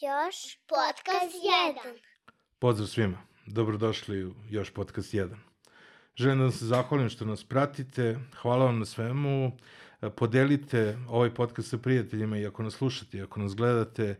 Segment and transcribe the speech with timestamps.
[0.00, 1.34] Još podcast
[1.84, 1.98] 1.
[2.58, 5.36] Pozdrav svima, dobrodošli u Još podcast 1.
[6.16, 9.52] Želim da vam se zahvalim što nas pratite, hvala vam na svemu,
[10.16, 14.18] podelite ovaj podcast sa prijateljima i ako nas slušate, ako nas gledate,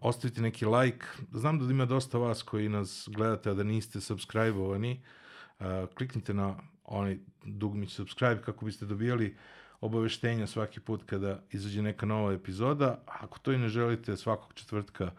[0.00, 1.06] ostavite neki like.
[1.32, 5.02] Znam da ima dosta vas koji nas gledate, a da niste subscribe-ovani.
[5.94, 9.36] Kliknite na onaj dugmić subscribe kako biste dobijali
[9.80, 12.98] obaveštenja svaki put kada izađe neka nova epizoda.
[13.06, 15.10] Ako to i ne želite svakog četvrtka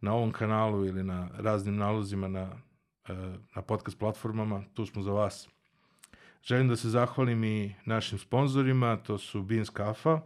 [0.00, 2.50] na ovom kanalu ili na raznim nalozima na,
[3.54, 5.48] na podcast platformama, tu smo za vas.
[6.42, 10.20] Želim da se zahvalim i našim sponzorima, to su Beans Kafa.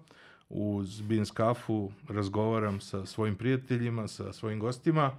[0.49, 5.11] Uz Beans Kafu razgovaram sa svojim prijateljima, sa svojim gostima.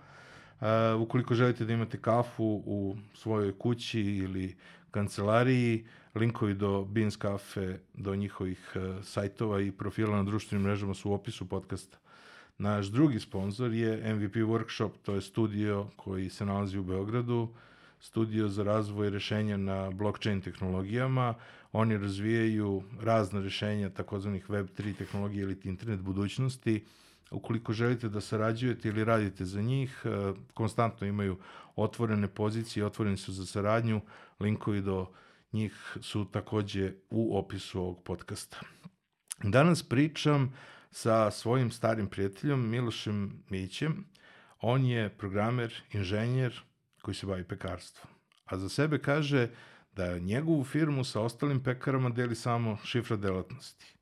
[0.61, 4.55] Uh, ukoliko želite da imate kafu u svojoj kući ili
[4.91, 11.09] kancelariji, linkovi do Beans Cafe, do njihovih uh, sajtova i profila na društvenim mrežama su
[11.09, 11.97] u opisu podcasta.
[12.57, 17.49] Naš drugi sponsor je MVP Workshop, to je studio koji se nalazi u Beogradu,
[17.99, 21.33] studio za razvoj rešenja na blockchain tehnologijama.
[21.71, 26.85] Oni razvijaju razne rešenja takozvanih Web3 tehnologije ili internet budućnosti.
[27.31, 31.37] Ukoliko želite da sarađujete ili radite za njih, uh, konstantno imaju
[31.75, 34.01] otvorene pozicije, otvoreni su za saradnju,
[34.41, 35.13] linkovi do
[35.53, 38.59] njih su takođe u opisu ovog podcasta.
[39.43, 40.53] Danas pričam
[40.91, 44.05] sa svojim starim prijateljom Milošem Mićem.
[44.59, 46.61] On je programer, inženjer
[47.01, 48.13] koji se bavi pekarstvom.
[48.45, 49.49] A za sebe kaže
[49.91, 53.95] da njegovu firmu sa ostalim pekarama deli samo šifra delatnosti.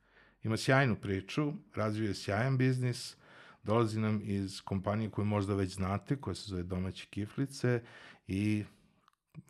[0.43, 3.17] Ima sjajnu priču, razvio je sjajan biznis,
[3.63, 7.81] dolazi nam iz kompanije koju možda već znate, koja se zove Domaće kiflice
[8.27, 8.63] i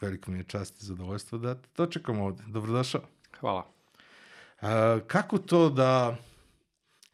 [0.01, 2.43] veliko mi je čast i zadovoljstvo da te dočekam ovde.
[2.47, 3.01] Dobrodošao.
[3.39, 3.65] Hvala.
[4.61, 6.17] A, kako to da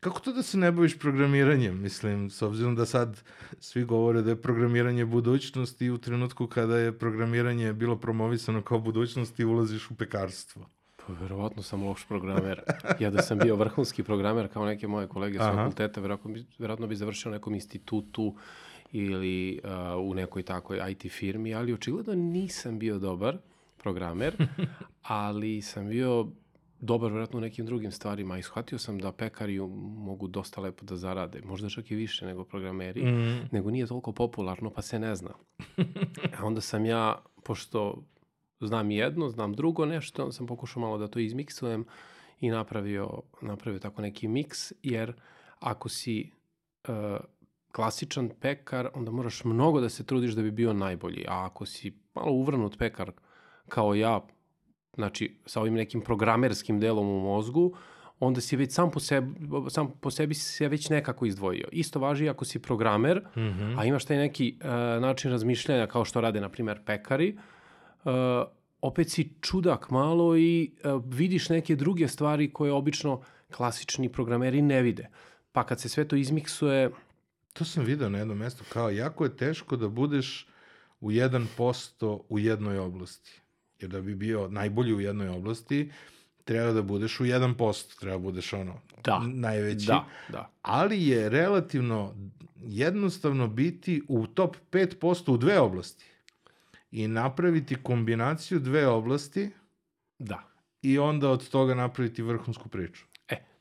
[0.06, 1.82] Kako to da se ne baviš programiranjem?
[1.82, 3.24] Mislim, s obzirom da sad
[3.60, 8.80] svi govore da je programiranje budućnost i u trenutku kada je programiranje bilo promovisano kao
[8.80, 10.70] budućnost i ulaziš u pekarstvo.
[10.98, 12.62] Pa verovatno sam loš programer.
[13.00, 16.88] Ja da sam bio vrhunski programer kao neke moje kolege sa fakulteta, verovatno bi, verovatno
[16.88, 18.36] bi završio nekom institutu
[18.92, 23.38] ili uh, u nekoj takoj IT firmi, ali očigledno nisam bio dobar
[23.78, 24.48] programer,
[25.02, 26.28] ali sam bio
[26.80, 29.60] dobar vjerojatno u nekim drugim stvarima i shvatio sam da pekari
[29.98, 33.50] mogu dosta lepo da zarade, možda čak i više nego programeri, mm.
[33.52, 35.32] nego nije toliko popularno pa se ne zna.
[36.40, 38.04] A onda sam ja, pošto
[38.60, 41.86] znam jedno, znam drugo nešto, onda sam pokušao malo da to izmiksujem
[42.40, 45.14] i napravio, napravio tako neki miks, jer
[45.60, 46.32] ako si
[46.88, 46.94] uh,
[47.76, 51.94] klasičan pekar, onda moraš mnogo da se trudiš da bi bio najbolji, a ako si
[52.14, 53.12] malo uvrnut pekar
[53.68, 54.22] kao ja,
[54.96, 57.74] znači sa ovim nekim programerskim delom u mozgu,
[58.20, 59.36] onda si već sam po sebi,
[59.70, 61.68] sam po sebi se već nekako izdvojio.
[61.72, 63.80] Isto važi ako si programer, mm -hmm.
[63.80, 64.70] a imaš taj neki uh,
[65.02, 67.38] način razmišljanja kao što rade, na primer, pekari,
[68.04, 68.12] uh,
[68.82, 73.22] opet si čudak malo i uh, vidiš neke druge stvari koje obično
[73.52, 75.10] klasični programeri ne vide.
[75.52, 76.90] Pa kad se sve to izmiksuje...
[77.58, 80.48] To sam video na jednom mestu, kao jako je teško da budeš
[81.00, 83.42] u 1% u jednoj oblasti.
[83.80, 85.92] Jer da bi bio najbolji u jednoj oblasti,
[86.44, 89.20] treba da budeš u 1%, treba da budeš ono da.
[89.20, 89.86] najveći.
[89.86, 90.50] Da, da.
[90.62, 92.16] Ali je relativno
[92.62, 96.06] jednostavno biti u top 5% u dve oblasti
[96.92, 99.52] i napraviti kombinaciju dve oblasti
[100.20, 100.44] da.
[100.82, 103.06] i onda od toga napraviti vrhunsku priču.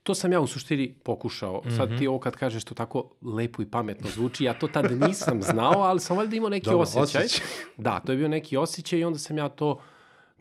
[0.05, 1.63] To sam ja u suštini pokušao.
[1.65, 1.77] Mm -hmm.
[1.77, 2.09] Sad ti mhm.
[2.09, 6.01] ovo kad kažeš to tako lepo i pametno zvuči, ja to tad nisam znao, ali
[6.01, 7.25] sam valjda imao neki Dobar, osjećaj.
[7.25, 7.47] osjećaj.
[7.77, 9.81] Da, to je bio neki osjećaj i onda sam ja to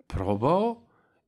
[0.07, 0.81] probao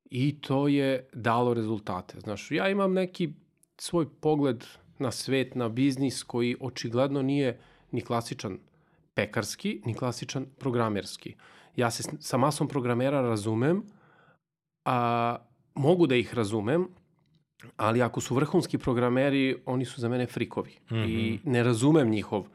[0.06, 2.19] i to je dalo rezultate.
[2.19, 3.34] Znaš, ja imam neki
[3.78, 4.66] svoj pogled
[5.00, 7.59] na svet, na biznis koji očigledno nije
[7.91, 8.59] ni klasičan
[9.13, 11.35] pekarski, ni klasičan programerski.
[11.75, 13.84] Ja se sa masom programera razumem,
[14.85, 15.35] a
[15.75, 16.88] mogu da ih razumem,
[17.78, 20.72] ali ako su vrhunski programeri, oni su za mene frikovi.
[20.92, 21.09] Mm -hmm.
[21.09, 21.51] I mhm.
[21.51, 22.48] ne razumem njihov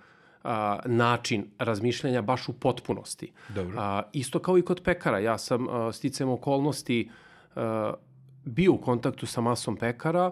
[0.45, 3.33] a, način razmišljanja baš u potpunosti.
[3.49, 3.75] Dobro.
[3.79, 5.19] A, isto kao i kod pekara.
[5.19, 7.11] Ja sam a, sticam okolnosti
[7.57, 7.95] a,
[8.45, 10.31] bio u kontaktu sa masom pekara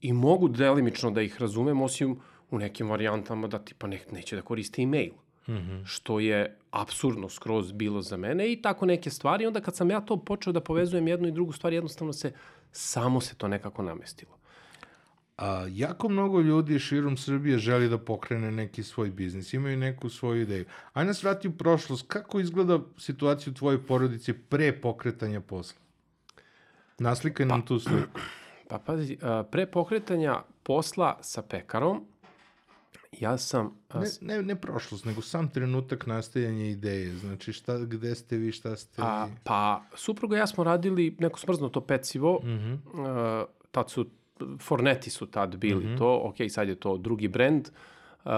[0.00, 2.16] i mogu delimično da ih razumem, osim
[2.50, 5.12] u nekim varijantama da tipa ne, neće da koriste e-mail.
[5.48, 5.82] Mm -hmm.
[5.84, 9.46] što je absurdno skroz bilo za mene i tako neke stvari.
[9.46, 12.32] Onda kad sam ja to počeo da povezujem jednu i drugu stvar, jednostavno se,
[12.76, 14.38] samo se to nekako namestilo.
[15.36, 20.42] A, jako mnogo ljudi širom Srbije želi da pokrene neki svoj biznis, imaju neku svoju
[20.42, 20.64] ideju.
[20.92, 25.80] Ajde nas vrati u prošlost, kako izgleda situacija u tvojoj porodici pre pokretanja posla?
[26.98, 28.20] Naslikaj nam pa, tu sliku.
[28.68, 29.18] Pa pazi,
[29.50, 32.06] pre pokretanja posla sa pekarom,
[33.20, 33.70] Ja sam...
[33.88, 37.14] a, Ne, ne, ne prošlost, nego sam trenutak nastajanja ideje.
[37.14, 41.38] Znači, šta, gde ste vi, šta ste A, pa, supruga i ja smo radili neko
[41.38, 42.72] smrznuto pecivo, Mhm.
[42.72, 42.78] uh,
[43.70, 44.06] tad su,
[44.60, 45.96] Forneti su tad bili Mhm.
[45.96, 47.68] to, ok, sad je to drugi brend.
[48.24, 48.30] Uh,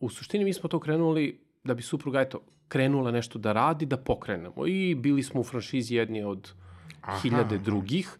[0.00, 3.96] u suštini mi smo to krenuli da bi supruga, eto, krenula nešto da radi, da
[3.96, 4.66] pokrenemo.
[4.66, 6.52] I bili smo u franšizi jedni od
[7.00, 7.18] Aha.
[7.20, 8.18] hiljade drugih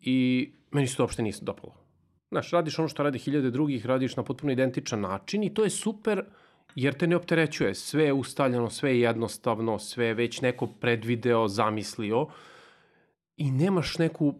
[0.00, 1.74] i meni se to uopšte nije dopalo.
[2.30, 5.70] Znaš, radiš ono što radi hiljade drugih, radiš na potpuno identičan način i to je
[5.70, 6.24] super
[6.74, 7.74] jer te ne opterećuje.
[7.74, 12.26] Sve je ustaljeno, sve je jednostavno, sve je već neko predvideo, zamislio
[13.36, 14.34] i nemaš neku,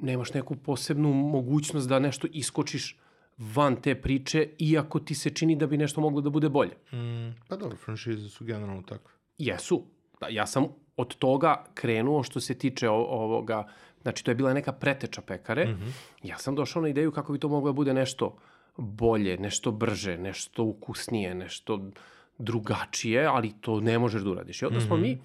[0.00, 2.96] nemaš neku posebnu mogućnost da nešto iskočiš
[3.38, 6.74] van te priče, iako ti se čini da bi nešto moglo da bude bolje.
[6.92, 9.12] Mm, pa dobro, franšize su generalno takve.
[9.38, 9.82] Jesu.
[10.20, 10.66] Da, ja sam
[10.96, 13.66] od toga krenuo što se tiče ovoga,
[14.08, 15.64] znači to je bila neka preteča pekare.
[15.64, 15.92] Mm -hmm.
[16.22, 18.36] Ja sam došao na ideju kako bi to moglo da bude nešto
[18.76, 21.90] bolje, nešto brže, nešto ukusnije, nešto
[22.38, 24.62] drugačije, ali to ne možeš da uradiš.
[24.62, 25.18] I onda smo mi,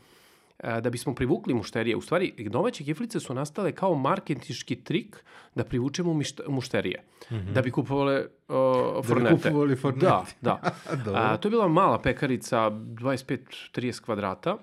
[0.59, 5.23] e, da bismo privukli mušterije, u stvari domaće kiflice su nastale kao marketiški trik
[5.55, 7.53] da privučemo mušterije, mm -hmm.
[7.53, 9.35] da bi kupovale uh, fornete.
[9.35, 10.05] kupovali fornete.
[10.05, 10.73] Da, da.
[11.15, 14.57] A, to je bila mala pekarica, 25-30 kvadrata,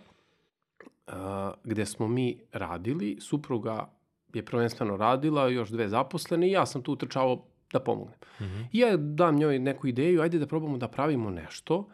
[1.06, 3.16] a, gde smo mi radili.
[3.20, 3.99] Supruga
[4.34, 8.18] je prvenstveno radila, još dve zaposlene i ja sam tu utrčavao da pomognem.
[8.40, 8.64] Mm -hmm.
[8.72, 11.88] I ja dam njoj neku ideju, ajde da probamo da pravimo nešto,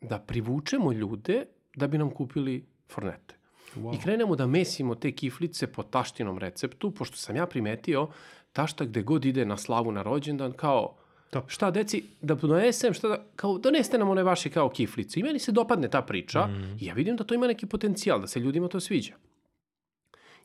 [0.00, 1.44] da privučemo ljude
[1.76, 3.34] da bi nam kupili fornete.
[3.76, 3.94] Wow.
[3.94, 8.08] I krenemo da mesimo te kiflice po taštinom receptu, pošto sam ja primetio
[8.52, 10.96] tašta gde god ide na slavu na rođendan, kao
[11.30, 11.44] Top.
[11.50, 15.20] šta deci, da donesem, šta da, kao donesete nam one vaše kao kiflice.
[15.20, 16.76] I meni se dopadne ta priča mm.
[16.80, 19.14] i ja vidim da to ima neki potencijal, da se ljudima to sviđa.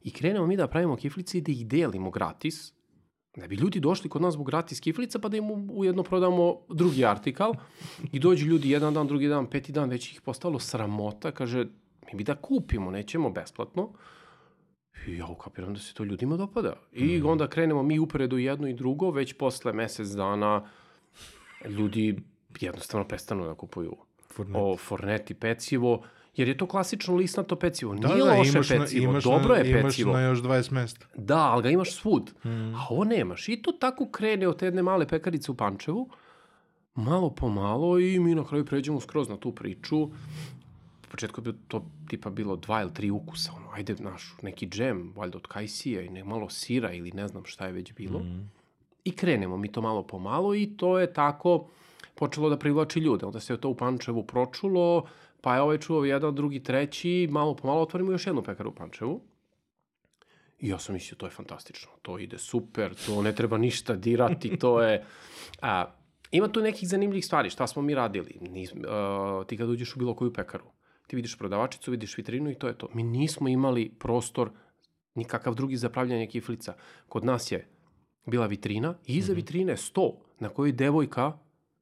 [0.03, 2.73] I krenemo mi da pravimo kiflice i da ih delimo gratis,
[3.35, 7.05] da bi ljudi došli kod nas zbog gratis kiflica, pa da im ujedno prodamo drugi
[7.05, 7.53] artikal.
[8.11, 11.65] I dođu ljudi jedan dan, drugi dan, peti dan, već ih postalo sramota, kaže,
[12.03, 13.89] mi bi da kupimo, nećemo besplatno.
[15.07, 16.73] I ja ukapiram da se to ljudima dopada.
[16.91, 17.25] I Mhm.
[17.27, 20.65] onda krenemo mi uporedo jedno i drugo, već posle mesec dana
[21.65, 22.17] ljudi
[22.59, 23.95] jednostavno prestanu da kupuju
[24.27, 24.59] Fornete.
[24.59, 26.03] o forneti pecivo,
[26.35, 27.95] jer je to klasično lisnato pecivo.
[27.95, 30.13] Da, Nije da, loše imaš na- pecivo, imaš dobro na, je Imaš pecivo.
[30.13, 31.05] na još 20 mesta.
[31.15, 32.31] Da, ali ga imaš svud.
[32.45, 32.75] Mm.
[32.75, 33.49] A ovo nemaš.
[33.49, 36.09] I to tako krene od te jedne male pekarice u Pančevu,
[36.95, 39.97] malo po malo i mi na kraju pređemo skroz na tu priču.
[39.97, 40.11] U
[41.11, 45.37] početku je to tipa bilo dva ili tri ukusa, ono, ajde naš neki džem, valjda
[45.37, 48.19] od kajsije i ne, malo sira ili ne znam šta je već bilo.
[48.19, 48.51] Mm.
[49.03, 51.67] I krenemo mi to malo po malo i to je tako
[52.15, 53.25] počelo da privlači ljude.
[53.25, 55.05] Onda se to u Pančevu pročulo,
[55.41, 58.75] pa je ovaj čuo jedan, drugi, treći, malo po malo otvorimo još jednu pekaru u
[58.75, 59.21] Pančevu.
[60.59, 64.57] I ja sam mislio, to je fantastično, to ide super, to ne treba ništa dirati,
[64.57, 65.05] to je...
[65.61, 65.85] A,
[66.31, 68.37] ima tu nekih zanimljivih stvari, šta smo mi radili?
[68.41, 70.65] Nis, a, ti kad uđeš u bilo koju pekaru,
[71.07, 72.87] ti vidiš prodavačicu, vidiš vitrinu i to je to.
[72.93, 74.49] Mi nismo imali prostor
[75.15, 76.73] nikakav drugi za pravljanje kiflica.
[77.07, 77.67] Kod nas je
[78.25, 79.35] bila vitrina i iza mm -hmm.
[79.35, 81.37] vitrine sto na kojoj devojka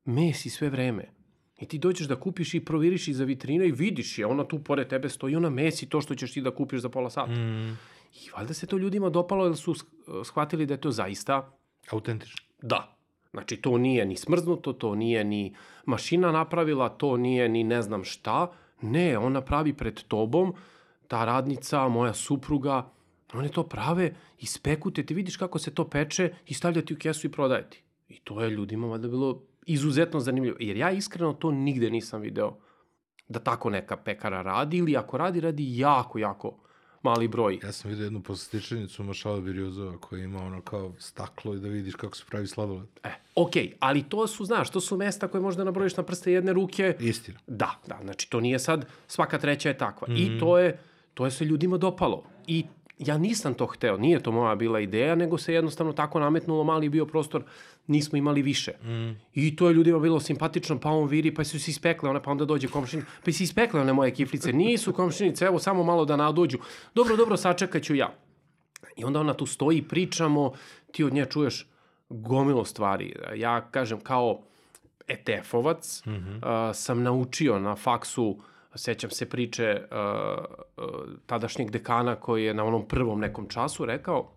[0.06, 1.19] mesi sve vreme.
[1.60, 4.88] I ti dođeš da kupiš i proviriš iza vitrine i vidiš je, ona tu pored
[4.88, 7.32] tebe stoji, ona mesi to što ćeš ti da kupiš za pola sata.
[7.32, 7.78] Mm.
[8.14, 11.52] I valjda se to ljudima dopalo jer su sh- shvatili da je to zaista
[11.92, 12.46] Autentično.
[12.62, 12.96] da.
[13.32, 18.04] Znači, to nije ni smrznuto, to nije ni mašina napravila, to nije ni ne znam
[18.04, 18.52] šta.
[18.82, 20.54] Ne, ona pravi pred tobom,
[21.08, 22.90] ta radnica, moja supruga,
[23.34, 26.98] one to prave, ispeku te, ti vidiš kako se to peče i stavlja ti u
[26.98, 27.84] kesu i prodaje ti.
[28.08, 30.58] I to je ljudima valjda bilo izuzetno zanimljivo.
[30.60, 32.58] Jer ja iskreno to nigde nisam video
[33.28, 36.60] da tako neka pekara radi ili ako radi, radi jako, jako
[37.04, 37.60] mali broj.
[37.64, 41.96] Ja sam vidio jednu poslastičanicu Mašala Birjuzova koja ima ono kao staklo i da vidiš
[41.96, 42.88] kako se pravi sladoled.
[43.04, 46.32] E, okej, okay, ali to su, znaš, to su mesta koje možda nabrojiš na prste
[46.32, 46.96] jedne ruke.
[47.00, 47.40] Istina.
[47.48, 50.08] Da, da, znači to nije sad, svaka treća je takva.
[50.08, 50.16] Mm.
[50.18, 50.80] I to je,
[51.14, 52.24] to je se ljudima dopalo.
[52.48, 52.66] I
[53.00, 56.90] ja nisam to hteo, nije to moja bila ideja, nego se jednostavno tako nametnulo, mali
[56.90, 57.44] bio prostor,
[57.88, 58.72] nismo imali više.
[58.72, 59.20] Mm.
[59.34, 62.32] I to je ljudima bilo simpatično, pa on viri, pa su se ispekle, one, pa
[62.32, 66.16] onda dođe komšin, pa si ispekle one moje kiflice, nisu komšinice, evo samo malo da
[66.16, 66.58] nadođu.
[66.96, 68.14] Dobro, dobro, sačekat ću ja.
[68.96, 70.52] I onda ona tu stoji, pričamo,
[70.92, 71.68] ti od nje čuješ
[72.10, 73.16] gomilo stvari.
[73.36, 74.42] Ja kažem kao
[75.08, 76.70] ETF-ovac, mm -hmm.
[76.70, 78.40] uh, sam naučio na faksu,
[78.80, 80.46] sećam se priče uh,
[80.78, 80.84] uh,
[81.26, 84.32] tadašnjeg dekana koji je na onom prvom nekom času rekao,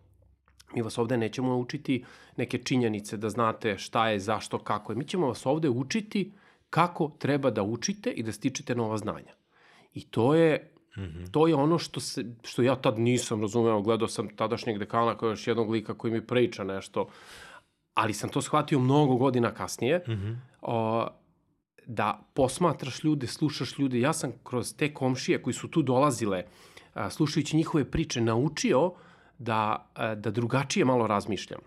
[0.75, 2.05] mi vas ovde nećemo učiti
[2.37, 4.97] neke činjenice da znate šta je, zašto, kako je.
[4.97, 6.33] Mi ćemo vas ovde učiti
[6.71, 9.33] kako treba da učite i da stičete nova znanja.
[9.95, 11.31] I to je Mm -hmm.
[11.31, 15.29] To je ono što, se, što ja tad nisam razumeo, gledao sam tadašnjeg dekana kao
[15.29, 17.09] još jednog lika koji mi priča nešto,
[17.95, 20.37] ali sam to shvatio mnogo godina kasnije, mm -hmm.
[20.63, 21.09] o,
[21.87, 24.01] da posmatraš ljude, slušaš ljude.
[24.01, 26.45] Ja sam kroz te komšije koji su tu dolazile,
[27.11, 28.93] slušajući njihove priče, naučio
[29.39, 31.61] da, da drugačije malo razmišljam.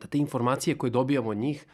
[0.00, 1.66] Da te informacije koje dobijam od njih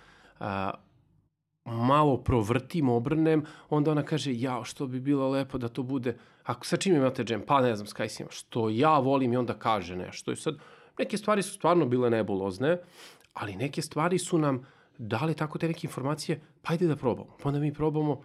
[1.65, 6.67] malo provrtim, obrnem, onda ona kaže, ja, što bi bilo lepo da to bude, ako
[6.67, 9.97] sa čim imate džem, pa ne znam, s kaj što ja volim i onda kaže
[9.97, 10.33] nešto.
[10.33, 10.57] I sad,
[10.99, 12.79] neke stvari su stvarno bile nebulozne,
[13.35, 14.67] ali neke stvari su nam
[14.99, 17.37] dali tako te neke informacije, pa ajde da probamo.
[17.43, 18.21] Pa onda mi probamo,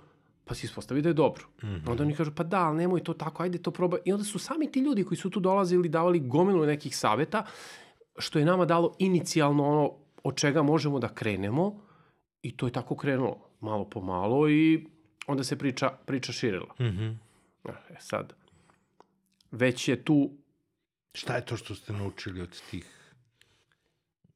[0.46, 1.44] pa se ispostavi da je dobro.
[1.64, 1.90] Mm -hmm.
[1.90, 4.00] Onda oni kažu, pa da, ali nemoj to tako, ajde to probaj.
[4.06, 7.46] I onda su sami ti ljudi koji su tu dolazili davali gomilu nekih saveta,
[8.18, 9.92] što je nama dalo inicijalno ono
[10.24, 11.82] od čega možemo da krenemo
[12.42, 14.88] i to je tako krenulo, malo po malo i
[15.28, 16.74] onda se priča, priča širila.
[16.80, 17.16] Mm -hmm.
[17.90, 18.34] E sad,
[19.52, 20.32] već je tu...
[21.16, 23.03] Šta je to što ste naučili od tih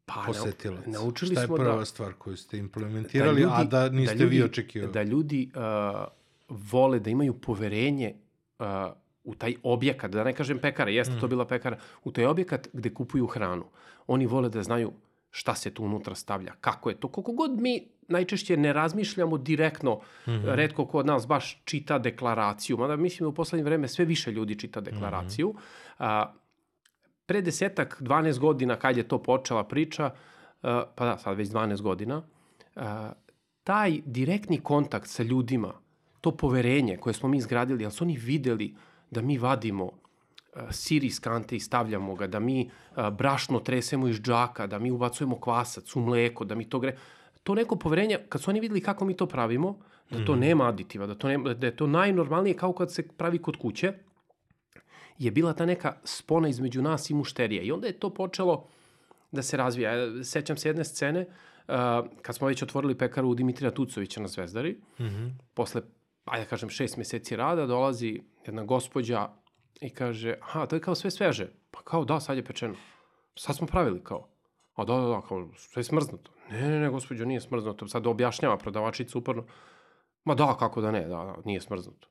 [0.08, 0.86] Pa, posetilac?
[0.86, 4.16] Naučili Šta je smo prva da, stvar koju ste implementirali, da ljudi, a da niste
[4.16, 4.94] da ljudi, vi očekivali?
[4.94, 6.08] Da ljudi uh,
[6.50, 8.14] vole da imaju poverenje
[8.60, 8.66] uh,
[9.24, 11.20] u taj objekat, da ne kažem pekara, jeste mm.
[11.20, 13.66] to bila pekara, u taj objekat gde kupuju hranu.
[14.08, 14.92] Oni vole da znaju
[15.32, 17.08] šta se tu unutra stavlja, kako je to.
[17.08, 20.56] Koliko god mi najčešće ne razmišljamo direktno, mm -hmm.
[20.56, 24.32] redko ko od nas baš čita deklaraciju, mada mislim da u poslednje vreme sve više
[24.32, 25.50] ljudi čita deklaraciju.
[25.50, 25.54] Mm
[26.00, 26.24] -hmm.
[26.24, 26.47] uh,
[27.28, 31.82] pre desetak, 12 godina kad je to počela priča, uh, pa da, sad već 12
[31.82, 32.22] godina,
[32.76, 32.82] uh,
[33.64, 35.74] taj direktni kontakt sa ljudima,
[36.22, 38.76] to poverenje koje smo mi izgradili, ali su oni videli
[39.12, 39.92] da mi vadimo uh,
[40.72, 42.70] sir iz kante i stavljamo ga, da mi
[43.12, 46.96] brašno tresemo iz džaka, da mi ubacujemo kvasac u mleko, da mi to gre...
[47.44, 49.78] To neko poverenje, kad su oni videli kako mi to pravimo,
[50.10, 50.40] da to mm.
[50.40, 53.94] nema aditiva, da, to nema, da je to najnormalnije kao kad se pravi kod kuće,
[55.18, 57.64] je bila ta neka spona između nas i mušterija.
[57.64, 58.68] I onda je to počelo
[59.32, 60.24] da se razvija.
[60.24, 61.22] Sećam se jedne scene,
[61.68, 61.76] uh,
[62.22, 65.32] kad smo već otvorili pekaru u Dimitrija Tucovića na Zvezdari, mm -hmm.
[65.54, 65.82] posle,
[66.26, 69.30] ajde da kažem, šest meseci rada, dolazi jedna gospođa
[69.82, 71.48] i kaže, aha, to je kao sve sveže.
[71.72, 72.76] Pa kao, da, sad je pečeno.
[73.36, 74.30] Sad smo pravili kao.
[74.76, 76.32] A da, da, da, kao, sve je smrznuto.
[76.52, 77.88] Ne, ne, ne, gospođo, nije smrznuto.
[77.88, 79.46] Sad objašnjava prodavačica uporno.
[80.24, 82.08] Ma da, kako da ne, da, da, nije smrznuto.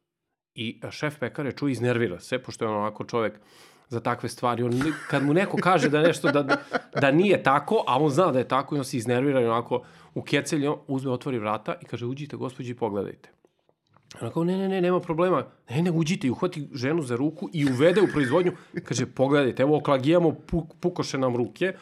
[0.57, 3.41] I šef pekare čuje iznervira se, pošto je on onako čovek
[3.89, 4.63] za takve stvari.
[4.63, 4.73] On,
[5.11, 6.57] kad mu neko kaže da nešto da,
[7.01, 9.83] da nije tako, a on zna da je tako i on se iznervira i onako
[10.15, 13.31] u kecelju uzme, otvori vrata i kaže uđite gospođi i pogledajte.
[14.21, 15.45] Ona kao, ne, ne, ne, nema problema.
[15.71, 18.53] Ne, ne, uđite i uhvati ženu za ruku i uvede u proizvodnju.
[18.85, 21.75] Kaže, pogledajte, evo oklagijamo, puk, pukoše nam ruke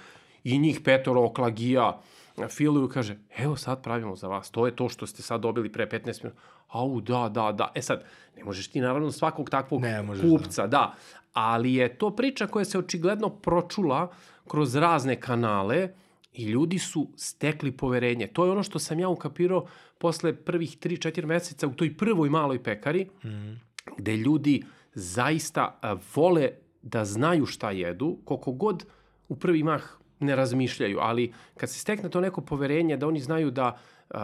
[0.45, 2.01] i njih petoro oklagija
[2.49, 5.87] filuju, kaže, evo sad pravimo za vas, to je to što ste sad dobili pre
[5.87, 6.41] 15 minuta.
[6.69, 7.73] Au, da, da, da.
[7.75, 8.05] E sad,
[8.37, 10.69] ne možeš ti naravno svakog takvog ne, možeš, kupca, da.
[10.69, 10.95] da.
[11.33, 14.11] Ali je to priča koja se očigledno pročula
[14.49, 15.89] kroz razne kanale
[16.33, 18.27] i ljudi su stekli poverenje.
[18.27, 19.67] To je ono što sam ja ukapirao
[19.99, 23.61] posle prvih 3-4 meseca u toj prvoj maloj pekari, mm.
[23.97, 24.63] gde ljudi
[24.95, 25.81] zaista
[26.15, 26.51] vole
[26.83, 28.85] da znaju šta jedu, koliko god
[29.29, 29.83] u prvi mah
[30.25, 33.79] ne razmišljaju, ali kad se stekne to neko poverenje da oni znaju da
[34.11, 34.17] uh,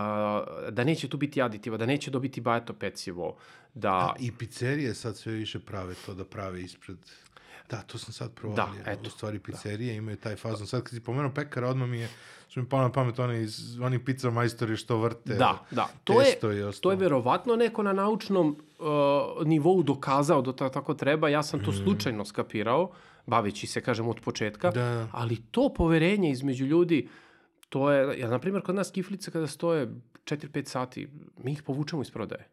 [0.70, 3.36] da neće tu biti aditiva, da neće dobiti bajato pecivo,
[3.74, 3.92] da...
[3.92, 6.96] A, I pizzerije sad sve više prave to da prave ispred...
[7.70, 8.82] Da, to sam sad provalio.
[8.84, 9.06] Da, eto.
[9.06, 9.98] U stvari pizzerije da.
[9.98, 10.66] imaju taj fazon.
[10.66, 12.08] Sad kad si pomenuo pekara, odmah mi je
[12.48, 15.34] što mi pao na pamet oni, iz, oni pizza majstori što vrte.
[15.34, 15.88] Da, da.
[16.04, 16.38] To je,
[16.80, 21.28] to je verovatno neko na naučnom uh, nivou dokazao da to tako treba.
[21.28, 21.74] Ja sam to mm.
[21.74, 22.90] slučajno skapirao
[23.30, 25.08] baveći se, kažem, od početka, da.
[25.12, 27.08] ali to poverenje između ljudi,
[27.68, 29.88] to je, ja, na primjer, kod nas kiflice kada stoje
[30.24, 31.08] 4-5 sati,
[31.44, 32.48] mi ih povučemo iz prodaje.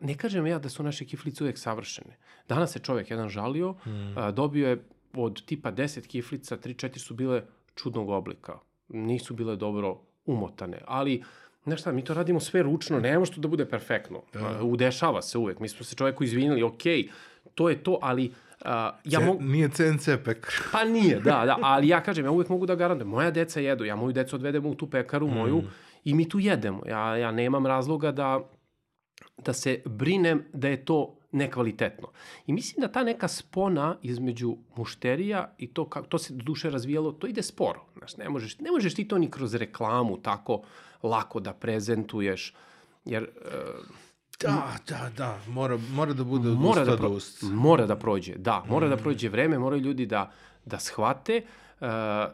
[0.00, 2.16] Ne kažem ja da su naše kiflice uvek savršene.
[2.48, 4.18] Danas se čovek jedan žalio, mm.
[4.18, 4.82] a, dobio je
[5.14, 7.42] od tipa 10 kiflica, 3-4 su bile
[7.74, 8.58] čudnog oblika.
[8.88, 11.22] Nisu bile dobro umotane, ali
[11.66, 14.22] Znaš šta, mi to radimo sve ručno, ne može to da bude perfektno.
[14.32, 14.62] Da.
[14.62, 15.60] Udešava se uvek.
[15.60, 16.82] Mi smo se čoveku izvinili, ok,
[17.54, 18.45] to je to, ali Uh,
[19.04, 19.42] ja mogu...
[19.42, 20.54] Nije CNC pekar.
[20.72, 23.84] Pa nije, da, da, ali ja kažem, ja uvek mogu da garantujem, moja deca jedu,
[23.84, 25.70] ja moju decu odvedem u tu pekaru moju mm.
[26.04, 26.82] i mi tu jedemo.
[26.88, 28.40] Ja, ja nemam razloga da,
[29.44, 32.08] da se brinem da je to nekvalitetno.
[32.46, 37.12] I mislim da ta neka spona između mušterija i to, kako, to se duše razvijalo,
[37.12, 37.84] to ide sporo.
[37.98, 40.62] Znaš, ne možeš, ne možeš ti to ni kroz reklamu tako
[41.02, 42.54] lako da prezentuješ,
[43.04, 43.22] jer...
[43.22, 44.05] Uh,
[44.40, 47.46] Da, da, da, mora, mora da bude od mora da pro, do usta.
[47.46, 48.90] Mora da prođe, da, mora mm.
[48.90, 50.32] da prođe vreme, moraju ljudi da,
[50.64, 51.42] da shvate.
[51.80, 51.86] Uh,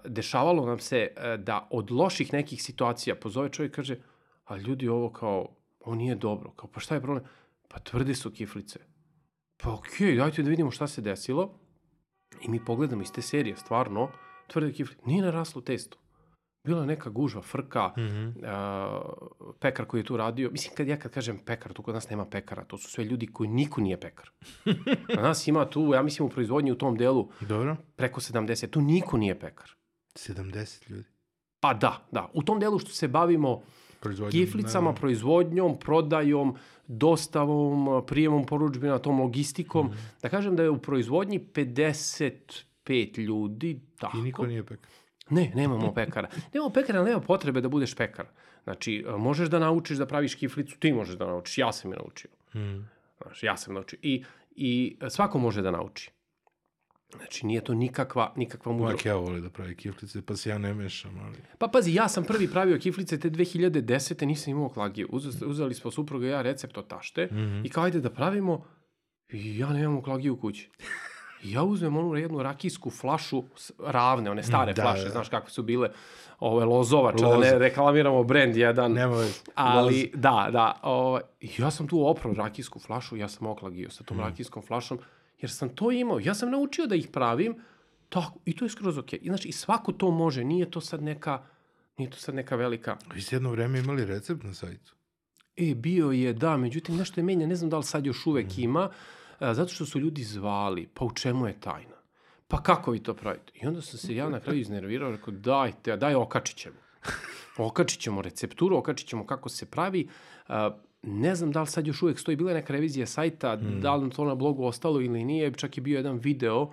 [0.04, 3.96] dešavalo nam se uh, da od loših nekih situacija pozove čovjek i kaže,
[4.44, 5.48] a ljudi ovo kao,
[5.80, 7.24] ovo nije dobro, kao pa šta je problem?
[7.68, 8.78] Pa tvrde su kiflice.
[9.56, 11.58] Pa okej, okay, dajte da vidimo šta se desilo.
[12.42, 14.08] I mi pogledamo iz te serije, stvarno,
[14.46, 16.01] tvrde kiflice, nije naraslo testo.
[16.64, 18.28] Bila je neka gužva, frka, mm -hmm.
[18.28, 20.50] uh, pekar koji je tu radio.
[20.50, 23.26] Mislim, kad ja kad kažem pekar, tu kod nas nema pekara, to su sve ljudi
[23.26, 24.30] koji niko nije pekar.
[25.18, 27.76] A nas ima tu, ja mislim u proizvodnji u tom delu, Dobro.
[27.96, 29.70] preko 70, tu niko nije pekar.
[30.14, 31.08] 70 ljudi.
[31.60, 32.30] Pa da, da.
[32.34, 33.62] U tom delu što se bavimo
[34.30, 39.98] kiflicama, ne, proizvodnjom, prodajom, dostavom, prijemom poručbina, tom logistikom, mm.
[40.22, 43.80] da kažem da je u proizvodnji 55 ljudi.
[43.98, 44.18] Tako.
[44.18, 44.90] I niko nije pekar.
[45.32, 46.28] Ne, nemamo pekara.
[46.54, 48.26] Nemamo pekara, ali nema potrebe da budeš pekar.
[48.64, 52.30] Znači, možeš da naučiš da praviš kiflicu, ti možeš da naučiš, ja sam je naučio.
[52.54, 52.88] Mm.
[53.22, 53.98] Znači, ja sam naučio.
[54.02, 56.10] I, I svako može da nauči.
[57.16, 58.92] Znači, nije to nikakva, nikakva mudrost.
[58.92, 61.36] Uvijek ja volim da pravi kiflice, pa se ja ne mešam, ali...
[61.58, 64.24] Pa pazi, ja sam prvi pravio kiflice te 2010.
[64.24, 65.06] nisam imao klagije.
[65.10, 67.66] Uz, uzeli smo supruga i ja recept od tašte mm -hmm.
[67.66, 68.64] i kao ajde da pravimo
[69.28, 70.70] i ja nemam klagiju u kući.
[71.42, 73.44] I ja uzmem onu jednu rakijsku flašu,
[73.78, 75.10] ravne, one stare da, flaše, da.
[75.10, 75.90] znaš kakve su bile,
[76.40, 77.40] ove lozovače, Loz.
[77.40, 78.92] da ne reklamiramo brend jedan.
[78.92, 79.40] Već.
[79.54, 80.22] Ali, Loz.
[80.22, 80.80] da, da.
[80.82, 81.20] O,
[81.58, 84.20] ja sam tu oprao rakijsku flašu, ja sam oklagio sa tom mm.
[84.20, 84.98] rakijskom flašom,
[85.40, 86.20] jer sam to imao.
[86.20, 87.54] Ja sam naučio da ih pravim,
[88.08, 89.18] tako, i to je skroz okej.
[89.18, 89.26] Okay.
[89.26, 91.42] Znači, i svako to može, nije to sad neka,
[91.98, 92.96] nije to sad neka velika...
[93.14, 94.94] Vi ste jedno vreme imali recept na sajtu?
[95.56, 98.46] E, bio je, da, međutim, nešto je menja, ne znam da li sad još uvek
[98.46, 98.60] mm.
[98.60, 98.90] ima,
[99.42, 101.96] zato što su ljudi zvali, pa u čemu je tajna?
[102.48, 103.52] Pa kako vi to pravite?
[103.54, 106.76] I onda sam se ja na kraju iznervirao, rekao, dajte, daj okačit ćemo.
[107.68, 110.08] Okačit ćemo recepturu, okačit ćemo kako se pravi.
[110.48, 110.70] A,
[111.02, 113.80] ne znam da li sad još uvek stoji, bila je neka revizija sajta, mm.
[113.80, 116.70] da li to na blogu ostalo ili nije, čak je bio jedan video,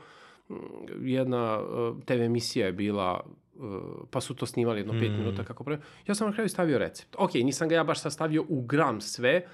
[1.02, 1.60] jedna
[2.06, 3.26] TV emisija je bila,
[4.12, 5.18] pa su to snimali jedno pet mm.
[5.18, 5.82] minuta kako pravi.
[6.08, 7.16] Ja sam na kraju stavio recept.
[7.18, 9.46] Ok, nisam ga ja baš sastavio u gram sve,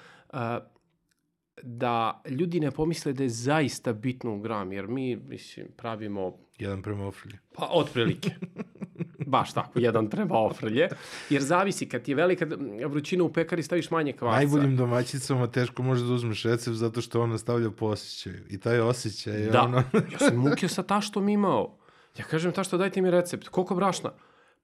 [1.64, 6.38] da ljudi ne pomisle da je zaista bitno u gram, jer mi, mislim, pravimo...
[6.58, 7.40] Jedan prema ofrlje.
[7.54, 8.30] Pa, otprilike.
[9.28, 10.90] Baš tako, jedan prema ofrlje.
[11.30, 12.46] Jer zavisi, kad ti je velika
[12.88, 14.36] vrućina u pekari, staviš manje kvasa.
[14.36, 18.44] Najboljim domaćicama teško može da uzmeš recept zato što ona stavlja po osjećaju.
[18.50, 19.62] I taj osjećaj je da.
[19.62, 19.78] ono...
[20.14, 21.78] ja sam mukio sa taštom imao.
[22.18, 23.48] Ja kažem, tašto, dajte mi recept.
[23.48, 24.12] Koliko brašna?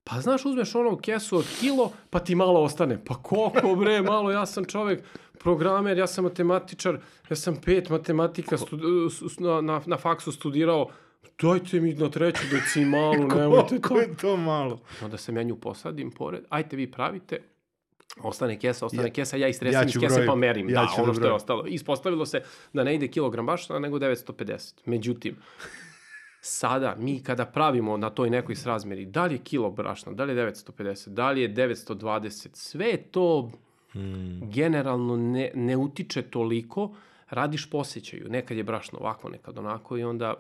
[0.04, 3.06] Pa znaš, uzmeš ono kesu od kilo, pa ti malo ostane.
[3.06, 5.04] Pa koliko bre, malo, ja sam čovek,
[5.43, 6.99] programer, ja sam matematičar,
[7.30, 8.56] ja sam pet matematika
[9.39, 10.89] na, na, na faksu studirao,
[11.41, 13.88] dajte mi na treću decimalu, nemojte to.
[13.88, 14.80] Koliko je to malo?
[15.04, 17.41] Onda se ja nju posadim pored, ajte vi pravite,
[18.23, 21.13] ostane kesa, ostane ja, kesa, ja istresam ja iz kese pa merim, ja da, ono
[21.13, 21.65] što je ostalo.
[21.67, 22.41] Ispostavilo se
[22.73, 24.73] da ne ide kilogram bašna, nego 950.
[24.86, 25.36] Međutim,
[26.41, 30.38] sada mi kada pravimo na toj nekoj srazmeri, da li je kilo brašna, da li
[30.38, 33.51] je 950, da li je 920, sve to
[33.91, 34.51] hmm.
[34.51, 36.95] generalno ne, ne utiče toliko,
[37.30, 38.30] radiš posjećaju.
[38.30, 40.34] Nekad je brašno ovako, nekad onako i onda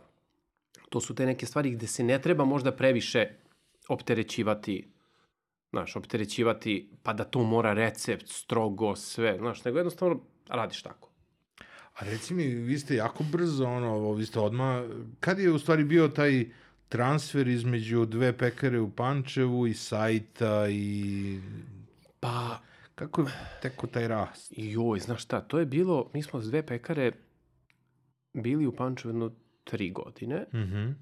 [0.89, 3.27] to su te neke stvari gde se ne treba možda previše
[3.89, 4.91] opterećivati
[5.71, 11.09] znaš, opterećivati, pa da to mora recept, strogo, sve, znaš, nego jednostavno radiš tako.
[11.93, 14.83] A reci mi, vi ste jako brzo, ono, vi ste odmah,
[15.19, 16.45] kad je u stvari bio taj
[16.89, 21.39] transfer između dve pekare u Pančevu i sajta i...
[22.19, 22.59] Pa,
[23.01, 23.27] Kako je
[23.61, 24.53] teko taj rast?
[24.57, 27.11] Joj, znaš šta, to je bilo, mi smo s dve pekare
[28.33, 29.31] bili u Pančevu jedno
[29.63, 30.45] tri godine.
[30.53, 30.93] Mm -hmm.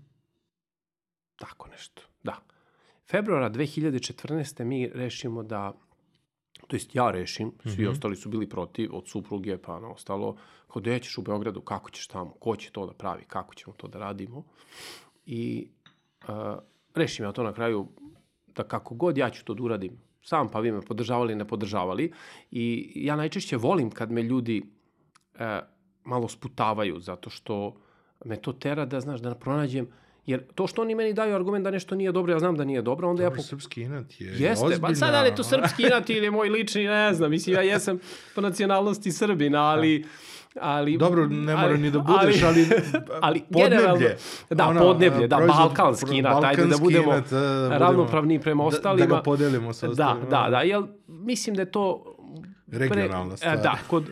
[1.35, 2.39] Tako nešto, da.
[3.11, 4.63] Februara 2014.
[4.63, 5.73] mi rešimo da,
[6.67, 7.91] to jest ja rešim, svi mm -hmm.
[7.91, 11.89] ostali su bili protiv, od supruge pa na ostalo, kao da ćeš u Beogradu, kako
[11.89, 14.43] ćeš tamo, ko će to da pravi, kako ćemo to da radimo.
[15.25, 15.69] I
[16.27, 16.29] uh,
[16.95, 17.87] rešim ja to na kraju
[18.47, 22.11] da kako god ja ću to da uradim, sam, pa vi me podržavali, ne podržavali.
[22.51, 24.63] I ja najčešće volim kad me ljudi
[25.39, 25.59] e,
[26.03, 27.75] malo sputavaju, zato što
[28.25, 29.87] me to tera da, znaš, da pronađem
[30.29, 32.81] Jer to što oni meni daju argument da nešto nije dobro, ja znam da nije
[32.81, 33.41] dobro, onda Dobar, ja...
[33.41, 33.43] Po...
[33.43, 34.87] srpski inat je Jeste, ozbiljna...
[34.87, 37.61] pa sad da li je to srpski inat ili moj lični, ne znam, mislim, ja
[37.61, 37.99] jesam
[38.35, 39.99] po nacionalnosti Srbina, ali...
[39.99, 40.07] Da
[40.55, 42.67] ali dobro ne mora ali, ni da budeš ali
[43.21, 44.17] ali podneblje.
[44.49, 48.65] da ona, podneblje da proizvod, balkanski inat ajde da budemo inat, da, da ravnopravni prema
[48.65, 52.15] ostalima da, da ga podelimo sa ostalima da da da jel mislim da je to
[52.67, 53.57] regionalna stvar.
[53.57, 54.05] da kod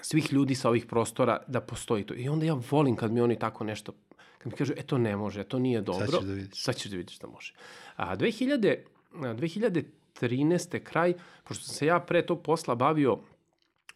[0.00, 2.14] svih ljudi sa ovih prostora da postoji to.
[2.14, 3.92] I onda ja volim kad mi oni tako nešto
[4.38, 6.62] kad mi kažu e to ne može to nije dobro sad ćeš da vidiš.
[6.62, 7.52] Sad ćeš da vidiš šta može.
[7.96, 8.76] A 2000
[9.14, 10.78] 2013.
[10.78, 11.14] kraj,
[11.44, 13.18] pošto sam se ja pre tog posla bavio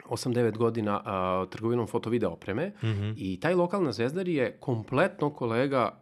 [0.09, 3.15] 8-9 godina uh, trgovinom foto-video opreme mm -hmm.
[3.17, 5.99] i taj lokalna zvezdar je kompletno kolega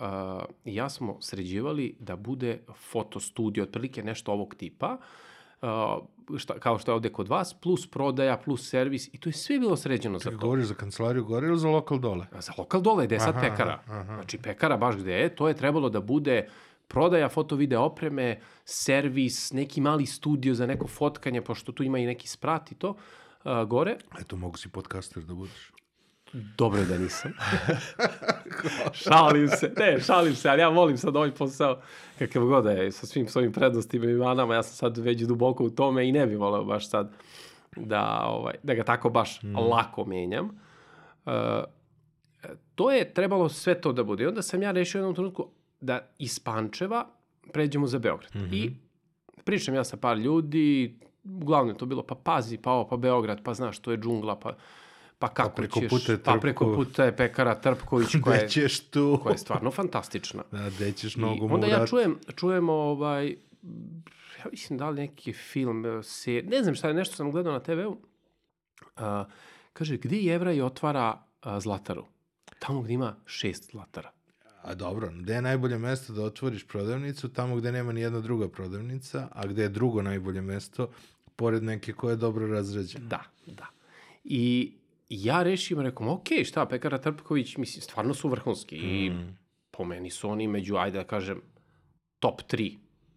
[0.64, 4.96] i ja smo sređivali da bude fotostudio, otprilike nešto ovog tipa,
[5.62, 5.68] uh,
[6.38, 9.58] šta, kao što je ovde kod vas, plus prodaja, plus servis i to je sve
[9.58, 10.46] bilo sređeno Čekaj, za to.
[10.46, 12.26] Govoriš za kancelariju gore ili za lokal dole?
[12.32, 13.80] A za lokal dole, gde je sad aha, pekara.
[13.86, 14.14] Aha, aha.
[14.14, 16.48] Znači pekara baš gde je, to je trebalo da bude
[16.88, 22.28] prodaja foto-video opreme, servis, neki mali studio za neko fotkanje, pošto tu ima i neki
[22.28, 22.96] sprat i to, uh,
[23.66, 23.96] gore.
[24.20, 25.72] Eto, mogu si podcaster da budeš.
[26.32, 27.32] Dobro je da nisam.
[29.04, 31.80] šalim se, ne, šalim se, ali ja volim sad ovaj posao,
[32.18, 35.64] kakav god da je, sa svim svojim prednostima i manama, ja sam sad već duboko
[35.64, 37.12] u tome i ne bih voleo baš sad
[37.76, 39.56] da, ovaj, da ga tako baš mm.
[39.56, 40.60] lako menjam.
[41.26, 41.32] Uh,
[42.74, 44.24] to je trebalo sve to da bude.
[44.24, 45.48] I onda sam ja rešio u jednom trenutku
[45.80, 47.06] da iz Pančeva
[47.52, 48.34] pređemo za Beograd.
[48.34, 48.54] Mm -hmm.
[48.54, 48.76] I
[49.44, 50.98] pričam ja sa par ljudi,
[51.40, 54.38] uglavnom je to bilo pa pazi, pa ovo, pa Beograd, pa znaš, to je džungla,
[54.38, 54.56] pa
[55.18, 58.48] pa kako pa preko ćeš, puta je pa preko puta je pekara Trpković koja je,
[58.48, 59.20] ćeš tu?
[59.22, 60.42] koja je stvarno fantastična.
[60.52, 63.28] Da, gde ćeš nogu I onda ja čujem, čujem ovaj,
[64.38, 67.60] ja mislim da li neki film, se, ne znam šta je, nešto sam gledao na
[67.60, 69.02] TV-u, uh,
[69.72, 72.04] kaže, gde Jevraj otvara uh, Zlataru?
[72.58, 74.10] Tamo gde ima šest Zlatara.
[74.62, 77.28] A dobro, gde je najbolje mesto da otvoriš prodavnicu?
[77.28, 80.90] Tamo gde nema ni jedna druga prodavnica, a gde je drugo najbolje mesto,
[81.38, 83.06] pored neke koje je dobro razređeno.
[83.06, 83.66] Da, da.
[84.24, 84.72] I
[85.08, 88.80] ja rešim, rekom, ok, šta, Pekara Trpković, mislim, stvarno su vrhunski mm.
[88.80, 89.12] i
[89.70, 91.40] po meni su oni među, ajde da kažem,
[92.18, 92.76] top 3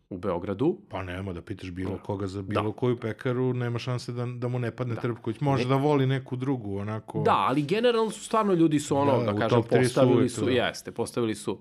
[0.09, 0.77] u Beogradu.
[0.89, 2.71] Pa nema da pitaš bilo koga za bilo da.
[2.71, 5.01] koju pekaru, nema šanse da, da mu ne padne da.
[5.01, 5.39] Trpković.
[5.39, 5.69] Može ne.
[5.69, 7.21] da voli neku drugu, onako...
[7.25, 10.51] Da, ali generalno su stvarno ljudi su ono, da, da kažem, postavili su, su da.
[10.51, 11.59] jeste, postavili su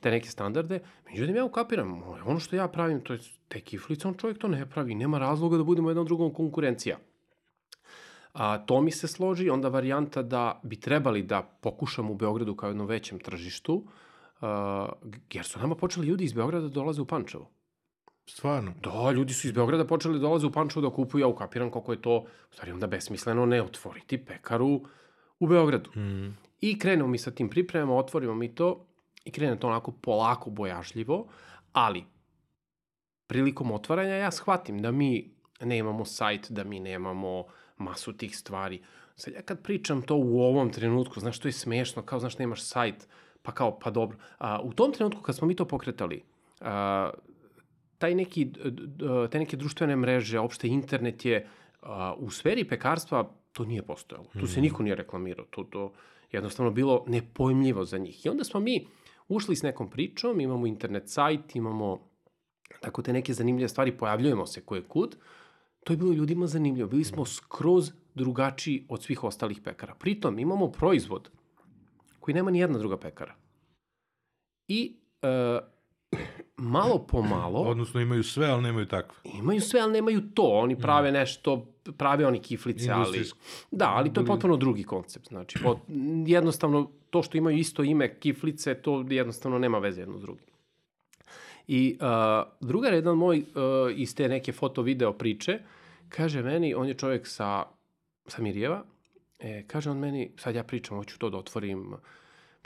[0.00, 0.80] te neke standarde.
[1.10, 4.70] Međutim, ja ukapiram, ono što ja pravim, to je te kiflice, on čovjek to ne
[4.70, 4.94] pravi.
[4.94, 6.98] Nema razloga da budemo jednom drugom konkurencija.
[8.32, 12.68] A, to mi se složi, onda varijanta da bi trebali da pokušamo u Beogradu kao
[12.68, 13.84] jednom većem tržištu,
[14.40, 14.88] a,
[15.32, 17.50] jer su nama počeli ljudi iz Beograda da dolaze u Pančevo.
[18.26, 18.72] Stvarno?
[18.82, 21.92] Da, ljudi su iz Beograda počeli da dolaze u Pančevo da kupuju, ja ukapiram koliko
[21.92, 24.80] je to, u stvari onda besmisleno ne otvoriti pekaru
[25.40, 25.90] u Beogradu.
[25.96, 26.36] Mm.
[26.60, 28.86] I krenemo mi sa tim pripremama, otvorimo mi to
[29.24, 31.26] i krene to onako polako, bojažljivo,
[31.72, 32.04] ali
[33.26, 35.30] prilikom otvaranja ja shvatim da mi
[35.60, 37.44] nemamo sajt, da mi nemamo
[37.76, 38.82] masu tih stvari.
[39.16, 42.62] Sad ja kad pričam to u ovom trenutku, znaš, to je smešno, kao, znaš, nemaš
[42.62, 43.08] sajt,
[43.42, 44.18] pa kao, pa dobro.
[44.38, 46.22] A, u tom trenutku kad smo mi to pokretali,
[46.60, 47.10] a,
[47.98, 48.52] taj neki,
[49.30, 51.46] te neke društvene mreže, opšte internet je,
[51.82, 54.26] a, u sferi pekarstva to nije postojalo.
[54.40, 54.62] Tu se mhm.
[54.62, 55.46] niko nije reklamirao.
[55.50, 55.92] To, to
[56.32, 58.26] jednostavno bilo nepojmljivo za njih.
[58.26, 58.86] I onda smo mi
[59.30, 62.10] ušli s nekom pričom, imamo internet sajt, imamo
[62.80, 65.16] tako te neke zanimljive stvari, pojavljujemo se koje kud,
[65.84, 66.88] to je bilo ljudima zanimljivo.
[66.88, 69.94] Bili smo skroz drugačiji od svih ostalih pekara.
[69.94, 71.30] Pritom imamo proizvod
[72.20, 73.34] koji nema ni jedna druga pekara.
[74.68, 75.58] I e,
[76.56, 77.60] malo po malo...
[77.60, 79.16] Odnosno imaju sve, ali nemaju takve.
[79.24, 80.42] Imaju sve, ali nemaju to.
[80.42, 83.24] Oni prave nešto, prave oni kiflice, ali...
[83.70, 85.28] Da, ali to je potpuno drugi koncept.
[85.28, 85.78] Znači, pot,
[86.26, 90.46] jednostavno, to što imaju isto ime kiflice, to jednostavno nema veze jedno s drugim.
[91.68, 93.44] I uh, drugar, jedan moj uh,
[93.94, 95.58] iz te neke foto-video priče,
[96.08, 97.64] kaže meni, on je čovjek sa,
[98.26, 98.84] sa Mirjeva,
[99.38, 101.94] e, kaže on meni, sad ja pričam, hoću to da otvorim,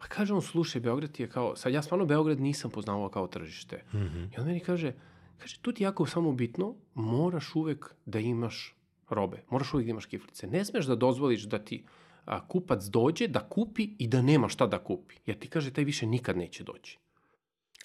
[0.04, 3.82] pa kaže on, slušaj, Beograd je kao, sad ja stvarno Beograd nisam poznavao kao tržište.
[3.92, 4.34] Mm -hmm.
[4.34, 4.92] I on meni kaže,
[5.38, 8.74] kaže, tu ti jako samo bitno, moraš uvek da imaš
[9.08, 10.46] robe, moraš uvek da imaš kiflice.
[10.46, 11.84] Ne smeš da dozvoliš da ti
[12.24, 15.14] a, kupac dođe, da kupi i da nema šta da kupi.
[15.26, 16.98] Jer ti kaže, taj više nikad neće doći.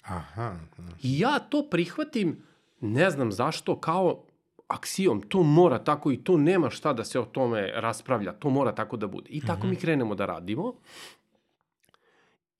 [0.02, 0.56] Aha.
[1.02, 2.42] I ja to prihvatim,
[2.80, 4.24] ne znam zašto, kao
[4.68, 8.74] aksijom, to mora tako i to nema šta da se o tome raspravlja, to mora
[8.74, 9.30] tako da bude.
[9.30, 9.70] I tako mm -hmm.
[9.70, 10.74] mi krenemo da radimo.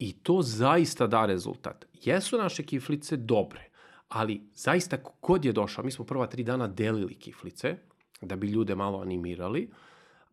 [0.00, 1.86] I to zaista da rezultat.
[2.04, 3.68] Jesu naše kiflice dobre,
[4.08, 7.76] ali zaista kod je došao, mi smo prva tri dana delili kiflice,
[8.20, 9.70] da bi ljude malo animirali,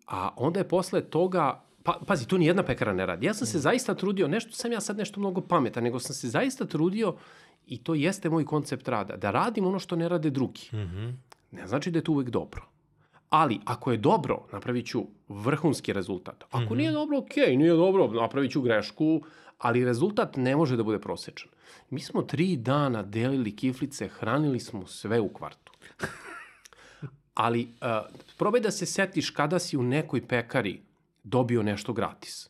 [0.07, 3.25] a onda je posle toga Pa, pazi, tu ni jedna pekara ne radi.
[3.25, 6.29] Ja sam se zaista trudio, nešto sam ja sad nešto mnogo pametan, nego sam se
[6.29, 7.15] zaista trudio
[7.67, 10.69] i to jeste moj koncept rada, da radim ono što ne rade drugi.
[10.73, 11.13] Mm -hmm.
[11.51, 12.65] Ne znači da je to uvek dobro.
[13.29, 16.43] Ali, ako je dobro, napravit ću vrhunski rezultat.
[16.43, 16.77] Ako mm -hmm.
[16.77, 19.21] nije dobro, ok, nije dobro, napravit ću grešku,
[19.57, 21.49] ali rezultat ne može da bude prosečan.
[21.89, 25.71] Mi smo tri dana delili kiflice, hranili smo sve u kvartu.
[27.33, 30.81] Ali, uh, probaj da se setiš kada si u nekoj pekari
[31.23, 32.49] dobio nešto gratis.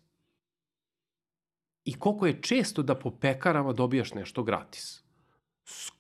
[1.85, 5.03] I koliko je često da po pekarama dobijaš nešto gratis.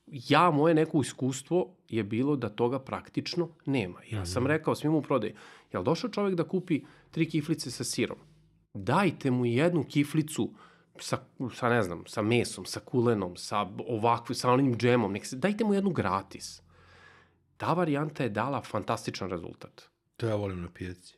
[0.07, 3.99] Ja, moje neko iskustvo je bilo da toga praktično nema.
[4.11, 4.51] Ja sam mhm.
[4.51, 5.33] rekao svim u prodaju,
[5.73, 8.17] jel došao čovek da kupi tri kiflice sa sirom?
[8.73, 10.49] Dajte mu jednu kiflicu
[11.01, 11.17] sa,
[11.55, 15.63] sa ne znam, sa mesom, sa kulenom, sa ovakvim, sa onim džemom, nek se, dajte
[15.63, 16.61] mu jednu gratis.
[17.57, 19.89] Ta varijanta je dala fantastičan rezultat.
[20.17, 21.15] To ja volim na pijaci.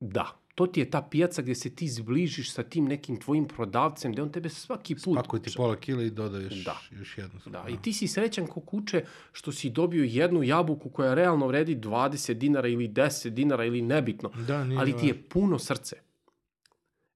[0.00, 4.12] Da, to ti je ta pijaca gde se ti zbližiš sa tim nekim tvojim prodavcem,
[4.12, 5.14] gde on tebe svaki put...
[5.18, 6.80] Spakuj ti pola kila i dodaješ Da.
[6.90, 7.40] još jednu.
[7.46, 11.76] Da, i ti si srećan ko kuće što si dobio jednu jabuku koja realno vredi
[11.76, 15.96] 20 dinara ili 10 dinara ili nebitno, Da, nije ali ti je puno srce.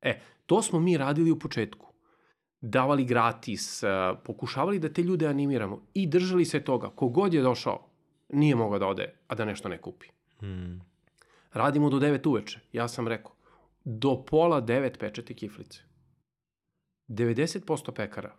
[0.03, 1.90] E, to smo mi radili u početku.
[2.61, 3.89] Davali gratis, eh,
[4.25, 6.91] pokušavali da te ljude animiramo i držali se toga.
[6.91, 7.87] Kogod je došao,
[8.29, 10.07] nije mogao da ode, a da nešto ne kupi.
[10.43, 10.81] Mm.
[11.53, 12.61] Radimo do 9 uveče.
[12.73, 13.33] Ja sam rekao,
[13.85, 15.81] do pola 9 pečete kiflice.
[17.09, 18.37] 90% pekara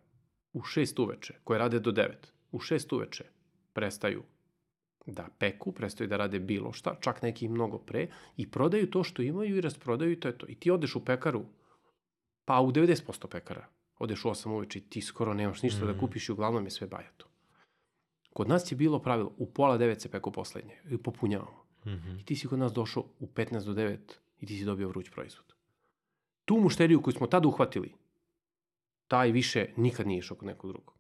[0.54, 2.12] u 6 uveče, koje rade do 9,
[2.52, 3.24] u 6 uveče
[3.74, 4.24] prestaju
[5.06, 8.08] da peku, prestaju da rade bilo šta, čak neki mnogo pre,
[8.38, 10.46] i prodaju to što imaju i rasprodaju i to je to.
[10.50, 11.46] I ti odeš u pekaru,
[12.46, 13.68] pa u 90% pekara,
[14.02, 16.00] odeš u 8 uveče i ti skoro nemaš ništa da Mm.
[16.00, 17.26] kupiš i uglavnom je sve bajato.
[18.34, 21.66] Kod nas je bilo pravilo, u pola 9 se peku poslednje i popunjavamo.
[21.86, 22.18] Mhm.
[22.20, 23.98] I ti si kod nas došao u 15 do 9
[24.40, 25.54] i ti si dobio vruć proizvod.
[26.46, 27.94] Tu mušteriju koju smo tada uhvatili,
[29.08, 30.94] taj više nikad nije išao kod nekog drugog.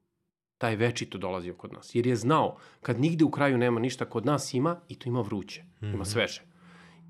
[0.57, 1.95] Taj večito dolazio kod nas.
[1.95, 5.21] Jer je znao, kad nigde u kraju nema ništa, kod nas ima i to ima
[5.21, 5.63] vruće.
[5.81, 6.03] Ima Mhm.
[6.03, 6.41] sveže.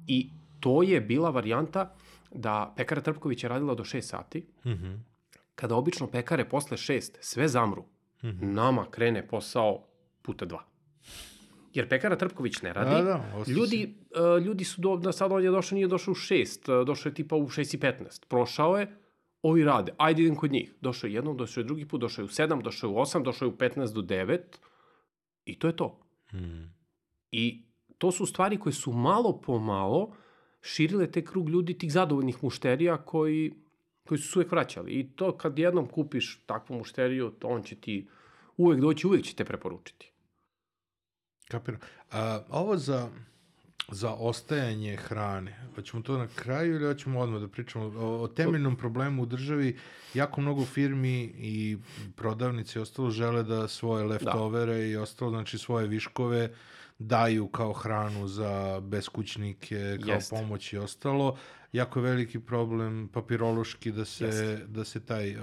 [0.08, 1.96] I to je bila varijanta
[2.32, 4.94] da pekara Trpković je radila do 6 sati, Mhm.
[5.56, 7.86] Kada obično pekare posle 6 sve zamru,
[8.24, 8.54] Mhm.
[8.54, 9.88] nama krene posao
[10.22, 10.64] puta dva.
[11.74, 13.96] Jer pekara Trpković ne radi, Da, da, Ljudi,
[14.38, 17.10] uh, ljudi su, do, da sad on je došao, nije došao u 6, uh, došao
[17.10, 18.26] je tipa u 6 i 15.
[18.28, 18.98] Prošao je,
[19.42, 20.74] ovi rade, ajde idem kod njih.
[20.82, 23.24] Došao je jednom, došao je drugi put, došao je u 7, došao je u 8,
[23.24, 24.40] došao je u 15 do 9
[25.46, 26.00] i to je to.
[26.34, 26.64] Mhm.
[27.32, 27.66] I
[27.98, 30.16] to su stvari koje su malo po malo
[30.62, 33.54] širile te krug ljudi, tih zadovoljnih mušterija koji,
[34.12, 34.92] koji su uvek vraćali.
[34.92, 38.08] I to kad jednom kupiš takvu mušteriju, to on će ti
[38.58, 40.12] uvek doći, uvek će te preporučiti.
[41.48, 41.80] Kapiram.
[42.12, 43.10] A, ovo za,
[43.92, 48.76] za ostajanje hrane, hoćemo to na kraju ili hoćemo odmah da pričamo o, o temeljnom
[48.76, 49.78] problemu u državi?
[50.14, 51.78] Jako mnogo firmi i
[52.16, 56.50] prodavnice i ostalo žele da svoje leftovere i ostalo, znači svoje viškove
[57.00, 60.36] daju kao hranu za beskućnike, kao Jeste.
[60.36, 61.38] pomoć i ostalo.
[61.74, 64.66] Jako veliki problem papirološki da se, Jeste.
[64.68, 65.36] da se taj...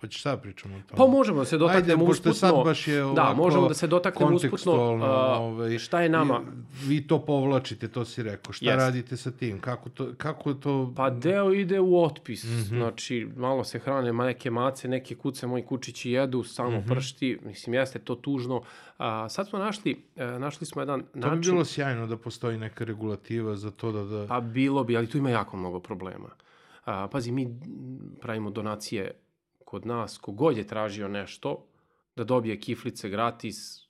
[0.00, 0.98] ho- Hoćeš sad pričamo o tome?
[0.98, 2.48] Pa možemo da se dotaknemo pošto usputno.
[2.48, 4.50] sad baš je da, ovako možemo da se dotaknemo usputno.
[4.50, 6.40] kontekstualno, a, ovaj, šta je nama?
[6.80, 8.52] Vi to povlačite, to si rekao.
[8.52, 8.76] Šta Jeste.
[8.76, 9.60] radite sa tim?
[9.60, 10.92] Kako to, kako to...
[10.96, 12.60] Pa deo ide u otpis, Mhm.
[12.60, 16.88] znači malo se hrane, neke mace, neke kuce, moji kučići jedu, samo Mhm.
[16.88, 18.62] pršti, mislim jeste to tužno.
[18.98, 22.58] A, sad smo našli, e, našli smo jedan to način, bi bilo sjajno da postoji
[22.58, 24.04] neka regulativa za to da...
[24.04, 24.26] da...
[24.26, 26.28] pa bilo bi, ali tu ima jako mnogo problema.
[26.84, 27.48] A, pazi, mi
[28.20, 29.10] pravimo donacije
[29.70, 31.66] kod nas, kogod je tražio nešto,
[32.16, 33.86] da dobije kiflice gratis,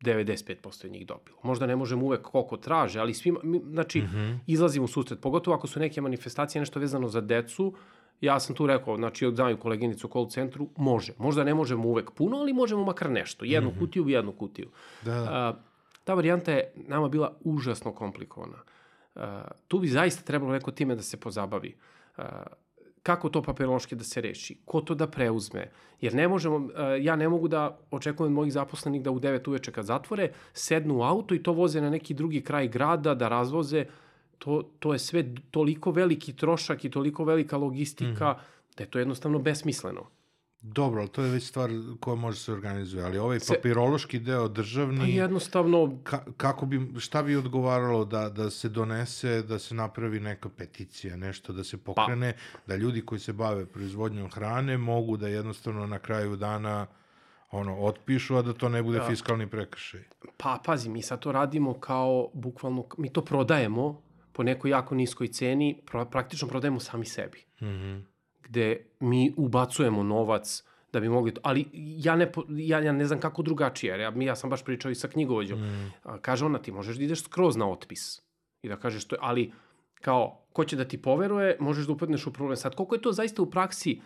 [0.00, 1.38] 95% je njih dobilo.
[1.42, 4.32] Možda ne možemo uvek koliko traže, ali svima, mi, znači, Mhm.
[4.46, 7.74] izlazimo u susret, pogotovo ako su neke manifestacije, nešto vezano za decu,
[8.20, 11.12] ja sam tu rekao, znači, znaju koleginicu u call centru, može.
[11.18, 13.44] Možda ne možemo uvek puno, ali možemo makar nešto.
[13.44, 13.78] Jednu Mhm.
[13.78, 14.70] kutiju, jednu kutiju.
[15.02, 15.24] Da, da.
[15.24, 15.54] A,
[16.04, 18.58] ta varijanta je nama bila užasno komplikovana.
[19.14, 21.76] A, tu bi zaista trebalo neko time da se pozabavi.
[22.16, 22.42] A,
[23.06, 25.68] kako to papirološki da se reši, ko to da preuzme,
[26.00, 29.48] jer ne možemo, a, ja ne mogu da očekujem od mojih zaposlenih da u 9
[29.48, 33.28] uveče kad zatvore, sednu u auto i to voze na neki drugi kraj grada, da
[33.28, 33.84] razvoze,
[34.38, 38.40] to, to je sve toliko veliki trošak i toliko velika logistika, Mhm.
[38.76, 40.06] da je to jednostavno besmisleno.
[40.60, 44.48] Dobro, ali to je već stvar koja može se organizuje, ali ovaj Se- papirološki deo
[44.48, 44.98] državni...
[44.98, 50.20] Pa jednostavno, Ka, kako bi, šta bi odgovaralo da, da se donese, da se napravi
[50.20, 52.32] neka peticija, nešto da se pokrene,
[52.66, 56.86] da ljudi koji se bave proizvodnjom hrane mogu da jednostavno na kraju dana
[57.50, 59.06] ono, otpišu, a da to ne bude Da.
[59.06, 60.04] fiskalni prekršaj.
[60.36, 65.28] Pa, pazi, mi sad to radimo kao, bukvalno, mi to prodajemo po nekoj jako niskoj
[65.28, 67.44] ceni, pra, praktično prodajemo sami sebi.
[67.62, 68.15] Mhm.
[68.48, 73.20] Gde mi ubacujemo novac da bi mogli to, ali ja ne, ja, ja ne znam
[73.20, 75.60] kako drugačije, jer ja, ja sam baš pričao i sa knjigovođom.
[75.60, 75.92] Mm.
[76.22, 78.22] Kaže ona, ti možeš da ideš skroz na otpis
[78.62, 79.52] i da kažeš to, ali
[80.00, 82.56] kao, ko će da ti poveruje, možeš da upadneš u problem.
[82.56, 84.00] Sad, koliko je to zaista u praksi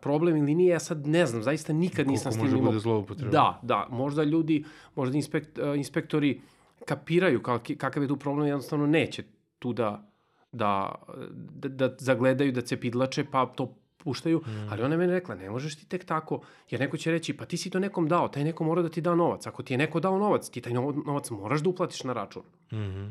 [0.00, 2.70] problem ili nije, ja sad ne znam, zaista nikad nisam Koliko s tim može imao
[2.70, 3.30] bude zloupotreba.
[3.30, 6.40] Da, da, možda ljudi, možda inspekt, inspektori
[6.84, 9.22] kapiraju kak, kakav je tu problem, jednostavno neće
[9.58, 10.07] tu da,
[10.52, 10.94] da,
[11.30, 14.68] da, da zagledaju, da cepidlače, pa to puštaju, mm.
[14.70, 17.44] ali ona je meni rekla, ne možeš ti tek tako, jer neko će reći, pa
[17.44, 19.78] ti si to nekom dao, taj neko mora da ti da novac, ako ti je
[19.78, 22.42] neko dao novac, ti taj no- novac moraš da uplatiš na račun.
[22.72, 23.06] Mhm.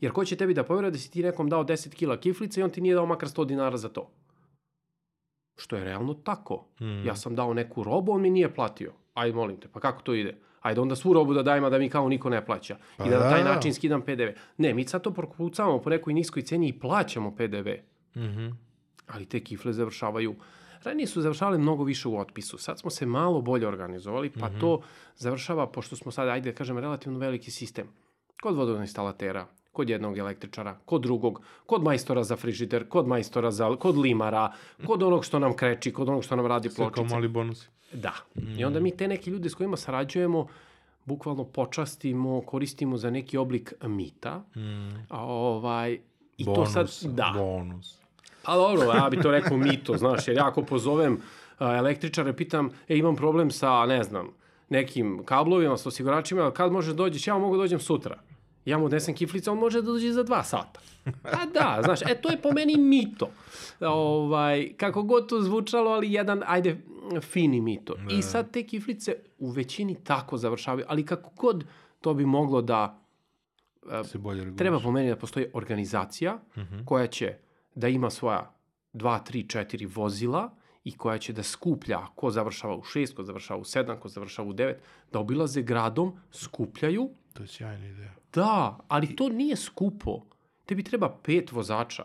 [0.00, 2.64] Jer ko će tebi da poveruje da si ti nekom dao 10 kila kiflice i
[2.64, 4.10] on ti nije dao makar 100 dinara za to?
[5.56, 6.66] Što je realno tako.
[6.80, 7.06] Mhm.
[7.06, 8.92] Ja sam dao neku robu, on mi nije platio.
[9.14, 10.36] Aj, molim te, pa kako to ide?
[10.64, 12.76] Ajde onda svu robu da dajem, a da mi kao niko ne plaća.
[12.96, 13.48] Pa I da na taj da.
[13.50, 14.28] način skidam PDV.
[14.58, 17.68] Ne, mi sad to prokucavamo po nekoj niskoj ceni i plaćamo PDV.
[18.16, 18.46] Mhm.
[19.06, 20.34] ali te kifle završavaju
[20.84, 22.58] Ranije su završavale mnogo više u otpisu.
[22.58, 24.58] Sad smo se malo bolje organizovali, pa Mhm.
[24.58, 24.80] to
[25.16, 27.86] završava, pošto smo sad, ajde da kažem, relativno veliki sistem.
[28.42, 33.96] Kod vodoinstalatera, kod jednog električara, kod drugog, kod majstora za frižider, kod majstora za, kod
[33.96, 34.52] limara,
[34.86, 37.14] kod onog što nam kreči, kod onog što nam radi Sve kao pločice.
[37.14, 37.68] mali bonusi.
[37.94, 38.12] Da.
[38.58, 40.46] I onda mi te neke ljude s kojima sarađujemo,
[41.04, 44.42] bukvalno počastimo, koristimo za neki oblik mita.
[45.08, 45.98] A, ovaj,
[46.38, 46.72] I Bonus.
[46.72, 47.32] to sad, da.
[47.36, 47.98] Bonus.
[48.44, 51.20] A dobro, ja bi to rekao mito, znaš, jer ja ako pozovem
[51.58, 54.28] a, električare, pitam, e, imam problem sa, ne znam,
[54.68, 58.18] nekim kablovima, sa osiguračima, kad može dođeš, ja mogu da dođem sutra.
[58.64, 60.80] Ja mu odnesem kiflica, on može da dođe za dva sata.
[61.22, 63.30] A da, znaš, e, to je po meni mito.
[63.80, 66.80] Ovaj, kako god to zvučalo, ali jedan, ajde,
[67.20, 67.94] fini mito.
[68.10, 71.64] I sad te kiflice u većini tako završavaju, ali kako god
[72.00, 73.00] to bi moglo da
[74.04, 74.58] Se bolje reguliš.
[74.58, 76.38] Treba po meni da postoji organizacija
[76.84, 77.34] koja će
[77.74, 78.54] da ima svoja
[78.92, 80.50] 2, 3, 4 vozila
[80.84, 84.48] i koja će da skuplja ko završava u 6, ko završava u 7, ko završava
[84.48, 84.74] u 9,
[85.12, 87.10] da obilaze gradom, skupljaju.
[87.32, 88.14] To je sjajna ideja.
[88.34, 90.20] Da, ali to nije skupo.
[90.66, 92.04] Tebi treba pet vozača.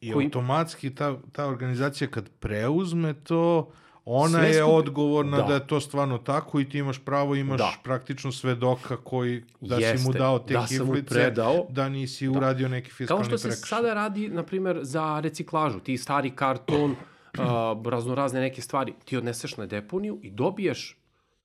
[0.00, 3.70] I Koji- automatski ta, ta organizacija kad preuzme to,
[4.06, 5.42] ona Sve je skupi- odgovorna da.
[5.42, 5.54] Da.
[5.54, 7.72] je to stvarno tako i ti imaš pravo, imaš Da.
[7.82, 11.66] praktično svedoka koji da si mu Jeste, dao te da kiflice, predao.
[11.68, 13.68] da nisi uradio neki fiskalni Kao što se prekršaj.
[13.68, 15.80] sada radi, na primjer, za reciklažu.
[15.80, 16.90] Ti stari karton,
[17.34, 17.46] uh,
[17.86, 20.98] raznorazne neke stvari, ti odneseš na deponiju i dobiješ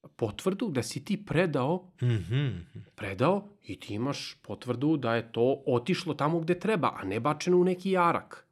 [0.09, 2.47] potvrdu da si ti predao Mhm.
[2.95, 7.57] predao i ti imaš potvrdu da je to otišlo tamo gde treba, a ne bačeno
[7.57, 8.45] u neki jarak.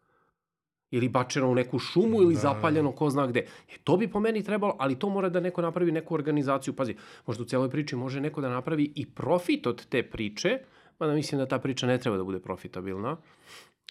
[0.91, 2.39] Ili bačeno u neku šumu ili Da.
[2.39, 3.39] zapaljeno ko zna gde.
[3.39, 6.73] E, to bi po meni trebalo, ali to mora da neko napravi neku organizaciju.
[6.73, 10.59] Pazi, možda u cijeloj priči može neko da napravi i profit od te priče,
[10.99, 13.17] mada mislim da ta priča ne treba da bude profitabilna,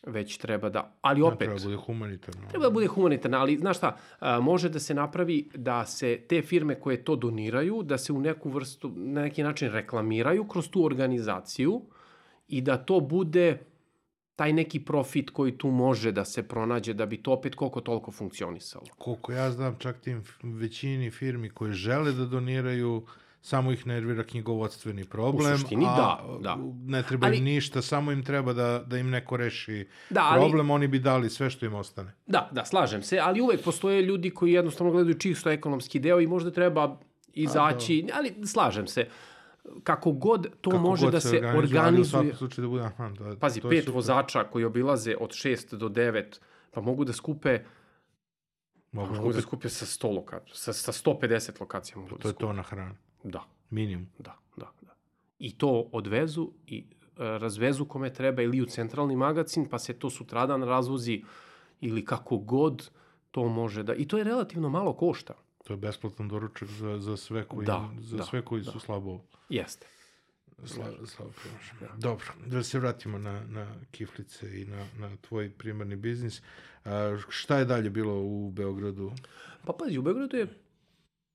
[0.07, 0.99] već treba da...
[1.01, 2.49] Ali Da, opet, treba bude humanitarno.
[2.49, 6.42] Treba da bude humanitarna, ali znaš šta, a, može da se napravi da se te
[6.42, 10.85] firme koje to doniraju, da se u neku vrstu, na neki način reklamiraju kroz tu
[10.85, 11.83] organizaciju
[12.49, 13.59] i da to bude
[14.37, 18.12] taj neki profit koji tu može da se pronađe, da bi to opet koliko toliko
[18.12, 18.85] funkcionisalo.
[18.99, 23.07] Koliko ja znam, čak tim većini firmi koje žele da doniraju,
[23.40, 26.57] samo ih nervira knjigovodstveni problem, U suštini, a da, da.
[26.85, 30.40] ne treba Ali- im ništa, samo im treba da, da im neko reši Da, ali-
[30.40, 32.12] problem, oni bi dali sve što im ostane.
[32.27, 36.27] Da, da, slažem se, ali uvek postoje ljudi koji jednostavno gledaju čisto ekonomski deo i
[36.27, 39.09] možda treba izaći, ali slažem se.
[39.83, 43.09] Kako god to Kako može god da se organizuje, ali U slučaju da bude, aha,
[43.11, 43.94] da, Pazi, to je pet super.
[43.94, 46.25] vozača koji obilaze od 6 do 9,
[46.70, 47.59] pa mogu da skupe,
[48.92, 52.33] Mogu mogu da skupe sa 100 lokacija, sa, sa 150 lokacija mogu to da je
[52.33, 52.40] skupe.
[52.40, 52.94] to na hranu.
[53.31, 54.07] Da, Minimum.
[54.19, 54.95] da, da, da.
[55.39, 56.85] I to odvezu i e,
[57.17, 61.23] razvezu kome treba ili u centralni magazin, pa se to sutradan razvozi
[61.81, 62.91] ili kako god
[63.31, 63.95] to može da...
[63.95, 65.35] I to je relativno malo košta.
[65.65, 68.71] To je besplatan doručak za, za sve koji, Da, za da, sve koji da.
[68.71, 69.87] su slabo Jeste.
[70.65, 71.81] Slavo, slavo promašeno.
[71.99, 76.43] Dobro, da se vratimo na, na kiflice i na, na tvoj primarni biznis.
[76.85, 79.12] A, šta je dalje bilo u Beogradu?
[79.65, 80.47] Pa pazi, u Beogradu je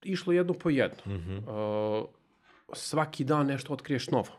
[0.03, 1.15] išlo jedno po jedno.
[1.15, 1.37] Mhm.
[1.37, 2.05] Uh,
[2.73, 4.31] svaki dan nešto otkriješ novo.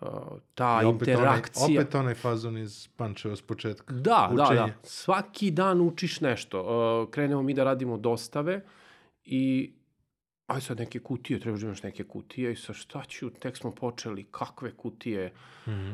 [0.00, 0.08] Uh,
[0.54, 1.64] ta I opet interakcija...
[1.64, 3.94] Onaj, opet onaj fazon iz Pančeva s početka.
[3.94, 4.60] Da, da, Učenje.
[4.60, 4.72] da.
[4.82, 6.62] Svaki dan učiš nešto.
[6.62, 8.64] Uh, krenemo mi da radimo dostave
[9.24, 9.72] i
[10.46, 13.70] aj sad neke kutije, trebaš da imaš neke kutije i sa šta ću, tek smo
[13.70, 15.32] počeli, kakve kutije.
[15.68, 15.92] Mhm.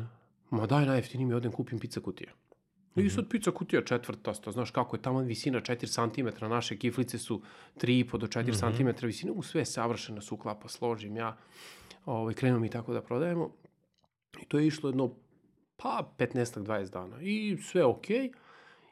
[0.49, 2.33] Ma daj najjeftiniji mi odem kupim pizza kutije.
[2.95, 7.41] I sad pizza kutija četvrtasta, znaš kako je tamo visina 4 cm, naše kiflice su
[7.77, 11.37] 3,5 do 4 cm visine, u sve savršeno se uklapa, složim ja,
[12.05, 13.51] ovaj, krenemo mi tako da prodajemo.
[14.41, 15.15] I to je išlo jedno,
[15.77, 17.21] pa 15-20 dana.
[17.21, 18.31] I sve okej.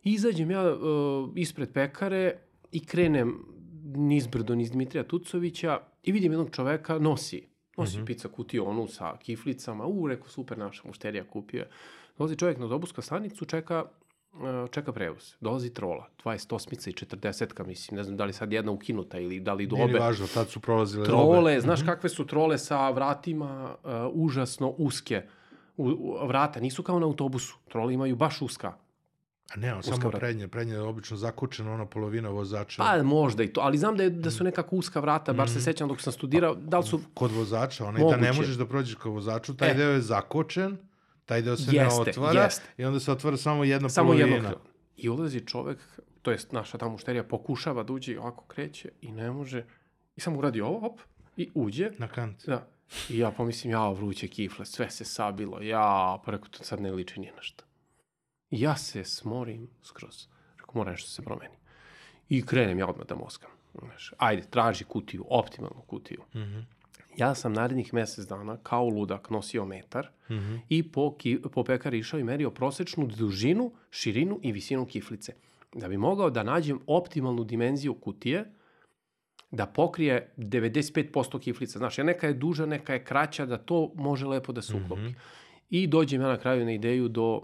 [0.04, 0.80] I izađem ja uh,
[1.36, 2.38] ispred pekare
[2.72, 3.46] i krenem
[3.96, 9.86] nizbrdo niz Dmitrija Tucovića i vidim jednog čoveka, nosi, nosi pizza kutiju onu sa kiflicama,
[9.86, 11.70] u, rekao, super, naša mušterija kupio je.
[12.20, 13.84] Dolazi čovjek na autobusku stanicu, čeka,
[14.34, 14.40] uh,
[14.72, 15.34] čeka prevoz.
[15.42, 19.54] Dolazi trola, 28 i 40 mislim, ne znam da li sad jedna ukinuta ili da
[19.54, 21.62] li do Nije važno, tad su prolazile Trole, obe.
[21.62, 25.22] znaš kakve su trole sa vratima uh, užasno uske.
[25.78, 27.56] U, u, vrata nisu kao na autobusu.
[27.68, 28.74] Trole imaju baš uska.
[29.50, 30.18] A ne, on samo vrata.
[30.18, 32.84] prednje, prednje je obično zakučeno, ona polovina vozača.
[32.84, 35.54] Pa možda i to, ali znam da, je, da su nekako uska vrata, bar Mhm.
[35.54, 37.00] se sećam dok sam studirao, da li su...
[37.14, 39.74] Kod vozača, onaj da ne možeš da prođeš kod vozaču, taj E.
[39.74, 40.78] deo je zakočen,
[41.30, 42.70] taj deo se Jeste, ne otvara jeste.
[42.78, 44.36] i onda se otvara samo jedna Samo polovina.
[44.36, 44.62] jedno krilo.
[44.98, 45.78] I ulazi čovek,
[46.22, 49.66] to jest naša ta mušterija, pokušava da uđe i ovako kreće i ne može.
[50.16, 51.00] I samo uradi ovo, op,
[51.38, 51.92] i uđe.
[51.98, 52.46] Na kant.
[52.46, 52.68] Da.
[53.10, 56.92] I ja pomislim, ja, vruće kifle, sve se sabilo, ja, pa rekao, to sad ne
[56.92, 57.64] liči ni na šta.
[58.50, 60.28] Ja se smorim skroz.
[60.58, 61.56] Rekao, mora nešto da se promeni.
[62.30, 63.50] I krenem ja odmah da moskam.
[63.80, 66.22] Znaš, ajde, traži kutiju, optimalnu kutiju.
[66.34, 66.64] Mm -hmm.
[67.20, 70.60] Ja sam narednih mesec dana kao ludak nosio metar mm -hmm.
[70.70, 75.34] i po, ki, po pekar išao i merio prosečnu dužinu, širinu i visinu kiflice.
[75.74, 78.54] Da bi mogao da nađem optimalnu dimenziju kutije,
[79.52, 81.80] da pokrije 95% kiflica.
[81.80, 85.02] Znaš, neka je duža, neka je kraća, da to može lepo da se uklopi.
[85.02, 85.16] Mm -hmm.
[85.70, 87.42] I dođem ja na kraju na ideju do,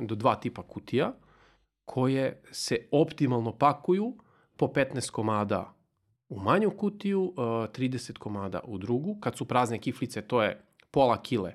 [0.00, 1.12] do dva tipa kutija
[1.84, 4.16] koje se optimalno pakuju
[4.56, 5.75] po 15 komada
[6.28, 9.16] u manju kutiju, uh, 30 komada u drugu.
[9.20, 10.60] Kad su prazne kiflice, to je
[10.90, 11.52] pola kile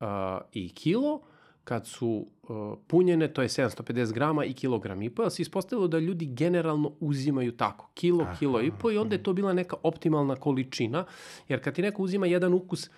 [0.00, 0.06] uh,
[0.52, 1.20] i kilo.
[1.64, 5.30] Kad su uh, punjene, to je 750 grama i kilogram i po.
[5.30, 8.36] Se ispostavilo da ljudi generalno uzimaju tako, kilo, Aha.
[8.38, 11.04] kilo i po i onda je to bila neka optimalna količina.
[11.48, 12.90] Jer kad ti neko uzima jedan ukus,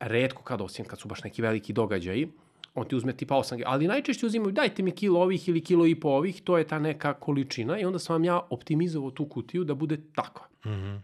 [0.00, 2.28] redko kad osim kad su baš neki veliki događaji,
[2.76, 5.94] on ti uzme tipa 8 ali najčešće uzimaju dajte mi kilo ovih ili kilo i
[5.94, 9.64] po ovih, to je ta neka količina i onda sam vam ja optimizovao tu kutiju
[9.64, 10.46] da bude takva.
[10.64, 11.00] Mm -hmm.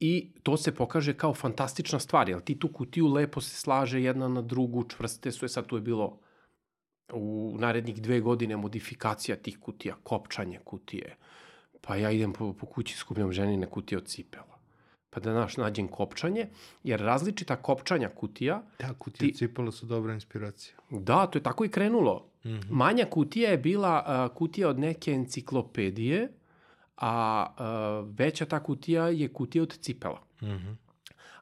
[0.00, 4.28] I to se pokaže kao fantastična stvar, jer ti tu kutiju lepo se slaže jedna
[4.28, 6.18] na drugu, čvrste su je, sad tu je bilo
[7.12, 11.16] u narednih dve godine modifikacija tih kutija, kopčanje kutije.
[11.80, 14.59] Pa ja idem po, po kući, skupljam ženine kutije od cipela
[15.10, 16.48] pa da naš nađem kopčanje,
[16.84, 18.62] jer različita kopčanja kutija...
[18.78, 19.38] Da, kutije ti...
[19.38, 20.76] cipala su dobra inspiracija.
[20.90, 22.30] Da, to je tako i krenulo.
[22.44, 22.70] Mm -hmm.
[22.70, 26.28] Manja kutija je bila uh, kutija od neke enciklopedije,
[26.96, 27.46] a
[28.02, 30.22] uh, veća ta kutija je kutija od cipela.
[30.42, 30.76] Mm -hmm.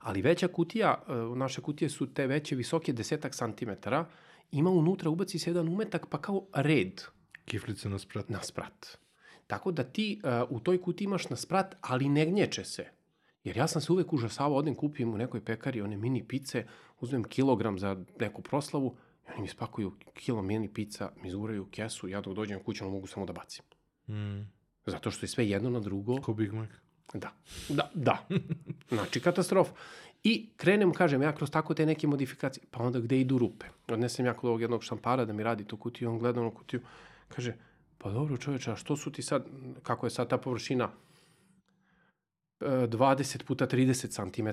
[0.00, 4.06] Ali veća kutija, uh, naše kutije su te veće, visoke, desetak santimetara,
[4.52, 7.02] ima unutra, ubaci se jedan umetak, pa kao red.
[7.44, 8.28] Kiflica na sprat.
[8.28, 8.98] Na sprat.
[9.46, 12.97] Tako da ti uh, u toj kutiji imaš na sprat, ali ne gnječe se.
[13.45, 16.66] Jer ja sam se uvek užasavao, odem kupim u nekoj pekari one mini pice,
[17.01, 22.09] uzmem kilogram za neku proslavu i oni mi spakuju kilo mini pica, mi zguraju kesu,
[22.09, 23.64] ja dok dođem kuću mogu samo da bacim.
[24.09, 24.53] Mm.
[24.86, 26.20] Zato što je sve jedno na drugo.
[26.20, 26.70] Ko Big Mac.
[27.14, 27.30] Da,
[27.68, 28.26] da, da.
[28.89, 29.72] Znači, katastrofa.
[30.24, 33.66] I krenem, kažem, ja kroz tako te neke modifikacije, pa onda gde idu rupe.
[33.89, 36.80] Odnesem ja kod ovog jednog šampara da mi radi tu kutiju, on gleda na kutiju,
[37.28, 37.55] kaže,
[37.99, 39.47] pa dobro čoveče, a što su ti sad,
[39.82, 40.91] kako je sad ta površina,
[42.61, 44.48] 20 puta 30 cm.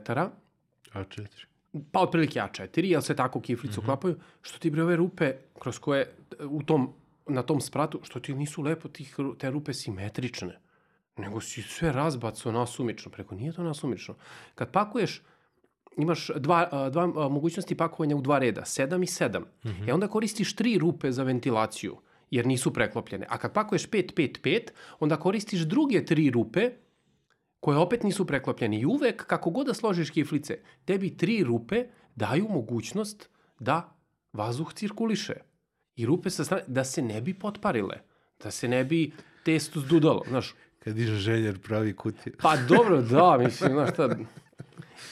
[0.93, 1.45] A4.
[1.91, 3.85] Pa otprilike A4, jel se tako kiflicu mm -hmm.
[3.85, 6.15] klapaju, što ti bre ove rupe kroz koje
[6.49, 6.93] u tom,
[7.27, 10.59] na tom spratu, što ti nisu lepo tih, te rupe simetrične,
[11.17, 13.11] nego si sve razbaco nasumično.
[13.11, 14.15] Preko nije to nasumično.
[14.55, 15.21] Kad pakuješ,
[15.97, 19.39] imaš dva, dva mogućnosti pakovanja u dva reda, 7 i 7.
[19.39, 19.89] Mm -hmm.
[19.89, 21.97] E onda koristiš tri rupe za ventilaciju,
[22.31, 23.25] jer nisu preklopljene.
[23.29, 26.71] A kad pakuješ 5, 5, 5, onda koristiš druge tri rupe,
[27.65, 28.79] koje opet nisu preklopljene.
[28.79, 31.85] I uvek, kako god da složiš kiflice, tebi tri rupe
[32.15, 33.95] daju mogućnost da
[34.33, 35.33] vazduh cirkuliše.
[35.95, 37.97] I rupe sa strane, da se ne bi potparile,
[38.43, 39.11] da se ne bi
[39.43, 40.53] testo zdudalo, znaš.
[40.79, 42.35] Kad diže željer pravi kutije.
[42.41, 44.09] Pa dobro, da, mislim, znaš šta,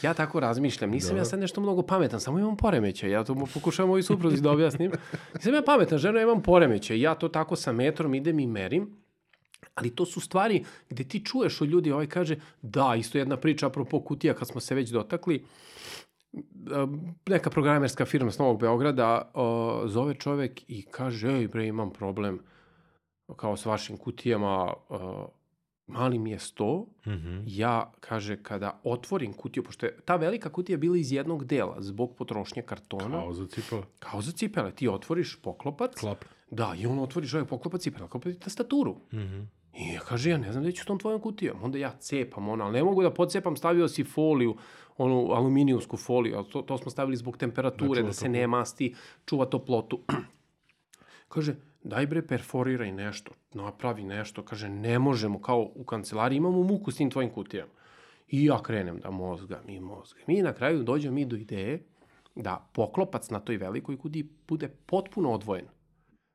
[0.01, 0.91] ja tako razmišljam.
[0.91, 1.21] Nisam da.
[1.21, 3.09] ja sad nešto mnogo pametan, samo imam poremeće.
[3.09, 4.91] Ja to pokušavam ovoj supruzi da objasnim.
[5.33, 6.99] Nisam ja pametan, žena, imam poremeće.
[6.99, 9.02] Ja to tako sa metrom idem i merim
[9.75, 13.67] Ali to su stvari gde ti čuješ od ljudi, ovaj kaže, da, isto jedna priča
[13.67, 15.45] apropo kutija kad smo se već dotakli,
[17.29, 22.39] neka programerska firma s Novog Beograda o, zove čovek i kaže, ej bre, imam problem
[23.35, 25.29] kao s vašim kutijama, o,
[25.87, 27.43] mali mi je sto, mm -hmm.
[27.47, 32.15] ja, kaže, kada otvorim kutiju, pošto je ta velika kutija bila iz jednog dela, zbog
[32.15, 33.19] potrošnje kartona.
[33.21, 33.83] Kao za cipele.
[33.99, 34.71] Kao za cipele.
[34.71, 35.99] Ti otvoriš poklopac.
[35.99, 36.25] Klap.
[36.53, 38.95] Da, i on otvori čovjek poklopac i preklopi tastaturu.
[39.11, 39.45] Mm -hmm.
[39.77, 41.63] I ja kaže, ja ne znam da ću tom tvojom kutijom.
[41.63, 44.55] Onda ja cepam ono, ali ne mogu da podcepam, stavio si foliju,
[44.97, 48.95] onu aluminijumsku foliju, ali to, to smo stavili zbog temperature, da, da se ne masti,
[49.25, 49.99] čuva toplotu.
[51.33, 54.43] kaže, daj bre, perforiraj nešto, napravi nešto.
[54.43, 57.71] Kaže, ne možemo, kao u kancelariji imamo muku s tim tvojim kutijama.
[58.27, 60.23] I ja krenem da mozgam i mozgam.
[60.27, 61.83] I na kraju dođem mi do ideje
[62.35, 65.65] da poklopac na toj velikoj kutiji bude potpuno odvojen.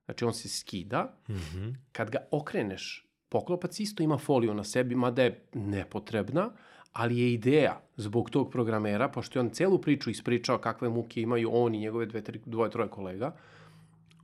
[0.08, 1.74] Znači, on se skida, mm -hmm.
[1.92, 6.50] kad ga okreneš Poklopac isto ima foliju na sebi, mada je nepotrebna,
[6.92, 11.50] ali je ideja zbog tog programera, pošto je on celu priču ispričao kakve muke imaju
[11.52, 13.36] on i njegove dve, tri, dvoje, troje kolega,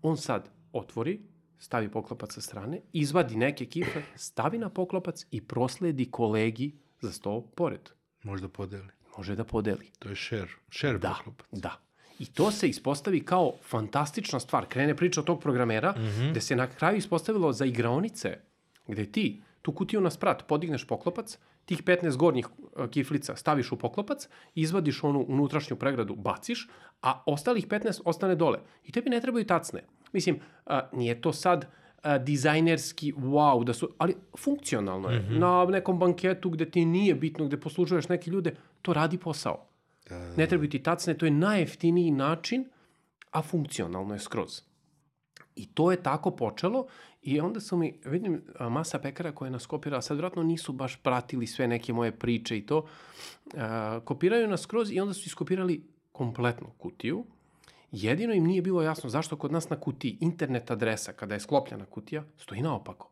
[0.02, 1.20] on sad otvori,
[1.58, 7.40] stavi poklopac sa strane, izvadi neke kifle, stavi na poklopac i prosledi kolegi za sto
[7.40, 7.90] pored.
[8.22, 8.88] Može da podeli.
[9.16, 9.90] Može da podeli.
[9.98, 10.50] To je share.
[10.70, 11.46] Share da, poklopac.
[11.52, 11.80] Da.
[12.18, 14.66] I to se ispostavi kao fantastična stvar.
[14.66, 16.30] Krene priča od tog programera, mm -hmm.
[16.30, 18.38] gde se na kraju ispostavilo za igraonice
[18.88, 22.46] gde ti tu kutiju na sprat podigneš poklopac, tih 15 gornjih
[22.76, 26.68] e, kiflica staviš u poklopac, izvadiš onu unutrašnju pregradu, baciš,
[27.02, 28.58] a ostalih 15 ostane dole.
[28.84, 29.84] I tebi ne trebaju tacne.
[30.12, 31.66] Mislim, a, nije to sad
[32.02, 35.18] a, dizajnerski wow, da su, ali funkcionalno je.
[35.18, 35.38] Mm -hmm.
[35.38, 39.66] Na nekom banketu gde ti nije bitno, gde poslužuješ neke ljude, to radi posao.
[40.08, 40.36] Da, da.
[40.36, 42.64] Ne treba ti tacne, to je najjeftiniji način,
[43.30, 44.62] a funkcionalno je skroz.
[45.56, 46.86] I to je tako počelo
[47.22, 51.46] i onda su mi, vidim, masa pekara koje nas kopira, sad vratno nisu baš pratili
[51.46, 52.86] sve neke moje priče i to,
[53.56, 57.24] a, kopiraju nas skroz i onda su iskopirali kompletnu kutiju.
[57.92, 61.86] Jedino im nije bilo jasno zašto kod nas na kutiji internet adresa, kada je sklopljena
[61.86, 63.10] kutija, stoji naopako.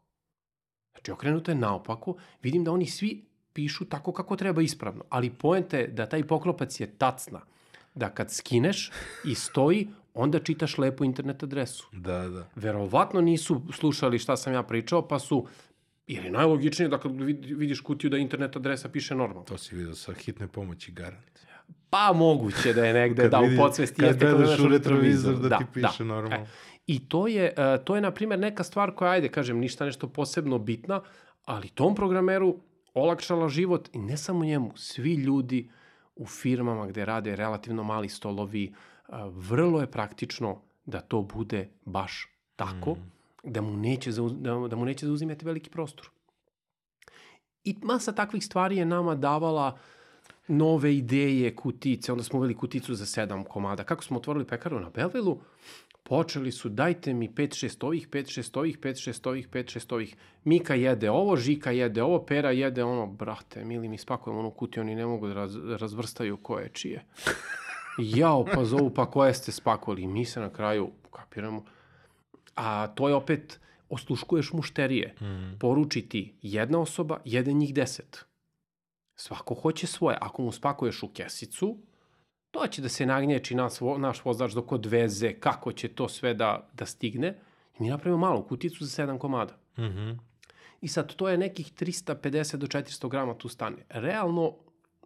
[0.92, 5.78] Znači, okrenuto je naopako, vidim da oni svi pišu tako kako treba ispravno, ali poenta
[5.78, 7.40] je da taj poklopac je tacna,
[7.94, 8.90] da kad skineš
[9.24, 11.88] i stoji, onda čitaš lepo internet adresu.
[11.92, 12.48] Da, da.
[12.54, 15.46] Verovatno nisu slušali šta sam ja pričao, pa su
[16.06, 17.12] Jer je najlogičnije da kad
[17.56, 19.42] vidiš kutiju da internet adresa piše normalno.
[19.42, 21.40] To si vidio sa hitne pomoći, garant.
[21.90, 24.26] Pa moguće da je negde, da vidi, u podsvesti kad jeste.
[24.26, 26.04] Gledaš u retrovizor da, da ti piše da.
[26.04, 26.36] normalno.
[26.36, 26.46] E,
[26.86, 30.08] I to je, uh, to je, na primjer, neka stvar koja, ajde, kažem, ništa nešto
[30.08, 31.00] posebno bitna,
[31.44, 32.56] ali tom programeru
[32.94, 35.70] olakšala život i ne samo njemu, svi ljudi
[36.16, 38.74] u firmama gde rade relativno mali stolovi,
[39.30, 43.10] vrlo je praktično da to bude baš tako, mm.
[43.44, 46.10] da, mu neće da, da mu neće zauzimati veliki prostor.
[47.64, 49.78] I masa takvih stvari je nama davala
[50.48, 53.84] nove ideje, kutice, onda smo uveli kuticu za sedam komada.
[53.84, 55.38] Kako smo otvorili pekaru na Belvilu,
[56.02, 60.16] počeli su dajte mi 5-6 ovih, 5-6 ovih, 5-6 ovih, 5-6 ovih.
[60.44, 63.06] Mika jede ovo, Žika jede ovo, Pera jede ono.
[63.06, 67.04] Brate, mili mi spakujemo onu kutiju, oni ne mogu da raz, razvrstaju ko je čije.
[67.98, 70.06] Jao, pa zovu, pa koje ste spakovali.
[70.06, 71.64] Mi se na kraju kapiramo.
[72.54, 75.14] A to je opet, osluškuješ mušterije.
[75.20, 75.58] Mm.
[75.58, 78.24] Poruči ti jedna osoba, jedan njih deset
[79.14, 80.18] Svako hoće svoje.
[80.20, 81.78] Ako mu spakuješ u kesicu,
[82.52, 86.68] to će da se nagnječi nas, naš vozač dok odveze, kako će to sve da,
[86.72, 87.38] da stigne.
[87.78, 89.56] I mi napravimo malu kuticu za 7 komada.
[89.78, 90.18] Mm -hmm.
[90.80, 93.76] I sad, to je nekih 350 do 400 grama tu stane.
[93.88, 94.54] Realno,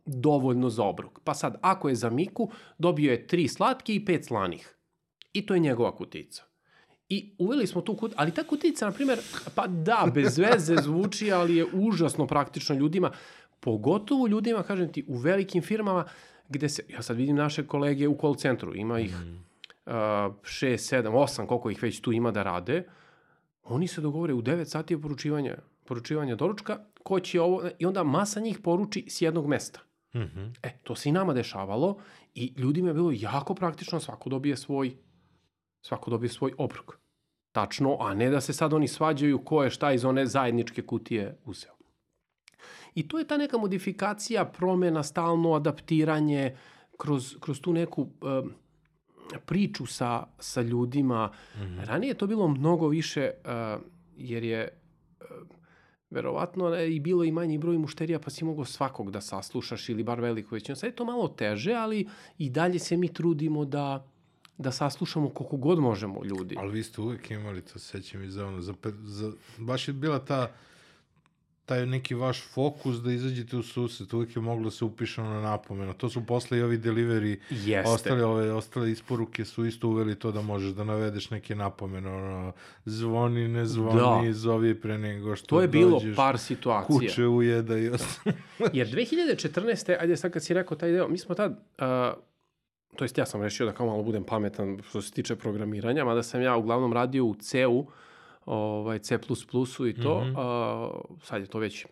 [0.06, 1.20] dovoljno za obrok.
[1.24, 4.76] Pa sad, ako je za Miku, dobio je 3 slatke i 5 slanih.
[5.32, 6.42] I to je njegova kutica.
[7.08, 9.18] I uveli smo tu kut, ali ta kutica, na primjer,
[9.54, 13.10] pa da, bez veze zvuči, ali je užasno praktično ljudima.
[13.60, 16.04] Pogotovo ljudima, kažem ti, u velikim firmama
[16.48, 19.34] gde se, ja sad vidim naše kolege u call centru, ima ih mm.
[19.86, 22.84] uh, 6, 7, 8, koliko ih već tu ima da rade,
[23.62, 28.02] oni se dogovore u 9 sati je poručivanje, poručivanje doručka, ko će ovo, i onda
[28.02, 29.80] masa njih poruči s jednog mesta.
[30.14, 30.54] Mm -hmm.
[30.62, 31.98] E, to se i nama dešavalo
[32.34, 34.96] i ljudima je bilo jako praktično, svako dobije svoj,
[35.80, 36.98] svako dobije svoj obrok.
[37.52, 41.38] Tačno, a ne da se sad oni svađaju ko je šta iz one zajedničke kutije
[41.44, 41.75] uzeo.
[42.96, 46.56] I to je ta neka modifikacija, promena, stalno adaptiranje
[46.98, 48.08] kroz, kroz tu neku uh,
[49.46, 51.26] priču sa, sa ljudima.
[51.26, 51.84] Mm -hmm.
[51.84, 53.82] Ranije je to bilo mnogo više, uh,
[54.16, 54.68] jer je
[55.20, 55.26] uh,
[56.10, 60.20] verovatno i bilo i manji broj mušterija, pa si mogao svakog da saslušaš ili bar
[60.20, 60.76] veliku većinu.
[60.76, 64.06] Sad je to malo teže, ali i dalje se mi trudimo da
[64.58, 66.56] da saslušamo koliko god možemo ljudi.
[66.58, 68.74] Ali vi ste uvek imali, to sećam i za ono, za,
[69.04, 70.52] za, baš je bila ta
[71.66, 75.40] taj neki vaš fokus da izađete u susret, uvijek je moglo da se upiše na
[75.40, 75.94] napomenu.
[75.94, 77.90] To su posle i ovi delivery, Jeste.
[77.90, 82.52] ostale, ove, ostale isporuke su isto uveli to da možeš da navedeš neke napomene, ono,
[82.84, 84.32] zvoni, ne zvoni, da.
[84.32, 86.98] zovi pre nego što To je bilo dođeš, par situacija.
[86.98, 88.36] Kuće ujeda i ostalo.
[88.72, 89.96] Jer 2014.
[90.00, 92.22] ajde sad kad si rekao taj deo, mi smo tad, uh,
[92.96, 96.22] to jest ja sam rešio da kao malo budem pametan što se tiče programiranja, mada
[96.22, 97.86] sam ja uglavnom radio u C-u,
[98.46, 99.18] ovaj, C++ i
[100.02, 100.34] to, mm -hmm.
[100.36, 100.90] a,
[101.22, 101.86] sad je to već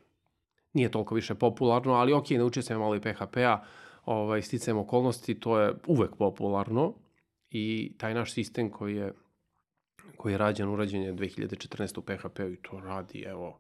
[0.72, 3.62] nije toliko više popularno, ali ok, naučio sam malo i PHP-a,
[4.04, 6.94] ovaj, sticajem okolnosti, to je uvek popularno
[7.50, 9.12] i taj naš sistem koji je
[10.16, 11.98] koji je rađen, urađen je 2014.
[11.98, 13.58] u PHP-u i to radi, evo,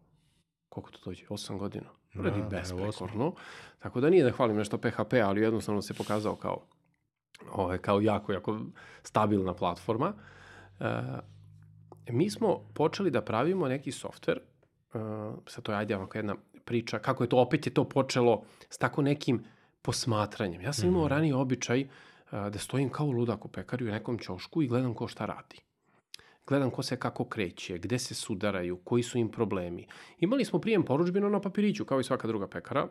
[0.68, 1.86] koliko to dođe, 8 godina.
[2.14, 3.34] Radi da, besprekorno.
[3.78, 6.66] Tako da nije da hvalim nešto PHP, ali jednostavno se pokazao kao,
[7.52, 8.60] ovaj, kao jako, jako
[9.02, 10.12] stabilna platforma.
[10.80, 10.86] Uh,
[12.08, 14.40] mi smo počeli da pravimo neki softver,
[14.94, 15.00] uh,
[15.46, 18.78] sad to je ajde ovako jedna priča, kako je to, opet je to počelo s
[18.78, 19.44] tako nekim
[19.82, 20.60] posmatranjem.
[20.60, 21.10] Ja sam imao mm -hmm.
[21.10, 21.88] ranije običaj uh,
[22.32, 25.60] da stojim kao ludak u pekari u nekom ćošku i gledam ko šta radi.
[26.46, 29.86] Gledam ko se kako kreće, gde se sudaraju, koji su im problemi.
[30.18, 32.88] Imali smo prijem poručbino na papiriću, kao i svaka druga pekara,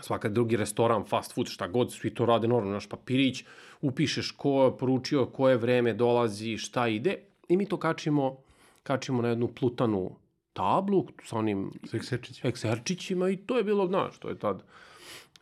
[0.00, 3.44] svaka drugi restoran, fast food, šta god, svi to rade normalno, naš papirić,
[3.80, 7.16] upišeš ko je poručio, koje vreme dolazi, šta ide,
[7.48, 8.36] I mi to kačimo,
[8.82, 10.10] kačimo na jednu plutanu
[10.52, 12.48] tablu sa onim ekserčićima.
[12.48, 14.62] ekserčićima i to je bilo, znaš, to je tad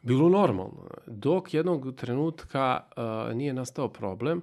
[0.03, 0.89] bilo normalno.
[1.07, 4.43] Dok jednog trenutka uh, nije nastao problem,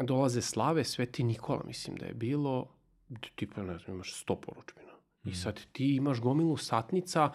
[0.00, 2.68] dolaze slave Sveti Nikola, mislim da je bilo,
[3.34, 4.92] tipa, ne znam, imaš 100 poručbina.
[5.24, 7.32] I sad ti imaš gomilu satnica,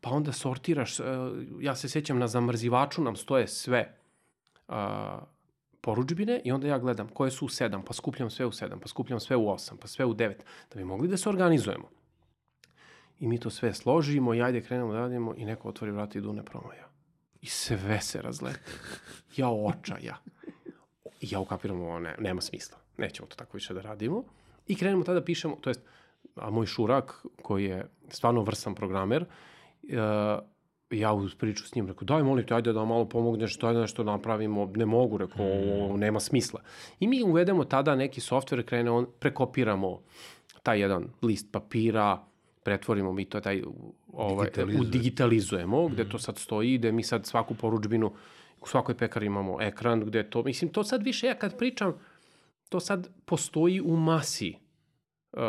[0.00, 1.06] pa onda sortiraš, uh,
[1.60, 3.96] ja se sećam na zamrzivaču nam stoje sve
[4.68, 4.74] uh,
[5.80, 8.88] poručbine i onda ja gledam koje su u 7, pa skupljam sve u 7, pa
[8.88, 10.34] skupljam sve u 8, pa sve u 9,
[10.74, 11.88] da bi mogli da se organizujemo.
[13.20, 16.22] I mi to sve složimo i ajde krenemo da radimo i neko otvori vrata i
[16.22, 16.88] dune promaja.
[17.40, 18.60] I sve se razlete.
[19.36, 20.16] Ja očaja.
[21.20, 22.78] I ja ukapiram ovo, ne, nema smisla.
[22.96, 24.24] Nećemo to tako više da radimo.
[24.66, 25.80] I krenemo tada da pišemo, to jest,
[26.34, 29.90] a moj šurak, koji je stvarno vrsan programer, uh,
[30.90, 33.80] ja uz priču s njim rekao, daj molim te, ajde da malo pomogneš, daj da
[33.80, 36.60] nešto napravimo, ne mogu, rekao, ovo nema smisla.
[37.00, 40.00] I mi uvedemo tada neki softver, krene on, prekopiramo
[40.62, 42.24] taj jedan list papira,
[42.62, 43.62] pretvorimo mi to taj,
[44.12, 44.80] ovaj, Digitalizuje.
[44.80, 48.12] u digitalizujemo, gde to sad stoji, gde mi sad svaku poručbinu,
[48.60, 51.94] u svakoj pekari imamo ekran, gde to, mislim, to sad više, ja kad pričam,
[52.68, 54.56] to sad postoji u masi,
[55.32, 55.40] uh,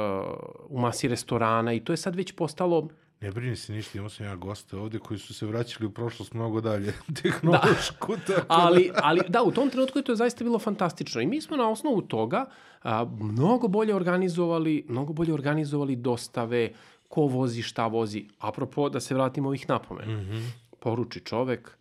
[0.70, 2.88] u masi restorana i to je sad već postalo
[3.22, 6.34] Ne brini se ništa, imao sam ja goste ovde koji su se vraćali u prošlost
[6.34, 6.94] mnogo dalje,
[7.24, 8.22] tehnološku, da.
[8.26, 8.46] tako da...
[8.48, 11.70] ali, ali da, u tom trenutku je to zaista bilo fantastično i mi smo na
[11.70, 12.46] osnovu toga
[12.84, 16.72] a, mnogo bolje organizovali, mnogo bolje organizovali dostave,
[17.08, 18.26] ko vozi, šta vozi.
[18.40, 20.22] Apropo, da se vratimo ovih napomena.
[20.22, 20.50] Mm -hmm.
[20.80, 21.78] Poruči čovek,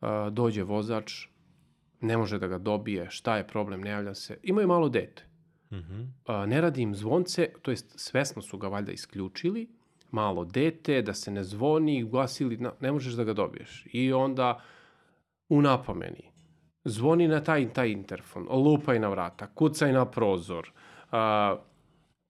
[0.00, 1.26] a, dođe vozač,
[2.00, 4.38] ne može da ga dobije, šta je problem, ne javlja se.
[4.42, 5.24] Imaju malo dete.
[5.70, 6.06] Mm -hmm.
[6.26, 9.68] a, ne radi im zvonce, to jest svesno su ga valjda isključili,
[10.14, 13.86] malo dete, da se ne zvoni, glasili, ne možeš da ga dobiješ.
[13.92, 14.60] I onda
[15.48, 16.30] u napomeni,
[16.84, 20.70] zvoni na taj taj interfon, lupaj na vrata, kucaj na prozor,
[21.10, 21.56] a,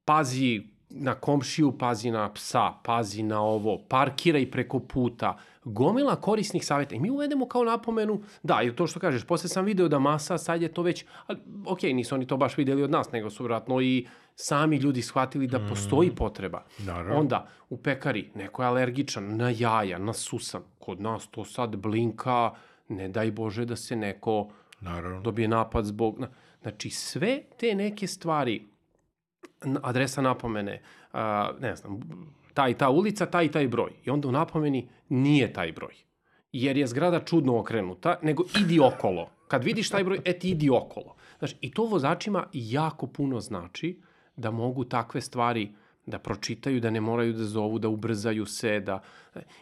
[0.04, 6.94] pazi na komšiju, pazi na psa, pazi na ovo, parkiraj preko puta, gomila korisnih savjeta.
[6.94, 10.38] I mi uvedemo kao napomenu, da, i to što kažeš, posle sam video da masa,
[10.38, 13.44] sad je to već, ali, ok, nisu oni to baš videli od nas, nego su
[13.44, 14.06] vratno i
[14.36, 16.64] sami ljudi shvatili da postoji potreba.
[16.78, 17.20] Naravno.
[17.20, 20.62] Onda, u pekari, neko je alergičan na jaja, na susan.
[20.78, 22.50] Kod nas to sad blinka,
[22.88, 24.48] ne daj Bože da se neko
[24.80, 25.20] Naravno.
[25.20, 26.18] dobije napad zbog...
[26.18, 26.28] na-
[26.62, 28.62] Znači, sve te neke stvari,
[29.82, 32.00] adresa napomene, a, ne znam,
[32.54, 33.90] ta i ta ulica, taj i taj broj.
[34.04, 35.94] I onda u napomeni nije taj broj.
[36.52, 39.30] Jer je zgrada čudno okrenuta, nego idi okolo.
[39.48, 41.14] Kad vidiš taj broj, e ti idi okolo.
[41.38, 44.00] Znači, i to vozačima jako puno znači
[44.36, 45.74] da mogu takve stvari
[46.06, 49.00] da pročitaju, da ne moraju da zovu, da ubrzaju se, da...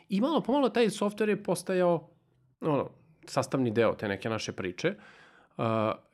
[0.08, 2.08] I malo pomalo taj softver je postajao
[2.60, 2.90] ono,
[3.24, 4.94] sastavni deo te neke naše priče,
[5.56, 5.64] uh,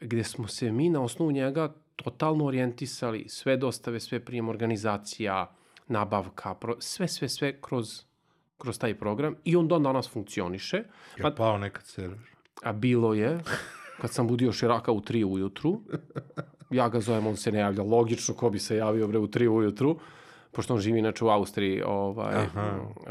[0.01, 5.55] gde smo se mi na osnovu njega totalno orijentisali, sve dostave, sve prijem organizacija,
[5.89, 8.03] nabavka, pro, sve, sve, sve kroz,
[8.59, 10.83] kroz taj program i on dan danas funkcioniše.
[11.17, 12.19] Je pao nekad server?
[12.63, 13.39] A bilo je,
[14.01, 15.81] kad sam budio Širaka u 3 ujutru,
[16.71, 17.83] ja ga zovem, on se ne javlja.
[17.83, 19.99] Logično, ko bi se javio bre u 3 ujutru,
[20.53, 22.81] pošto on živi inače u Austriji, ovaj, Aha.
[22.81, 23.07] uh,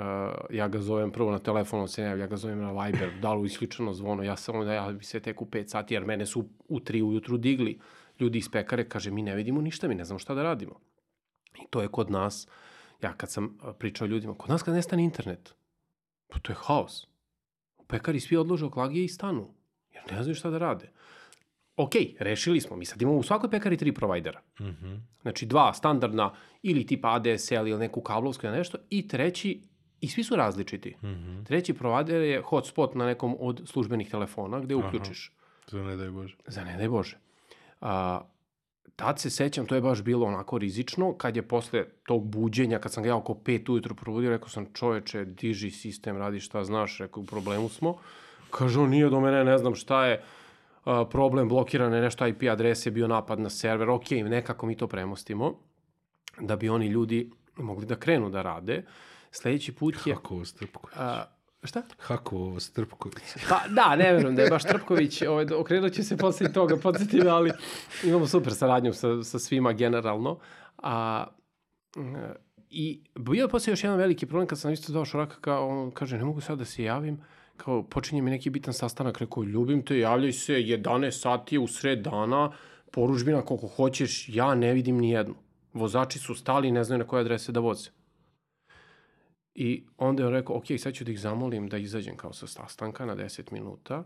[0.50, 3.12] ja ga zovem prvo na telefon, on se ne javlja, ja ga zovem na Viber,
[3.22, 6.06] da li isključeno zvono, ja sam onda ja bi se tek u 5 sati, jer
[6.06, 7.80] mene su u 3 ujutru digli
[8.20, 10.80] ljudi iz pekare, kaže, mi ne vidimo ništa, mi ne znamo šta da radimo.
[11.64, 12.48] I to je kod nas,
[13.02, 15.56] ja kad sam pričao ljudima, kod nas kad nestane internet,
[16.28, 17.08] pa to je haos.
[17.78, 19.54] U pekari svi odlože oklagije i stanu,
[19.92, 20.92] jer ne znaju šta da rade.
[21.78, 24.42] Ok, rešili smo, mi sad imamo u svakoj pekari tri provajdera.
[24.60, 25.00] Mm -hmm.
[25.22, 29.62] Znači dva standardna ili tipa ADSL ili neku kablovsku ili nešto i treći,
[30.02, 30.96] i svi su različiti.
[31.02, 31.46] Mm -hmm.
[31.46, 35.34] Treći provider je hotspot na nekom od službenih telefona gde uključiš.
[35.68, 36.36] Za ne daj Bože.
[36.48, 37.18] Za ne daj Bože.
[37.82, 38.22] A,
[38.96, 42.94] tad se sećam, to je baš bilo onako rizično, kad je posle tog buđenja, kad
[42.94, 46.98] sam ga ja oko pet ujutru probudio, rekao sam čoveče, diži sistem, radi šta znaš,
[46.98, 47.98] rekao u problemu smo.
[48.52, 50.24] Kaže on, nije do mene, ne znam šta je,
[50.86, 55.54] a, problem blokirane nešto IP adrese, bio napad na server, ok, nekako mi to premostimo,
[56.40, 58.84] da bi oni ljudi mogli da krenu da rade.
[59.32, 60.14] Sledeći put je...
[60.14, 60.98] Hakovo Strpković.
[61.64, 61.82] Šta?
[62.00, 63.24] Hakovo Strpković.
[63.50, 67.28] Pa da, ne verujem da je baš Trpković, ovaj, okrenut će se posle toga, podsjetim,
[67.28, 67.52] ali
[68.04, 70.40] imamo super saradnju sa, sa svima generalno.
[70.78, 71.26] A,
[72.70, 75.92] I bio je posle još jedan veliki problem kad sam isto dao šoraka, kao on
[75.92, 77.22] kaže, ne mogu sad da se javim,
[77.58, 82.02] kao počinje mi neki bitan sastanak, rekao, ljubim te, javljaj se, 11 sati u sred
[82.02, 82.52] dana,
[82.92, 85.36] poručbina koliko hoćeš, ja ne vidim ni jednu.
[85.74, 87.90] Vozači su stali i ne znaju na koje adrese da voze.
[89.60, 92.48] I onda je on rekao, ok, sad ću da ih zamolim da izađem kao sa
[92.48, 94.04] sastanka na 10 minuta.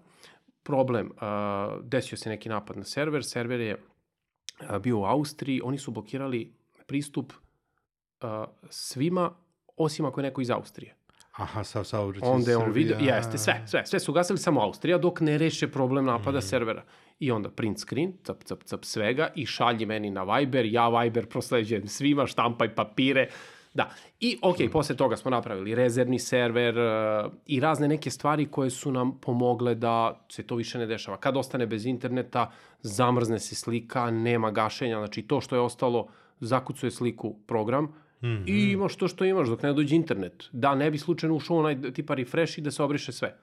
[0.63, 5.77] Problem, uh, desio se neki napad na server, server je uh, bio u Austriji, oni
[5.77, 6.53] su blokirali
[6.87, 8.29] pristup uh,
[8.69, 9.31] svima,
[9.77, 10.95] osim ako je neko iz Austrije.
[11.31, 12.97] Aha, sav saobraćaj Onda je on Srbija.
[12.97, 16.41] video, jeste, sve, sve, sve su gasili samo Austrija dok ne reše problem napada mm.
[16.41, 16.83] servera.
[17.19, 21.25] I onda print screen, cap, cap, cap svega i šalji meni na Viber, ja Viber
[21.25, 23.29] prosleđujem svima, štampaj papire.
[23.73, 24.71] Da, i ok, mm.
[24.71, 29.75] posle toga smo napravili rezervni server uh, i razne neke stvari koje su nam pomogle
[29.75, 31.17] da se to više ne dešava.
[31.17, 32.51] Kad ostane bez interneta,
[32.81, 36.07] zamrzne se slika, nema gašenja, znači to što je ostalo,
[36.39, 38.43] zakucuje sliku program, Mm -hmm.
[38.47, 40.49] I imaš to što imaš dok ne dođe internet.
[40.51, 43.35] Da, ne bi slučajno ušao onaj tipa refresh i da se obriše sve.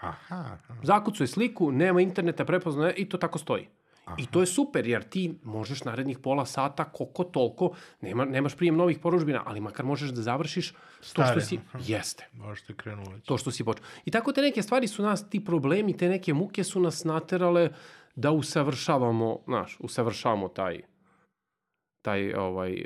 [0.00, 0.16] Aha.
[0.28, 0.56] aha.
[0.82, 3.68] Zakucuje sliku, nema interneta, prepozna i to tako stoji.
[4.08, 4.16] Aha.
[4.18, 8.76] I to je super, jer ti možeš narednih pola sata, koliko toliko, nema, nemaš prijem
[8.76, 11.34] novih poružbina, ali makar možeš da završiš Stare.
[11.34, 11.58] to što si...
[11.68, 11.78] Aha.
[11.86, 12.28] Jeste.
[12.32, 13.24] Možete krenuo već.
[13.24, 13.84] To što si počeo.
[14.04, 17.70] I tako te neke stvari su nas, ti problemi, te neke muke su nas naterale
[18.14, 20.80] da usavršavamo, znaš, usavršavamo taj,
[22.02, 22.84] taj ovaj,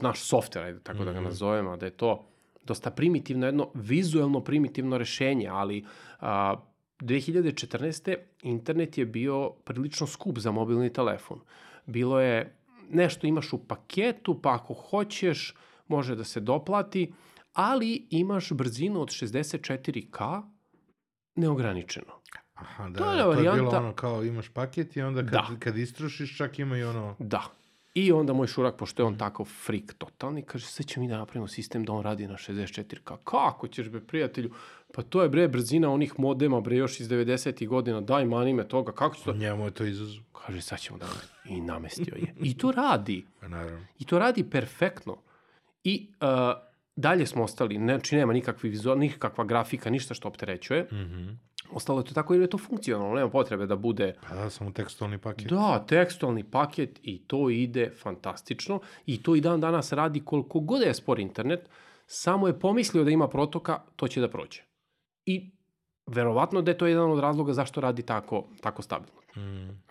[0.00, 1.04] naš softver, ajde tako mm -hmm.
[1.04, 1.28] da ga mhm.
[1.28, 2.28] nazovemo, da je to
[2.64, 5.84] dosta primitivno, jedno vizuelno primitivno rešenje, ali
[6.20, 6.56] a,
[7.00, 8.16] 2014.
[8.42, 11.40] internet je bio prilično skup za mobilni telefon.
[11.86, 12.56] Bilo je
[12.90, 15.54] nešto imaš u paketu, pa ako hoćeš
[15.88, 17.12] može da se doplati,
[17.52, 20.42] ali imaš brzinu od 64K
[21.34, 22.12] neograničeno.
[22.54, 23.50] Aha, da, to je, varijanta...
[23.50, 25.48] to je bilo ono kao imaš paket i onda kad, da.
[25.58, 27.16] kad istrošiš čak ima i ono...
[27.18, 27.42] Da,
[27.94, 31.18] I onda moj šurak, pošto je on tako frik totalni, kaže, sve ćemo mi da
[31.18, 33.16] napravimo sistem da on radi na 64K.
[33.24, 34.50] Kako ćeš, be, prijatelju?
[34.96, 37.66] Pa to je, bre, brzina onih modema, bre, još iz 90.
[37.68, 39.32] godina, daj mani me toga, kako će to...
[39.32, 40.22] Njemu je to izazov.
[40.32, 41.06] Kaže, sad ćemo da...
[41.44, 42.34] I namestio je.
[42.42, 43.26] I to radi.
[43.40, 43.86] Pa naravno.
[43.98, 45.16] I to radi perfektno.
[45.84, 46.28] I uh,
[46.96, 50.82] dalje smo ostali, znači nema nikakvi vizual, nikakva grafika, ništa što opterećuje.
[50.82, 51.36] Mm -hmm.
[51.70, 54.14] Ostalo je to tako jer je to funkcionalno, nema potrebe da bude...
[54.28, 55.48] Pa da, samo tekstualni paket.
[55.48, 60.82] Da, tekstualni paket i to ide fantastično i to i dan danas radi koliko god
[60.82, 61.68] je spor internet,
[62.06, 64.65] samo je pomislio da ima protoka, to će da prođe.
[65.26, 65.50] I
[66.06, 69.20] verovatno da je to jedan od razloga zašto radi tako, tako stabilno.
[69.36, 69.86] Mm.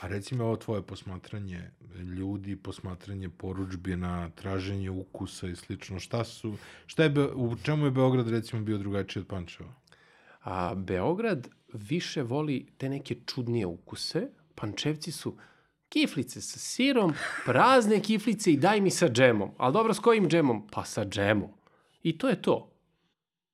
[0.00, 1.70] A reci mi ovo tvoje posmatranje
[2.16, 6.00] ljudi, posmatranje poručbina, traženje ukusa i slično.
[6.00, 9.74] Šta su, šta je, u čemu je Beograd recimo bio drugačiji od Pančeva?
[10.42, 14.28] A Beograd više voli te neke čudnije ukuse.
[14.54, 15.36] Pančevci su
[15.88, 17.12] kiflice sa sirom,
[17.46, 19.50] prazne kiflice i daj mi sa džemom.
[19.56, 20.66] Ali dobro, s kojim džemom?
[20.70, 21.50] Pa sa džemom.
[22.02, 22.77] I to je to.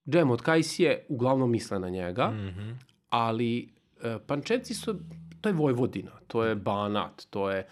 [0.09, 2.76] Džem od kajsije, uglavnom misle na njega, mm -hmm.
[3.11, 3.68] ali
[4.02, 4.94] e, Pančevci su,
[5.40, 7.66] to je Vojvodina, to je Banat, to je,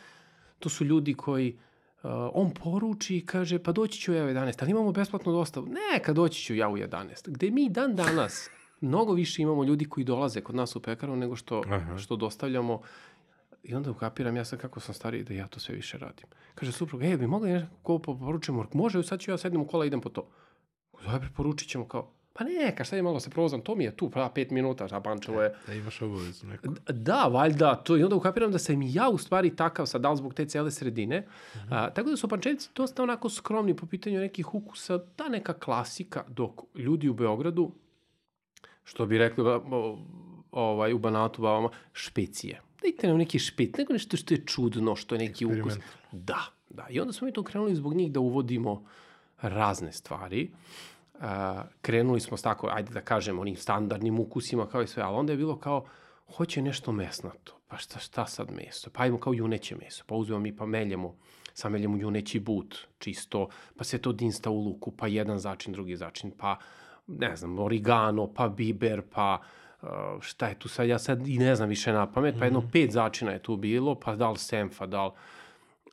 [0.58, 1.58] to su ljudi koji,
[2.02, 5.66] uh, on poruči i kaže, pa doći ću ja u 11, ali imamo besplatnu dostavu.
[5.66, 7.30] Ne, kad doći ću ja u 11.
[7.30, 11.36] Gde mi dan danas mnogo više imamo ljudi koji dolaze kod nas u pekaru nego
[11.36, 11.98] što, Aha.
[11.98, 12.80] što dostavljamo.
[13.62, 16.26] I onda ukapiram ja sad kako sam stariji da ja to sve više radim.
[16.54, 18.66] Kaže suprug, ej, bi mogli nešto poručimo?
[18.72, 20.28] Može, sad ću ja sednem u kola i idem po to.
[21.04, 24.10] Dobro, poručit ćemo kao, pa neka, šta je malo se provozam, to mi je tu,
[24.10, 25.54] pa pet minuta, a Pančevo je...
[25.66, 26.68] Da imaš obavezu neko.
[26.88, 30.34] Da, valjda, to, i onda ukapiram da sam ja u stvari takav sad, da zbog
[30.34, 31.20] te cele sredine.
[31.20, 31.66] Mm -hmm.
[31.70, 36.24] a, tako da su Pančevci dosta onako skromni po pitanju nekih ukusa, ta neka klasika,
[36.28, 37.72] dok ljudi u Beogradu
[38.84, 39.44] što bi rekli
[40.50, 42.60] ovaj, u Banatu babama, špecije.
[42.82, 45.74] Dajte nam neki špec, nego nešto što je čudno, što je neki ukus.
[46.12, 46.86] Da, da.
[46.90, 48.84] I onda smo mi to krenuli zbog njih da uvodimo
[49.42, 50.50] razne stvari.
[50.52, 50.58] Uh,
[51.80, 55.32] krenuli smo s tako, ajde da kažemo, onim standardnim ukusima kao i sve, ali onda
[55.32, 55.84] je bilo kao,
[56.36, 57.58] hoće nešto mesnato.
[57.68, 58.90] Pa šta, šta sad meso?
[58.92, 60.04] Pa ajmo kao juneće meso.
[60.06, 61.14] Pa uzmemo mi pa meljemo,
[61.54, 66.30] sameljemo juneći but, čisto, pa se to dinsta u luku, pa jedan začin, drugi začin,
[66.38, 66.56] pa
[67.06, 69.40] ne znam, origano, pa biber, pa
[69.82, 69.88] uh,
[70.20, 72.62] šta je tu sad, ja sad i ne znam više na pamet, pa jedno mm
[72.62, 72.72] -hmm.
[72.72, 75.12] pet začina je tu bilo, pa da li senfa, da li,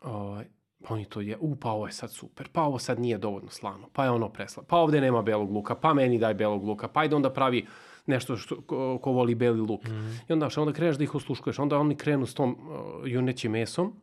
[0.01, 0.41] uh,
[0.83, 3.49] pa oni to je, u, pa ovo je sad super, pa ovo sad nije dovoljno
[3.49, 6.87] slano, pa je ono presla, pa ovde nema belog luka, pa meni daj belog luka,
[6.87, 7.65] pa ajde onda pravi
[8.05, 9.83] nešto što, ko, ko voli beli luk.
[9.83, 10.19] Mm -hmm.
[10.29, 13.93] I onda, onda kreneš da ih osluškuješ, onda oni krenu s tom uh, junećim mesom,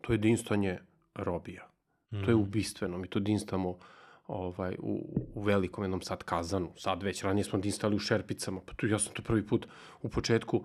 [0.00, 0.78] to je dinstanje
[1.14, 1.62] robija.
[1.64, 2.24] Mm -hmm.
[2.24, 2.44] To je mhm.
[2.44, 3.78] ubistveno, mi to dinstamo
[4.26, 6.72] ovaj, u, u velikom jednom sad kazanu.
[6.76, 9.66] Sad već ranije smo dinstali u šerpicama, pa tu ja sam to prvi put
[10.02, 10.64] u početku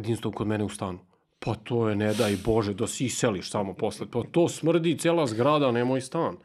[0.00, 0.98] dinstao kod mene u stanu.
[1.44, 4.06] Pa to je, ne daj Bože, da si iseliš samo posle.
[4.10, 6.36] Pa to smrdi cela zgrada, ne moj stan.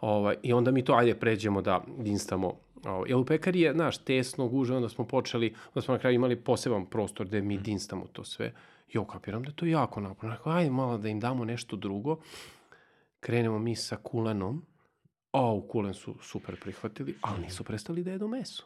[0.00, 2.52] Ovaj, I onda mi to, ajde, pređemo da dinstamo.
[2.84, 6.14] Ovaj, jer u pekari je, znaš, tesno, guže, onda smo počeli, onda smo na kraju
[6.14, 8.52] imali poseban prostor gde mi dinstamo to sve.
[8.92, 10.36] Jo, kapiram da to jako naporno.
[10.44, 12.16] Ajde malo da im damo nešto drugo.
[13.20, 14.66] Krenemo mi sa kulenom
[15.34, 18.64] a u kulen su super prihvatili, ali nisu prestali da jedu meso.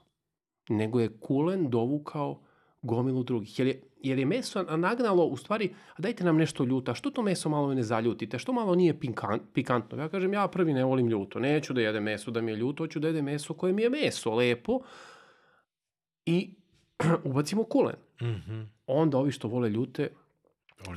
[0.69, 2.41] Nego je kulen dovukao
[2.83, 3.59] gomilu drugih.
[3.59, 7.22] Jer je, jer je meso nagnalo, u stvari, a dajte nam nešto ljuta, što to
[7.22, 9.99] meso malo ne zaljutite, što malo nije pikan, pikantno.
[9.99, 12.83] Ja kažem, ja prvi ne volim ljuto, neću da jedem meso da mi je ljuto,
[12.83, 14.81] hoću da jedem meso koje mi je meso, lepo,
[16.26, 16.55] i
[17.24, 17.97] ubacimo kulen.
[18.22, 18.66] Mm -hmm.
[18.87, 20.09] Onda ovi što vole ljute,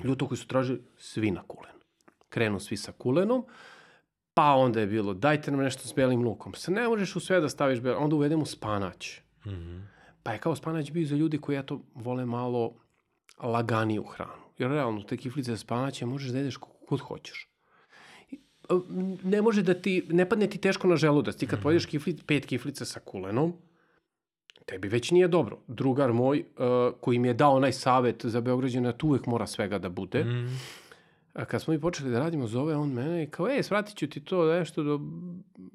[0.04, 1.74] ljuto koji su tražili, svi na kulen.
[2.30, 3.46] Krenu svi sa kulenom,
[4.34, 6.54] pa onda je bilo, dajte nam nešto s belim lukom.
[6.54, 9.22] Se ne možeš u sve da staviš belim, onda uvedemo spanać.
[9.46, 9.82] Mm -hmm.
[10.24, 12.74] Pa je kao spanać bio za ljudi koji eto vole malo
[13.44, 14.42] laganiju hranu.
[14.58, 16.58] Jer realno, te kiflice sa spanaćem možeš da jedeš
[16.88, 17.48] kod hoćeš.
[19.24, 21.36] Ne može da ti, ne padne ti teško na želudac.
[21.36, 21.64] Ti kad mm -hmm.
[21.64, 23.54] pojedeš kifli, pet kiflica sa kulenom,
[24.66, 25.58] tebi već nije dobro.
[25.68, 29.80] Drugar moj, uh, koji mi je dao onaj savet za Beograđana, tu uvek mora svega
[29.80, 30.24] da bude.
[30.24, 30.60] Mm.
[31.34, 34.08] A kad smo mi počeli da radimo, zove on mene i kao, ej, svratit ću
[34.08, 35.00] ti to nešto, do...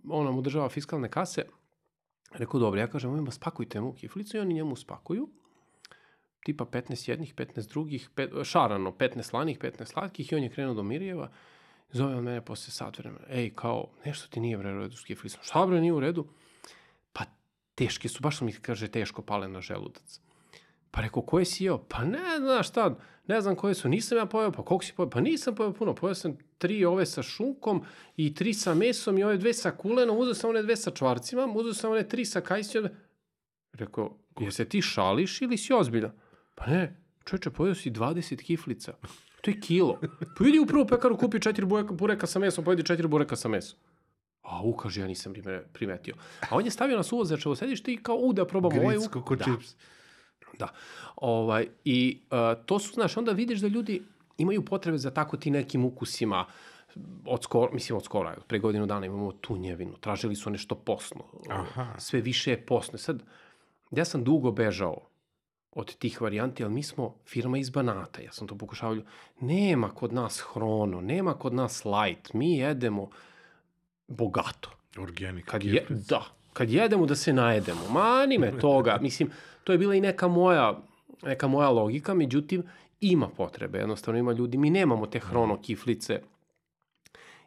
[0.08, 1.44] on nam održava fiskalne kase.
[2.38, 5.28] Rekao, dobro, ja kažem, ovima spakujte mu kiflicu i oni njemu spakuju.
[6.44, 10.74] Tipa 15 jednih, 15 drugih, pet, šarano, 15 slanih, 15 slatkih i on je krenuo
[10.74, 11.30] do Mirjeva.
[11.92, 15.40] Zove on mene posle sat vremena, ej, kao, nešto ti nije u redu s kiflicom.
[15.42, 16.26] Šta bre, nije u redu?
[17.76, 20.20] teške su, baš mi, kaže, teško pale na želudac.
[20.90, 21.78] Pa rekao, koje si jeo?
[21.78, 22.94] Pa ne, znaš šta,
[23.28, 25.10] ne znam koje su, nisam ja pojeo, pa koliko si pojeo?
[25.10, 27.82] Pa nisam pojeo puno, pojeo sam tri ove sa šunkom
[28.16, 31.46] i tri sa mesom i ove dve sa kulenom, uzeo sam one dve sa čvarcima,
[31.54, 32.88] uzeo sam one tri sa kajsijom.
[33.72, 36.12] Rekao, je se ti šališ ili si ozbiljan?
[36.54, 38.92] Pa ne, čoveče, pojeo si 20 kiflica.
[39.40, 40.00] To je kilo.
[40.38, 43.78] Pa vidi u prvu pekaru, kupi četiri bureka sa mesom, pojedi četiri bureka sa mesom.
[44.42, 45.34] A u, kaže, ja nisam
[45.72, 46.14] primetio.
[46.40, 48.96] A on je stavio na suvo začevo sedište i kao, u, da probam ovaj...
[48.96, 49.44] Gritsko, ko da.
[49.44, 49.74] čips.
[50.58, 50.68] Da.
[51.16, 54.02] Ovaj, I uh, to su, znaš, onda vidiš da ljudi
[54.38, 56.46] imaju potrebe za tako ti nekim ukusima
[57.26, 61.86] od skoro, mislim od skoro, pre godinu dana imamo tunjevinu, tražili su nešto posno, Aha.
[61.98, 62.98] sve više je posno.
[62.98, 63.22] Sad,
[63.90, 65.00] ja sam dugo bežao
[65.72, 68.96] od tih varijanti, ali mi smo firma iz Banata, ja sam to pokušavao,
[69.40, 73.10] nema kod nas hrono, nema kod nas light, mi jedemo
[74.08, 74.70] bogato.
[74.98, 75.44] Organic.
[75.44, 77.80] Kad je, da, kad jedemo da se najedemo.
[77.90, 78.98] Mani me toga.
[79.00, 79.30] Mislim,
[79.66, 80.78] to je bila i neka moja,
[81.22, 82.62] neka moja logika, međutim,
[83.00, 83.78] ima potrebe.
[83.78, 86.20] Jednostavno ima ljudi, mi nemamo te hrono kiflice,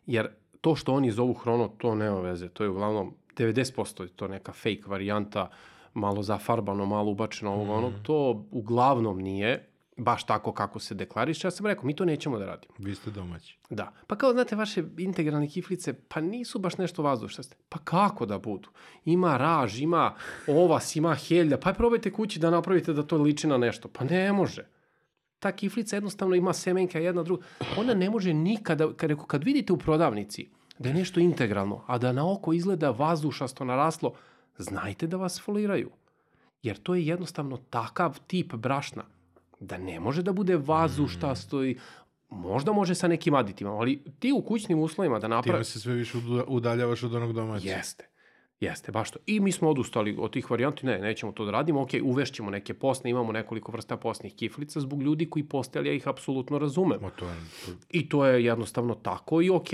[0.05, 0.29] jer
[0.61, 2.49] to što oni zovu hrono, to nema veze.
[2.49, 5.49] To je uglavnom 90% je to neka fake varijanta,
[5.93, 7.71] malo zafarbano, malo ubačeno ovog mm.
[7.71, 7.93] onog.
[8.03, 9.68] To uglavnom nije
[9.99, 11.47] baš tako kako se deklariše.
[11.47, 12.73] Ja sam rekao, mi to nećemo da radimo.
[12.77, 13.57] Vi ste domaći.
[13.69, 13.91] Da.
[14.07, 17.43] Pa kao, znate, vaše integralne kiflice, pa nisu baš nešto vazdušne.
[17.69, 18.69] Pa kako da budu?
[19.05, 20.15] Ima raž, ima
[20.47, 21.57] ovas, ima helja.
[21.57, 23.87] Pa probajte kući da napravite da to liči na nešto.
[23.87, 24.67] Pa ne može.
[25.39, 27.45] Ta kiflica jednostavno ima semenka jedna druga.
[27.77, 32.11] Ona ne može nikada, kad, kad vidite u prodavnici da je nešto integralno, a da
[32.11, 34.13] na oko izgleda vazdušasto naraslo,
[34.57, 35.91] znajte da vas foliraju.
[36.63, 39.03] Jer to je jednostavno takav tip brašna
[39.59, 41.77] da ne može da bude vazuštasto i
[42.29, 45.55] možda može sa nekim aditivama, ali ti u kućnim uslovima da napravi...
[45.55, 47.69] Time se sve više udaljavaš od onog domaća.
[47.69, 48.09] Jeste.
[48.59, 49.19] Jeste, baš to.
[49.25, 52.73] I mi smo odustali od tih varijanti, ne, nećemo to da radimo, ok, uvešćemo neke
[52.73, 56.99] posne, imamo nekoliko vrsta posnih kiflica zbog ljudi koji poste, ali ja ih apsolutno razumem.
[57.01, 57.35] Ma to je...
[57.89, 59.69] I to je jednostavno tako i ok.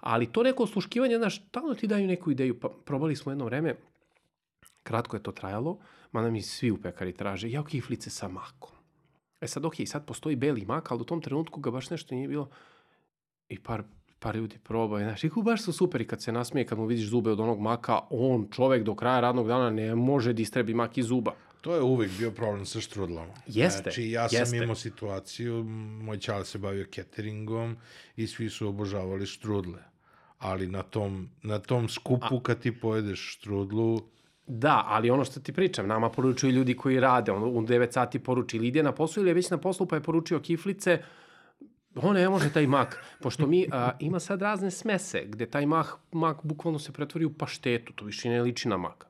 [0.00, 3.74] Ali to neko osluškivanje, znaš, tamo ti daju neku ideju, pa probali smo jedno vreme,
[4.82, 5.78] kratko je to trajalo,
[6.12, 8.79] mada mi svi u pekari traže, ja kiflice sa makom.
[9.40, 12.28] E sad, ok, sad postoji beli mak, ali u tom trenutku ga baš nešto nije
[12.28, 12.48] bilo.
[13.48, 13.82] I par,
[14.18, 16.86] par ljudi proba i znaš, i baš su super i kad se nasmije, kad mu
[16.86, 20.74] vidiš zube od onog maka, on čovek do kraja radnog dana ne može da istrebi
[20.74, 21.34] mak iz zuba.
[21.60, 23.32] To je uvek bio problem sa štrudlama.
[23.46, 24.56] Jeste, Znači, ja sam jeste.
[24.56, 25.64] imao situaciju,
[26.02, 27.76] moj čal se bavio cateringom
[28.16, 29.82] i svi su obožavali štrudle.
[30.38, 32.42] Ali na tom, na tom skupu, A...
[32.42, 34.00] kad ti pojedeš štrudlu,
[34.52, 38.18] Da, ali ono što ti pričam, nama poručuju ljudi koji rade, on u 9 sati
[38.18, 41.02] poruči ili ide na poslu ili je već na poslu pa je poručio kiflice,
[41.94, 45.96] on ne može taj mak, pošto mi a, ima sad razne smese gde taj mak,
[46.12, 49.06] mak bukvalno se pretvori u paštetu, to više ne liči na mak.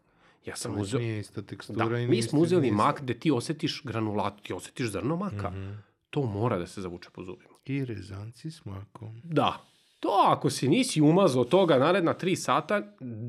[0.46, 1.00] Ja sam uzeo...
[1.00, 2.76] Nije ista tekstura da, i mi smo uzeli isti...
[2.76, 5.50] mak gde ti osetiš granulat, ti osetiš zrno maka.
[5.50, 5.76] Mm -hmm.
[6.10, 7.54] To mora da se zavuče po zubima.
[7.64, 9.20] I rezanci s makom.
[9.24, 9.56] Da,
[10.00, 12.82] To ako si nisi umazao toga naredna 3 sata,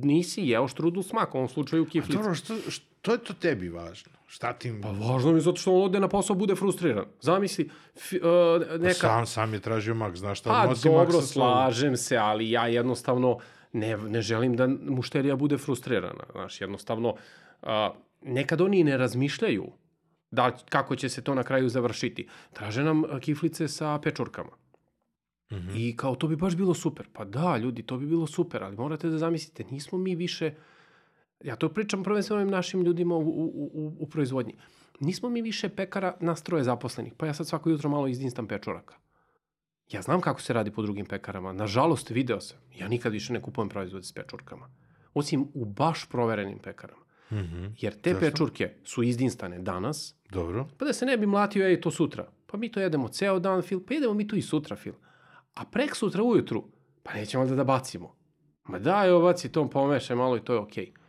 [0.04, 2.20] nisi jeo štrudlu smak, u ovom slučaju kiflicu.
[2.20, 4.12] A dobro, što, što je to tebi važno?
[4.28, 4.74] Šta ti...
[4.82, 7.06] Pa važno mi je zato što on ode na posao bude frustriran.
[7.22, 8.22] Zamisli, f, uh,
[8.80, 9.08] neka...
[9.08, 12.18] Pa sam, sam je tražio mak, znaš šta pa, nosi dobro, mak sa slažem se,
[12.18, 13.38] ali ja jednostavno
[13.74, 16.24] ne, ne želim da mušterija bude frustrirana.
[16.32, 17.10] Znaš, jednostavno,
[17.62, 17.70] uh,
[18.22, 19.72] nekad oni ne razmišljaju
[20.32, 22.28] da, kako će se to na kraju završiti.
[22.54, 24.61] Traže nam kiflice sa pečurkama.
[25.52, 25.72] Mm -hmm.
[25.76, 27.08] I kao, to bi baš bilo super.
[27.14, 30.54] Pa da, ljudi, to bi bilo super, ali morate da zamislite, nismo mi više,
[31.44, 34.56] ja to pričam prvenstveno našim ljudima u, u, u, u proizvodnji,
[35.00, 38.96] nismo mi više pekara nas troje zaposlenih, pa ja sad svako jutro malo izdinstam pečuraka.
[39.92, 41.54] Ja znam kako se radi po drugim pekarama.
[41.54, 42.58] Nažalost, video sam.
[42.78, 44.70] Ja nikad više ne kupujem proizvode s pečurkama.
[45.14, 47.02] Osim u baš proverenim pekarama.
[47.32, 47.72] Mm -hmm.
[47.80, 48.26] Jer te Zašto?
[48.26, 50.68] pečurke su izdinstane danas, Dobro.
[50.78, 52.30] pa da se ne bi mlatio, ej, to sutra.
[52.46, 54.94] Pa mi to jedemo ceo dan, Fil, pa jedemo mi tu i sutra, Fil.
[55.54, 56.64] A prek sutra ujutru,
[57.04, 58.16] pa nećemo da da bacimo.
[58.64, 60.86] Ma daj, ovo baci tom pomešaj malo i to je okej.
[60.86, 61.02] Okay.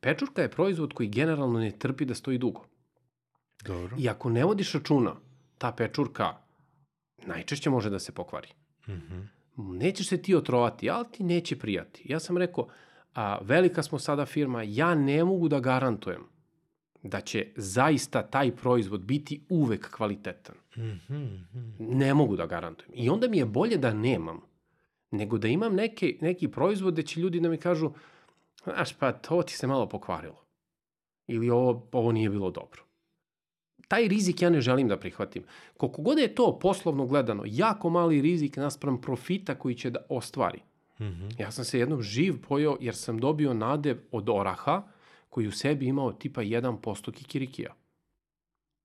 [0.00, 2.64] Pečurka je proizvod koji generalno ne trpi da stoji dugo.
[3.64, 3.96] Dobro.
[3.98, 5.16] I ako ne vodiš računa,
[5.58, 6.36] ta pečurka
[7.26, 8.48] najčešće može da se pokvari.
[8.88, 9.26] Mm -hmm.
[9.78, 12.02] Nećeš se ti otrovati, ali ti neće prijati.
[12.04, 12.68] Ja sam rekao,
[13.14, 16.24] a, velika smo sada firma, ja ne mogu da garantujem
[17.02, 20.56] da će zaista taj proizvod biti uvek kvalitetan.
[20.76, 21.38] Mm -hmm.
[21.78, 22.92] Ne mogu da garantujem.
[22.94, 24.40] I onda mi je bolje da nemam,
[25.10, 27.90] nego da imam neke, neki proizvod gde će ljudi da mi kažu,
[28.64, 30.44] znaš, pa to ti se malo pokvarilo.
[31.26, 32.82] Ili ovo, ovo nije bilo dobro.
[33.88, 35.44] Taj rizik ja ne želim da prihvatim.
[35.76, 40.58] Koliko god je to poslovno gledano, jako mali rizik naspram profita koji će da ostvari.
[40.98, 41.40] Mm -hmm.
[41.40, 44.82] Ja sam se jednog živ pojao jer sam dobio nadev od oraha
[45.30, 47.74] koji u sebi imao tipa 1% kikirikija.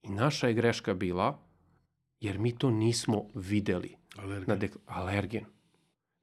[0.02, 1.39] I naša je greška bila
[2.20, 3.96] jer mi to nismo videli.
[4.18, 4.46] Alergen.
[4.48, 4.78] Na dek...
[4.86, 5.46] Alergen.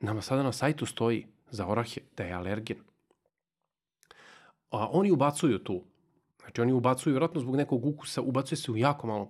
[0.00, 2.78] Nama sada na sajtu stoji za orahe da je alergen.
[4.70, 5.84] A oni ubacuju tu.
[6.40, 9.28] Znači oni ubacuju, vjerojatno zbog nekog ukusa, ubacuje se u jako malo.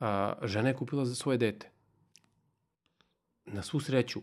[0.00, 1.70] A, žena je kupila za svoje dete.
[3.44, 4.20] Na svu sreću,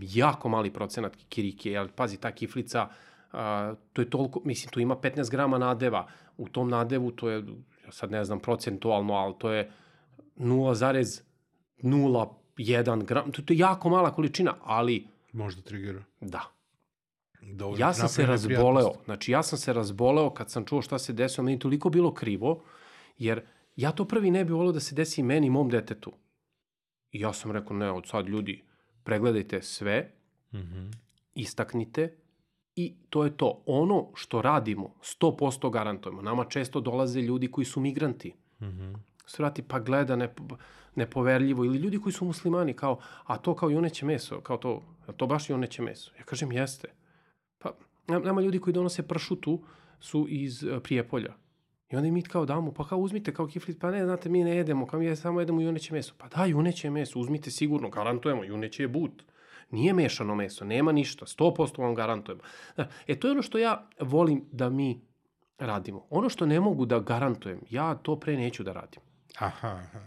[0.00, 2.88] jako mali procenat kikirike, jer pazi, ta kiflica,
[3.34, 6.08] a, to je toliko, mislim, tu ima 15 grama nadeva.
[6.36, 7.44] U tom nadevu to je,
[7.84, 9.70] ja sad ne znam procentualno, ali to je
[10.36, 13.32] 0,01 gram.
[13.32, 16.02] To, to je jako mala količina, ali Možda triggera.
[16.20, 16.42] da,
[17.52, 18.92] Dovoljno ja sam se razboleo.
[19.04, 21.44] Znači, ja sam se razboleo kad sam čuo šta se desilo.
[21.44, 22.62] Meni je toliko bilo krivo,
[23.18, 23.42] jer
[23.76, 26.12] ja to prvi ne bi volio da se desi meni i mom detetu.
[27.10, 28.62] I ja sam rekao, ne, od sad ljudi,
[29.04, 30.10] pregledajte sve,
[30.52, 30.92] Mm -hmm.
[31.34, 32.16] istaknite
[32.76, 33.62] i to je to.
[33.66, 36.22] Ono što radimo, 100% garantujemo.
[36.22, 38.34] Nama često dolaze ljudi koji su migranti.
[38.60, 38.96] Mm -hmm.
[39.26, 40.34] Svrati pa gleda ne,
[40.94, 45.12] nepoverljivo ili ljudi koji su muslimani kao, a to kao juneće meso, kao to, a
[45.12, 46.12] to baš juneće meso.
[46.18, 46.88] Ja kažem jeste.
[47.58, 47.70] Pa
[48.06, 49.60] nama ljudi koji donose pršutu
[50.00, 51.34] su iz uh, Prijepolja.
[51.90, 54.56] I onda mi kao damo, pa kao uzmite kao kiflit, pa ne, znate, mi ne
[54.56, 56.14] jedemo, kao mi samo jedemo juneće meso.
[56.18, 59.22] Pa da, juneće meso, uzmite sigurno, garantujemo, juneće je but.
[59.70, 62.42] Nije mešano meso, nema ništa, 100% vam garantujemo.
[63.06, 65.00] E, to je ono što ja volim da mi
[65.58, 66.06] radimo.
[66.10, 69.00] Ono što ne mogu da garantujem, ja to pre neću da radim.
[69.38, 69.98] Aha, aha.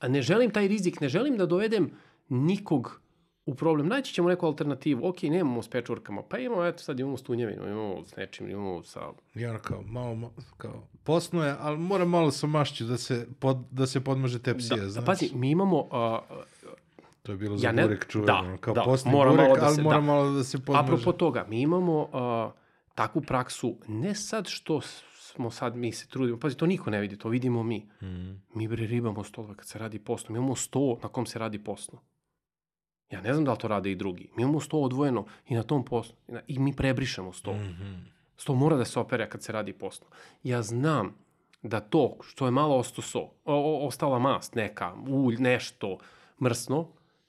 [0.00, 1.90] A ne želim taj rizik, ne želim da dovedem
[2.28, 3.00] nikog
[3.46, 3.86] u problem.
[3.88, 5.08] Naći ćemo neku alternativu.
[5.08, 8.82] Ok, nemamo s pečurkama, pa imamo, eto sad imamo s tunjevinu, imamo s nečim, imamo
[8.84, 9.00] sa...
[9.34, 13.26] I ono kao, malo, ma- kao, posno je, ali mora malo sa mašću da se,
[13.38, 15.06] pod, da se podmaže tepsija, Da, znaš.
[15.06, 15.78] pazi, mi imamo...
[15.78, 15.88] Uh,
[17.28, 18.26] To je bilo za Ja ne- burek čuveno.
[18.42, 20.02] da, kao da, posni mora burek, malo da ali se- mora da.
[20.02, 20.84] malo da se podmaže.
[20.84, 22.52] apropo toga, mi imamo uh,
[22.94, 24.80] takvu praksu, ne sad što
[25.12, 27.88] smo sad, mi se trudimo, pazi, to niko ne vidi, to vidimo mi.
[28.02, 28.42] Mm.
[28.54, 30.32] Mi bre ribamo stolove kad se radi postno.
[30.32, 31.98] Mi imamo sto na kom se radi postno.
[33.10, 34.30] Ja ne znam da li to rade i drugi.
[34.36, 36.16] Mi imamo sto odvojeno i na tom postnu.
[36.28, 37.52] I, na, i mi prebrišemo sto.
[37.52, 37.56] Mm.
[37.60, 37.94] Mhm.
[38.36, 40.06] Sto mora da se opere kad se radi postno.
[40.42, 41.14] Ja znam
[41.62, 45.98] da to što je malo osto so, o, o, ostala mast neka, ulj, nešto
[46.40, 46.88] mrsno,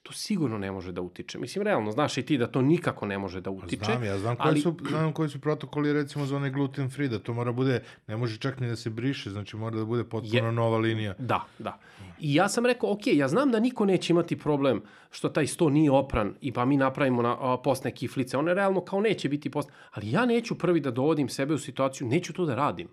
[0.10, 1.39] to sigurno ne može da utiče.
[1.39, 3.86] Mislim, realno, znaš i ti da to nikako ne može da utiče.
[3.86, 7.07] Znam, ja znam koji, ali- su, znam koji su protokoli recimo za onaj gluten free,
[7.07, 10.03] da to mora bude, ne može čak ni da se briše, znači mora da bude
[10.03, 11.14] potpuno Je- nova linija.
[11.20, 11.78] Da, da.
[12.20, 14.82] I ja sam rekao, ok, ja znam da niko neće imati problem
[15.12, 18.38] što taj sto nije opran i pa mi napravimo na, a, postne kiflice.
[18.38, 19.74] One realno kao neće biti postne.
[19.91, 22.88] Ali ja neću prvi da dovodim sebe u situaciju, neću to da radim.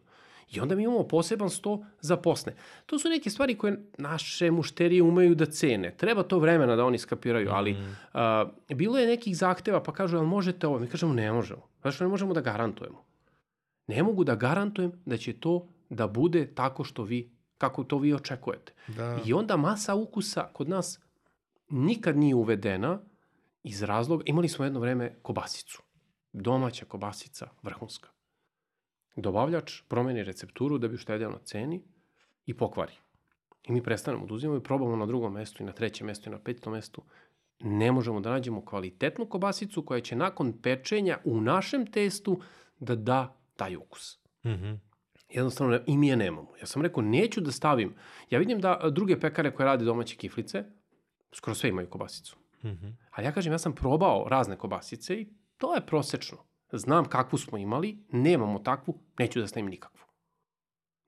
[0.51, 2.55] I onda mi imamo poseban sto za posne.
[2.86, 5.97] To su neke stvari koje naše mušterije umeju da cene.
[5.97, 7.97] Treba to vremena da oni skapiraju, ali mm.
[8.12, 10.78] a, bilo je nekih zahteva pa kažu, ali možete ovo?
[10.78, 11.62] Mi kažemo, ne možemo.
[11.84, 13.05] Zašto ne možemo da garantujemo?
[13.86, 18.14] Ne mogu da garantujem da će to da bude tako što vi, kako to vi
[18.14, 18.72] očekujete.
[18.86, 19.18] Da.
[19.24, 21.01] I onda masa ukusa kod nas
[21.70, 23.01] nikad nije uvedena
[23.62, 25.82] iz razloga, imali smo jedno vreme kobasicu.
[26.32, 28.16] Domaća kobasica, vrhunska.
[29.17, 31.83] Dobavljač promeni recepturu da bi uštedeo na ceni
[32.47, 32.93] i pokvari.
[33.64, 36.33] I mi prestanemo da uzimamo i probamo na drugom mestu i na trećem mestu i
[36.33, 37.03] na petom mestu.
[37.61, 42.41] Ne možemo da nađemo kvalitetnu kobasicu koja će nakon pečenja u našem testu
[42.79, 44.19] da da taj ukus.
[44.47, 44.73] Mhm.
[45.29, 46.53] Jednostavno, ne, i mi je nemamo.
[46.61, 47.95] Ja sam rekao, neću da stavim.
[48.31, 50.64] Ja vidim da a, druge pekare koje rade domaće kiflice,
[51.33, 52.37] skoro sve imaju kobasicu.
[52.64, 52.87] Mhm.
[53.11, 56.39] Ali ja kažem, ja sam probao razne kobasice i to je prosečno.
[56.73, 60.07] Znam kakvu smo imali, nemamo takvu, neću da stavim nikakvu.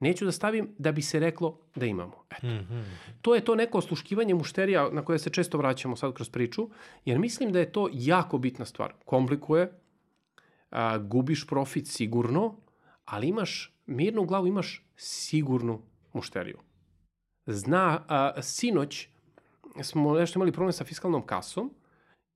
[0.01, 2.25] Neću da stavim da bi se reklo da imamo.
[2.31, 2.47] Eto.
[2.47, 2.85] Mm -hmm.
[3.23, 6.69] To je to neko osluškivanje mušterija na koje se često vraćamo sad kroz priču,
[7.05, 8.95] jer mislim da je to jako bitna stvar.
[9.05, 9.73] Komplikuje,
[10.71, 12.57] a, gubiš profit sigurno,
[13.05, 15.83] ali imaš mirnu glavu, imaš sigurnu
[16.13, 16.59] mušteriju.
[17.47, 19.09] Zna, a, sinoć
[19.83, 21.75] smo nešto imali problem sa fiskalnom kasom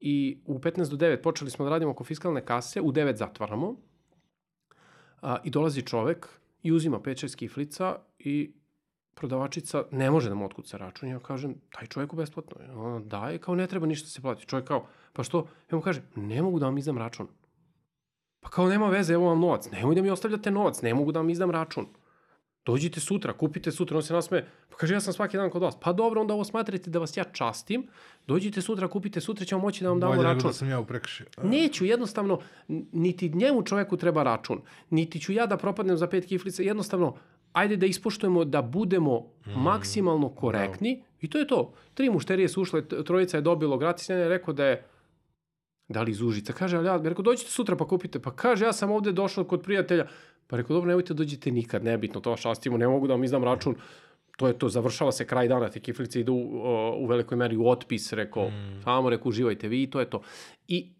[0.04, 3.76] i u 15 do 9 počeli smo da radimo oko fiskalne kase, u 9 zatvaramo
[5.22, 6.28] a, i dolazi čovek
[6.62, 8.52] i uzima 5-6 kiflica i
[9.14, 11.08] prodavačica ne može da mu otkuca račun.
[11.08, 12.56] Ja kažem, taj čovjeku besplatno.
[12.76, 14.46] Ona daje, kao ne treba ništa da se plati.
[14.46, 15.46] Čovjek kao, pa što?
[15.70, 17.28] Ja mu kaže, ne mogu da vam izdam račun.
[18.40, 19.70] Pa kao nema veze, evo vam novac.
[19.70, 21.86] Nemoj da mi ostavljate novac, ne mogu da vam izdam račun.
[22.66, 25.76] Dođite sutra, kupite sutra, on se nasme, pa kaže ja sam svaki dan kod vas.
[25.80, 27.86] Pa dobro, onda ovo smatrate da vas ja častim,
[28.26, 30.36] dođite sutra, kupite sutra, ćemo moći da vam damo Bolje račun.
[30.36, 30.86] nego da sam ja u.
[31.42, 32.40] Neću, jednostavno,
[32.92, 34.60] niti njemu čoveku treba račun,
[34.90, 37.16] niti ću ja da propadnem za pet kiflica, jednostavno,
[37.52, 39.50] ajde da ispoštujemo da budemo mm.
[39.50, 41.08] maksimalno korektni Bravo.
[41.20, 41.74] i to je to.
[41.94, 44.84] Tri mušterije su ušle, trojica je dobilo gratis, jedan je rekao da je
[45.88, 48.72] da li iz Užica, kaže, ali ja, rekao, dođite sutra pa kupite, pa kaže, ja
[48.72, 50.06] sam ovde došao kod prijatelja,
[50.52, 53.76] pa rekao, dobro, nemojte dođite nikad, nebitno, to šastimo, ne mogu da vam izdam račun,
[54.36, 56.60] to je to, završava se kraj dana, te kiflice idu u,
[56.98, 58.82] u velikoj meri u otpis, rekao, mm.
[58.84, 60.22] samo rekao, uživajte vi, to je to.
[60.68, 60.92] I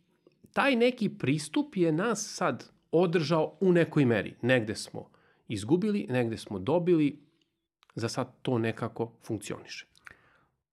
[0.53, 4.35] taj neki pristup je nas sad održao u nekoj meri.
[4.43, 5.11] Negde smo
[5.49, 7.19] izgubili, negde smo dobili,
[7.95, 9.87] za sad to nekako funkcioniše.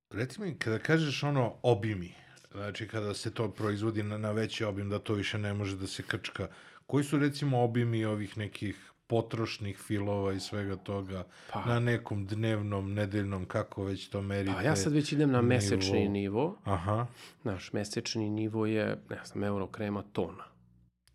[0.09, 2.13] Reci mi, kada kažeš ono obimi,
[2.51, 5.88] znači kada se to proizvodi na, na veći obim, da to više ne može da
[5.88, 6.47] se krčka,
[6.89, 11.23] koji su recimo obimi ovih nekih potrošnih filova i svega toga
[11.53, 11.65] pa.
[11.65, 14.55] na nekom dnevnom, nedeljnom, kako već to merite?
[14.55, 16.11] Pa ja sad već idem na mesečni nivo.
[16.11, 16.57] nivo.
[16.63, 17.07] Aha.
[17.43, 20.43] Naš mesečni nivo je, ne znam, euro krema tona.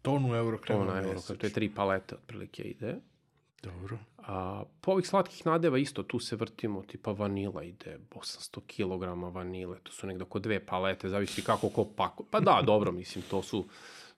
[0.03, 2.97] Tonu euro krema Tona euro krema, to je tri palete otprilike ide.
[3.63, 3.99] Dobro.
[4.19, 9.79] A, po ovih slatkih nadeva isto tu se vrtimo, tipa vanila ide 800 kg vanile,
[9.83, 12.25] to su negde oko dve palete, zavisi kako ko pako.
[12.31, 13.69] Pa da, dobro, mislim, to su,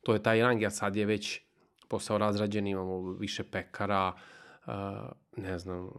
[0.03, 1.46] to je taj rang, a sad je već
[1.89, 4.13] posao razrađen, imamo više pekara,
[5.37, 5.91] ne znam,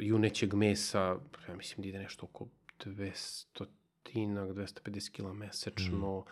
[0.00, 1.16] junećeg mesa,
[1.48, 2.46] ja mislim da ide nešto oko
[2.84, 3.66] 200
[4.02, 6.24] tinak, 250 kila mesečno,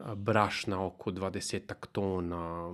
[0.00, 0.14] mm.
[0.14, 2.72] brašna oko 20 tona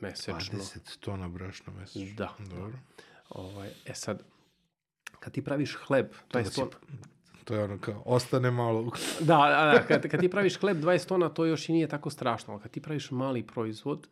[0.00, 0.58] mesečno.
[0.58, 2.14] 20 tona brašna mesečno.
[2.16, 2.34] Da.
[2.38, 2.78] Dobro.
[3.28, 4.22] Ovaj, e sad,
[5.20, 6.70] kad ti praviš hleb, 20 tona...
[7.44, 8.90] To je ono kao, ostane malo.
[9.20, 9.36] da,
[9.74, 12.58] da, kad, kad ti praviš hleb 20 tona, to još i nije tako strašno.
[12.58, 14.08] Kad ti praviš mali proizvod,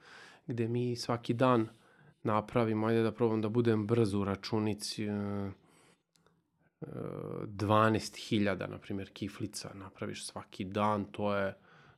[0.47, 1.69] gde mi svaki dan
[2.23, 5.09] napravimo, ajde da probam da budem brzo u računici,
[6.81, 11.55] 12.000, na primjer, kiflica napraviš svaki dan, to je,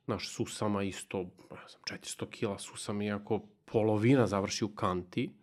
[0.07, 1.17] naš susama isto,
[1.51, 5.33] ne znam, 400 kila susama, iako polovina završi u kanti,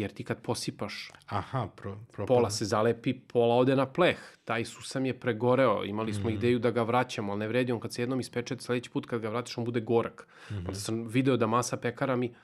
[0.00, 2.26] jer ti kad posipaš, Aha, pro, propada.
[2.26, 4.18] pola se zalepi, pola ode na pleh.
[4.44, 6.32] Taj susam je pregoreo, imali smo mm.
[6.32, 9.20] ideju da ga vraćamo, ali ne vredi, on kad se jednom ispeče, sledeći put kad
[9.20, 10.28] ga vratiš, on bude gorak.
[10.50, 10.58] Mm -hmm.
[10.58, 12.34] Onda sam video da masa pekara mi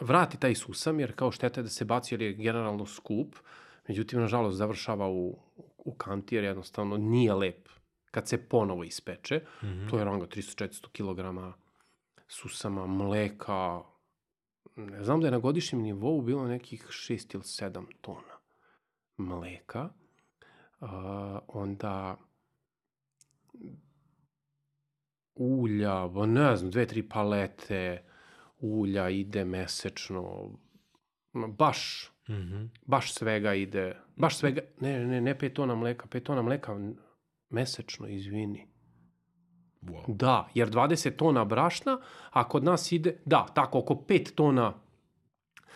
[0.00, 3.36] vrati taj susam, jer kao šteta je da se baci, jer je generalno skup.
[3.88, 5.38] Međutim, nažalost, završava u,
[5.78, 7.68] u kanti, jer jednostavno nije lep
[8.10, 9.36] kad se ponovo ispeče.
[9.62, 9.90] Mm -hmm.
[9.90, 11.56] To je ranga 300-400 kg
[12.28, 13.80] susama, mleka,
[15.00, 18.38] znam da je na godišnjem nivou bilo nekih 6 ili 7 tona
[19.16, 19.88] mleka,
[20.80, 20.88] uh,
[21.48, 22.16] onda
[25.34, 28.04] ulja, ba ne znam, dve, tri palete
[28.58, 30.50] ulja ide mesečno,
[31.32, 32.68] baš, mm -hmm.
[32.86, 36.80] baš svega ide, baš svega, ne, ne, ne 5 tona mleka, 5 tona mleka
[37.50, 38.71] mesečno, izvini.
[39.82, 40.16] Wow.
[40.16, 41.98] Da, jer 20 tona brašna,
[42.30, 44.72] a kod nas ide, da, tako, oko 5 tona,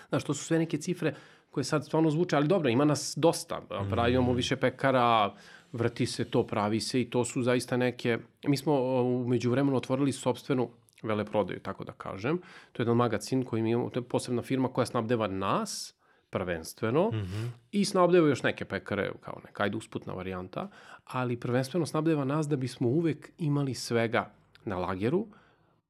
[0.09, 1.15] znaš, to su sve neke cifre
[1.51, 3.61] koje sad stvarno zvuče, ali dobro, ima nas dosta,
[3.91, 4.37] pravimo mm.
[4.37, 5.35] više pekara,
[5.73, 10.13] vrti se to, pravi se i to su zaista neke, mi smo umeđu vremenu otvorili
[10.13, 10.71] sobstvenu
[11.03, 12.39] veleprodaju, tako da kažem.
[12.73, 15.96] To je jedan magazin koji mi imamo, to je posebna firma koja snabdeva nas,
[16.31, 17.49] prvenstveno, mm -hmm.
[17.73, 20.69] i snabdeva još neke pekare, kao neka ajde usputna varijanta,
[21.05, 24.31] ali prvenstveno snabdeva nas da bismo uvek imali svega
[24.65, 25.27] na lageru,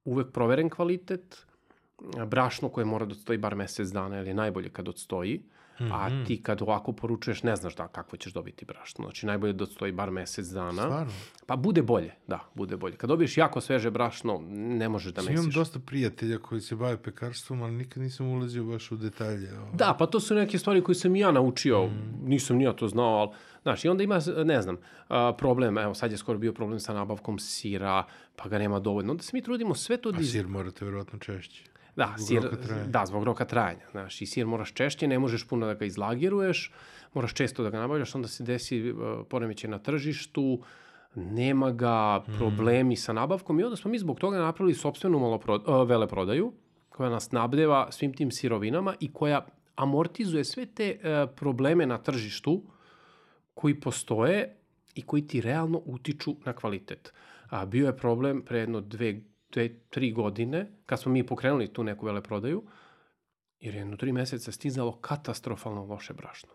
[0.04, 1.46] uvek proveren kvalitet,
[2.26, 5.42] brašno koje mora da odstoji bar mesec dana, je najbolje kad odstoji,
[5.80, 5.90] Mm -hmm.
[5.92, 6.24] A mhm.
[6.24, 9.04] ti kad ovako poručuješ ne znaš da kako ćeš dobiti brašno.
[9.04, 10.82] Znači najbolje da odstoji bar mesec dana.
[10.82, 11.12] Stvarno?
[11.46, 12.96] Pa bude bolje, da, bude bolje.
[12.96, 15.34] Kad dobiješ jako sveže brašno, ne možeš da mesiš.
[15.34, 19.58] Imam dosta prijatelja koji se bave pekarstvom, ali nikad nisam ulazio baš u detalje.
[19.58, 19.70] Ovo.
[19.72, 21.86] Da, pa to su neke stvari koje sam i ja naučio.
[21.86, 22.28] Mm.
[22.28, 23.30] Nisam ni ja to znao, ali
[23.66, 24.76] Znaš, i onda ima, ne znam,
[25.38, 28.04] problem, evo sad je skoro bio problem sa nabavkom sira,
[28.36, 29.12] pa ga nema dovoljno.
[29.12, 30.12] Onda se mi trudimo sve to...
[30.12, 31.64] Da A sir morate verovatno češće.
[31.96, 32.88] Da, Zbog sir, roka trajanja.
[32.88, 33.86] da, zbog roka trajanja.
[33.90, 36.72] Znaš, i sir moraš češće, ne možeš puno da ga izlagiruješ,
[37.14, 38.98] moraš često da ga nabavljaš, onda se desi uh,
[39.28, 40.60] poremeće na tržištu,
[41.14, 42.32] nema ga, Mm.
[42.38, 46.52] problemi sa nabavkom i onda smo mi zbog toga napravili sobstvenu malopro, uh, veleprodaju
[46.88, 49.46] koja nas nabdeva svim tim sirovinama i koja
[49.76, 52.62] amortizuje sve te uh, probleme na tržištu
[53.54, 54.56] koji postoje
[54.94, 57.12] i koji ti realno utiču na kvalitet.
[57.48, 59.20] A, bio je problem pre jedno dve,
[59.56, 62.62] dve, tri godine, kad smo mi pokrenuli tu neku veleprodaju,
[63.58, 66.50] jer je jedno tri meseca stizalo katastrofalno loše brašno.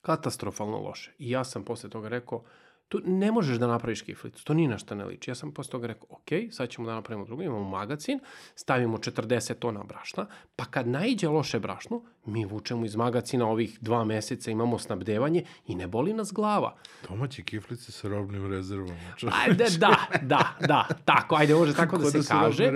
[0.00, 1.14] Katastrofalno loše.
[1.18, 2.44] I ja sam posle toga rekao,
[2.88, 5.30] tu ne možeš da napraviš kiflicu, to ni na šta ne liči.
[5.30, 8.20] Ja sam posle toga rekao, ok, sad ćemo da napravimo drugo, imamo magazin,
[8.54, 14.04] stavimo 40 tona brašna, pa kad najđe loše brašno, mi vučemo iz magacina ovih dva
[14.04, 16.76] meseca, imamo snabdevanje i ne boli nas glava.
[17.08, 18.94] Domaće kiflice sa robnim rezervama.
[19.46, 22.72] Ajde, da, da, da, tako, ajde, može tako da Ko se kaže.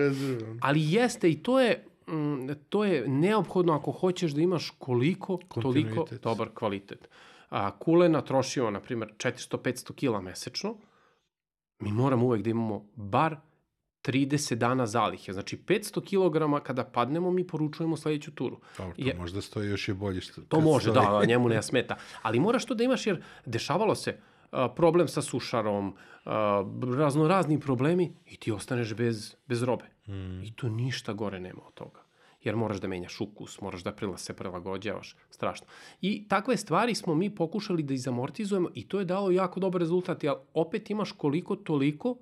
[0.61, 6.07] Ali jeste i to je, mm, to je neophodno ako hoćeš da imaš koliko, toliko
[6.23, 7.09] dobar kvalitet.
[7.53, 10.77] A, kulena trošimo, na primjer, 400-500 kila mesečno,
[11.79, 13.37] mi moramo uvek da imamo bar
[14.03, 15.33] 30 dana zalihe.
[15.33, 16.01] Znači 500
[16.59, 18.61] kg kada padnemo, mi poručujemo sledeću turu.
[18.79, 20.21] Dobro, to Je- možda stoji još i bolje.
[20.21, 21.07] Što, To može, stoji.
[21.07, 21.97] da, njemu ne smeta.
[22.23, 24.19] Ali moraš to da imaš jer dešavalo se
[24.77, 25.97] problem sa sušarom,
[26.97, 29.85] razno razni problemi i ti ostaneš bez, bez robe.
[30.09, 30.43] Mm.
[30.43, 32.02] I to ništa gore nema od toga.
[32.45, 35.67] Jer moraš da menjaš ukus, moraš da prila se prilagođavaš, strašno.
[36.01, 40.25] I takve stvari smo mi pokušali da izamortizujemo i to je dalo jako dobar rezultat,
[40.25, 42.17] jer opet imaš koliko toliko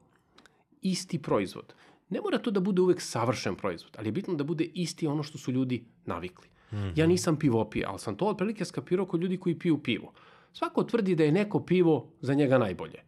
[0.82, 1.74] isti proizvod.
[2.08, 5.22] Ne mora to da bude uvek savršen proizvod, ali je bitno da bude isti ono
[5.22, 6.48] što su ljudi navikli.
[6.72, 6.92] Mm -hmm.
[6.96, 10.12] Ja nisam pivopija, ali sam to otprilike skapirao kod ljudi koji piju pivo.
[10.52, 13.02] Svako tvrdi da je neko pivo za njega najbolje.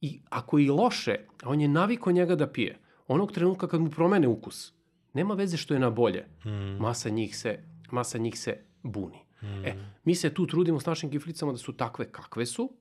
[0.00, 3.80] I ako je i loše, a on je naviko njega da pije, onog trenutka kad
[3.80, 4.72] mu promene ukus,
[5.18, 6.26] nema veze što je na bolje.
[6.44, 6.80] Mm.
[6.80, 7.58] Masa njih se,
[7.90, 9.18] masa njih se buni.
[9.42, 9.64] Mm.
[9.64, 9.74] E,
[10.04, 12.72] mi se tu trudimo s našim kiflicama da su takve kakve su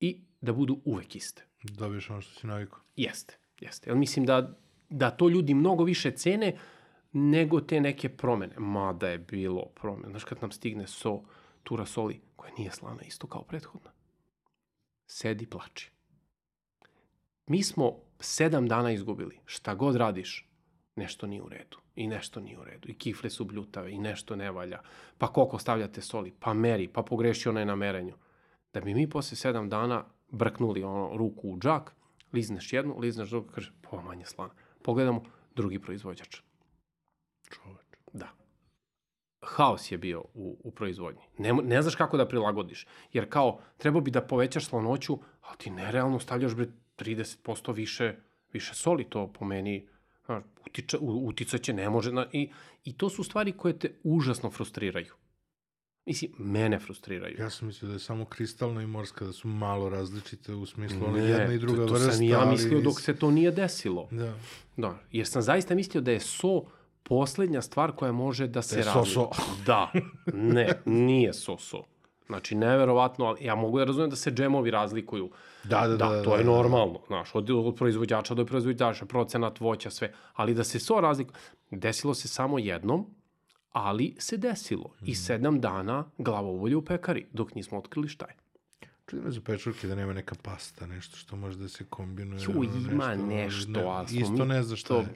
[0.00, 1.44] i da budu uvek iste.
[1.62, 2.80] Dobiješ ono što si navikao.
[2.96, 3.90] Jeste, jeste.
[3.90, 4.58] Jer mislim da,
[4.90, 6.56] da to ljudi mnogo više cene
[7.12, 8.54] nego te neke promene.
[8.58, 10.08] Mada je bilo promene.
[10.10, 11.22] Znaš kad nam stigne so,
[11.62, 13.90] tura soli, koja nije slana isto kao prethodna.
[15.06, 15.90] Sedi, plači.
[17.46, 19.38] Mi smo sedam dana izgubili.
[19.44, 20.49] Šta god radiš,
[20.96, 21.78] nešto nije u redu.
[21.94, 22.88] I nešto nije u redu.
[22.88, 24.80] I kifle su bljutave i nešto ne valja.
[25.18, 26.34] Pa koliko stavljate soli?
[26.40, 28.14] Pa meri, pa pogreši onaj na merenju.
[28.72, 31.94] Da bi mi posle sedam dana brknuli ono, ruku u džak,
[32.32, 34.52] lizneš jednu, lizneš drugu, kaže, pa manje slana.
[34.82, 35.22] Pogledamo,
[35.54, 36.40] drugi proizvođač.
[37.50, 37.86] Čoveč.
[38.12, 38.28] Da.
[39.42, 41.22] Haos je bio u, u proizvodnji.
[41.38, 42.86] Ne, ne znaš kako da prilagodiš.
[43.12, 48.14] Jer kao, treba bi da povećaš slanoću, ali ti nerealno stavljaš bre 30% više,
[48.52, 49.04] više soli.
[49.04, 49.88] To po meni
[50.26, 52.12] znaš, utiče, u- uticaće, ne može.
[52.12, 52.50] Na, i,
[52.84, 55.14] I to su stvari koje te užasno frustriraju.
[56.06, 57.36] Mislim, mene frustriraju.
[57.38, 61.08] Ja sam mislio da je samo kristalna i morska, da su malo različite u smislu
[61.08, 62.12] Ne, jedna i druga to, to vrsta.
[62.12, 64.08] sam i ja ali mislio dok nis- se to nije desilo.
[64.10, 64.34] Da.
[64.76, 66.62] Da, jer sam zaista mislio da je so
[67.02, 69.14] poslednja stvar koja može da se je razlikuje.
[69.14, 69.64] so-so.
[69.66, 69.92] Da,
[70.34, 71.82] ne, nije so-so.
[72.30, 75.30] Znači, neverovatno, ali ja mogu da razumem da se džemovi razlikuju.
[75.64, 76.08] Da, da, da.
[76.08, 80.12] Da, to je normalno, znaš, od, od proizvođača do proizvođača, procenat voća, sve.
[80.34, 81.36] Ali da se so razlikuje,
[81.70, 83.06] desilo se samo jednom,
[83.72, 84.94] ali se desilo.
[84.96, 85.10] Mhm.
[85.10, 88.36] I sedam dana glavovolje u pekari, dok nismo otkrili šta je.
[89.06, 92.42] Čudim me za pečurke da nema neka pasta, nešto što može da se kombinuje.
[92.42, 95.14] Ju, ima nešto, ne, ali Isto ne zna šta je.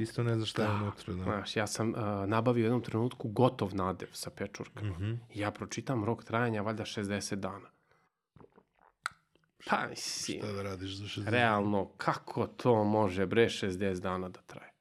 [0.00, 1.14] Isto ne zna šta je unutra.
[1.14, 1.22] Da.
[1.22, 1.96] Znaš, ja sam uh,
[2.26, 4.98] nabavio u jednom trenutku gotov nadev sa pečurkama.
[4.98, 5.02] Mm.
[5.02, 5.18] -hmm.
[5.34, 7.70] Ja pročitam rok trajanja valjda 60 dana.
[9.66, 14.40] Pa, mislim, Šta da radiš za 60 realno, kako to može bre 60 dana da
[14.40, 14.72] traje?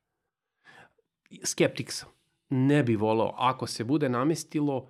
[1.43, 2.09] Skeptik sam.
[2.49, 3.35] Ne bi volao.
[3.37, 4.89] Ako se bude namestilo,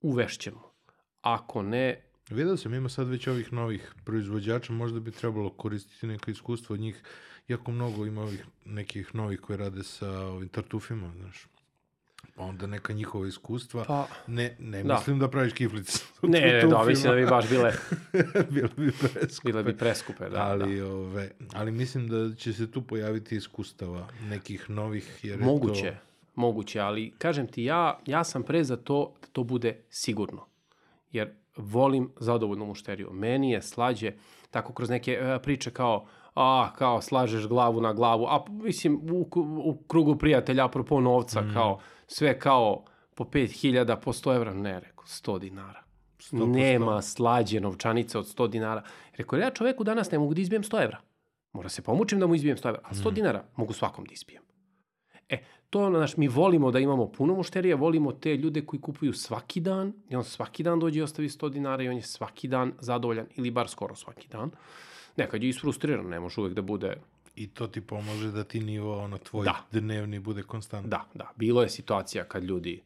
[0.00, 0.72] uvešćemo.
[1.20, 6.30] Ako ne, Vidao sam, ima sad već ovih novih proizvođača, možda bi trebalo koristiti neko
[6.30, 7.02] iskustvo od njih.
[7.48, 11.46] Jako mnogo ima ovih nekih novih koji rade sa ovim tartufima, znaš.
[12.36, 13.84] Pa onda neka njihova iskustva.
[13.84, 14.06] pa...
[14.26, 14.94] Ne, ne Da.
[14.94, 15.98] mislim da praviš kiflice.
[16.22, 17.72] Ne, ne, da, mislim da bi baš bile,
[18.50, 19.52] Bile bi preskupe.
[19.52, 20.28] bile bi preskupe.
[20.28, 20.86] Da, ali, da.
[20.86, 25.20] ove, ali mislim da će se tu pojaviti iskustava nekih novih.
[25.22, 25.96] Jer je Moguće, To,
[26.34, 30.46] moguće, ali kažem ti, ja, ja sam pre za to da to bude sigurno.
[31.12, 33.10] Jer volim zadovoljnu mušteriju.
[33.12, 34.12] Meni je slađe,
[34.50, 39.28] tako kroz neke e, priče kao, a, kao slažeš glavu na glavu, a mislim u,
[39.64, 41.50] u krugu prijatelja, apropo novca, mm.
[41.54, 42.84] kao sve kao
[43.14, 45.82] po 5000, po 100 evra, ne, rekao, 100 dinara.
[46.18, 46.46] 100%.
[46.46, 48.82] Nema slađe novčanice od 100 dinara.
[49.16, 50.98] Rekao, ja čoveku danas ne mogu da izbijem 100 evra.
[51.52, 54.42] Mora se pomučim da mu izbijem 100 evra, ali 100 dinara mogu svakom da izbijem.
[55.30, 55.38] E,
[55.70, 59.92] to, znaš, mi volimo da imamo puno mušterija, volimo te ljude koji kupuju svaki dan
[60.08, 63.26] i on svaki dan dođe i ostavi 100 dinara i on je svaki dan zadovoljan
[63.36, 64.50] ili bar skoro svaki dan.
[65.16, 66.96] Nekad je isfrustriran, ne može uvek da bude
[67.36, 69.66] I to ti pomože da ti nivo, ono, tvoj da.
[69.72, 70.90] dnevni bude konstantno.
[70.90, 71.32] Da, da.
[71.36, 72.82] Bilo je situacija kad ljudi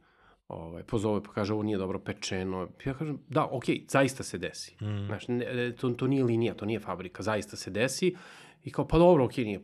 [0.49, 2.69] ovaj, pozove pa kaže ovo nije dobro pečeno.
[2.85, 4.77] Ja kažem, da, ok, zaista se desi.
[4.81, 5.07] Mm.
[5.07, 8.17] Znaš, ne, to, to nije linija, to nije fabrika, zaista se desi.
[8.65, 9.61] I kao, pa dobro, ok, nije.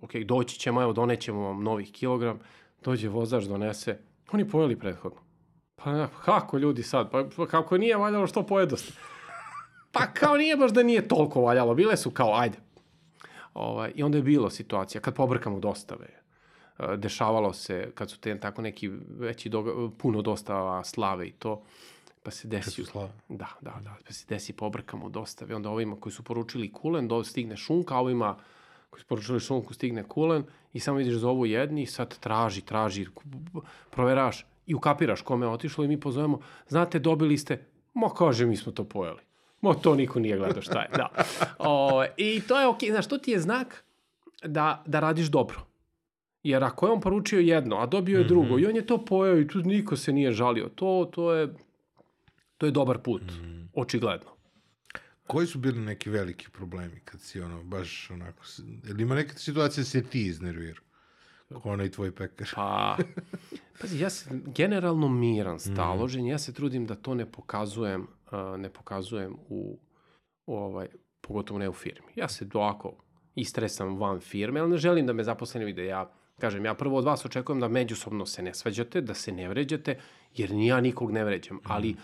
[0.00, 2.38] Ok, doći ćemo, evo, donećemo vam novih kilogram.
[2.84, 3.98] Dođe vozač, donese.
[4.32, 5.20] Oni pojeli prethodno.
[5.76, 7.10] Pa kako ljudi sad?
[7.10, 8.92] Pa, pa kako nije valjalo što pojedoste?
[9.92, 11.74] Pa kao nije baš da nije toliko valjalo.
[11.74, 12.58] Bile su kao, ajde.
[13.54, 16.06] Ovaj, I onda je bilo situacija, kad pobrkamo dostave,
[16.78, 21.62] e, dešavalo se, kad su te tako neki veći, doga, puno dostava slave i to,
[22.22, 22.84] pa se desi...
[23.28, 27.24] Da, da, da, pa se desi pobrkamo dostave, onda ovima koji su poručili kulen, do,
[27.24, 28.36] stigne šunka, a ovima
[28.90, 33.06] koji su poručili šunku stigne kulen i samo vidiš zovu jedni, sad traži, traži,
[33.90, 38.56] proveraš i ukapiraš kome je otišlo i mi pozovemo, znate, dobili ste, ma kaže, mi
[38.56, 39.20] smo to pojeli.
[39.60, 40.88] Mo, to niko nije gledao šta je.
[40.96, 41.08] Da.
[41.58, 42.88] O, I to je okej.
[42.88, 42.92] Okay.
[42.92, 43.84] Znaš, to ti je znak
[44.44, 45.60] da, da radiš dobro.
[46.42, 48.62] Jer ako je on poručio jedno, a dobio je drugo, mm -hmm.
[48.62, 51.54] i on je to pojao i tu niko se nije žalio, to, to, je,
[52.58, 53.66] to je dobar put, mm -hmm.
[53.74, 54.30] očigledno.
[55.30, 58.42] Koji su bili neki veliki problemi kad si ono, baš onako,
[58.88, 60.84] ili ima neke situacije da se ti iznervirao?
[61.62, 62.48] Ko onaj tvoj pekar.
[62.54, 62.96] pa,
[63.80, 66.26] pazi, ja sam generalno miran, staložen, mm.
[66.26, 68.06] ja se trudim da to ne pokazujem
[68.58, 69.78] ne pokazujem u,
[70.46, 70.88] u ovaj,
[71.20, 72.12] pogotovo ne u firmi.
[72.16, 72.96] Ja se ovako
[73.34, 75.84] istresam van firme, ali ne želim da me zaposleni vide.
[75.84, 79.48] Ja kažem, ja prvo od vas očekujem da međusobno se ne svađate, da se ne
[79.48, 79.98] vređate,
[80.36, 81.56] jer ni ja nikog ne vređam.
[81.56, 81.60] Mm.
[81.64, 81.94] Ali e,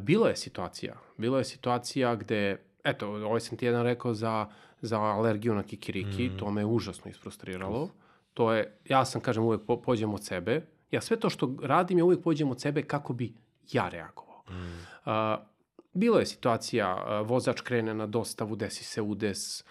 [0.00, 4.46] bilo je situacija, bilo je situacija gde, eto, ovaj sam ti jedan rekao za,
[4.80, 6.38] za alergiju na kikiriki, mm.
[6.38, 7.90] to me užasno isfrustriralo.
[8.34, 10.66] To je, ja sam, kažem, uvek po, pođem od sebe.
[10.90, 13.34] Ja sve to što radim, ja uvek pođem od sebe kako bi
[13.72, 14.44] ja reagovao.
[14.48, 14.54] Mm.
[15.06, 15.52] Uh,
[15.92, 19.64] Bilo je situacija, vozač krene na dostavu, desi se udes,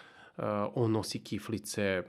[0.74, 2.02] on nosi kiflice,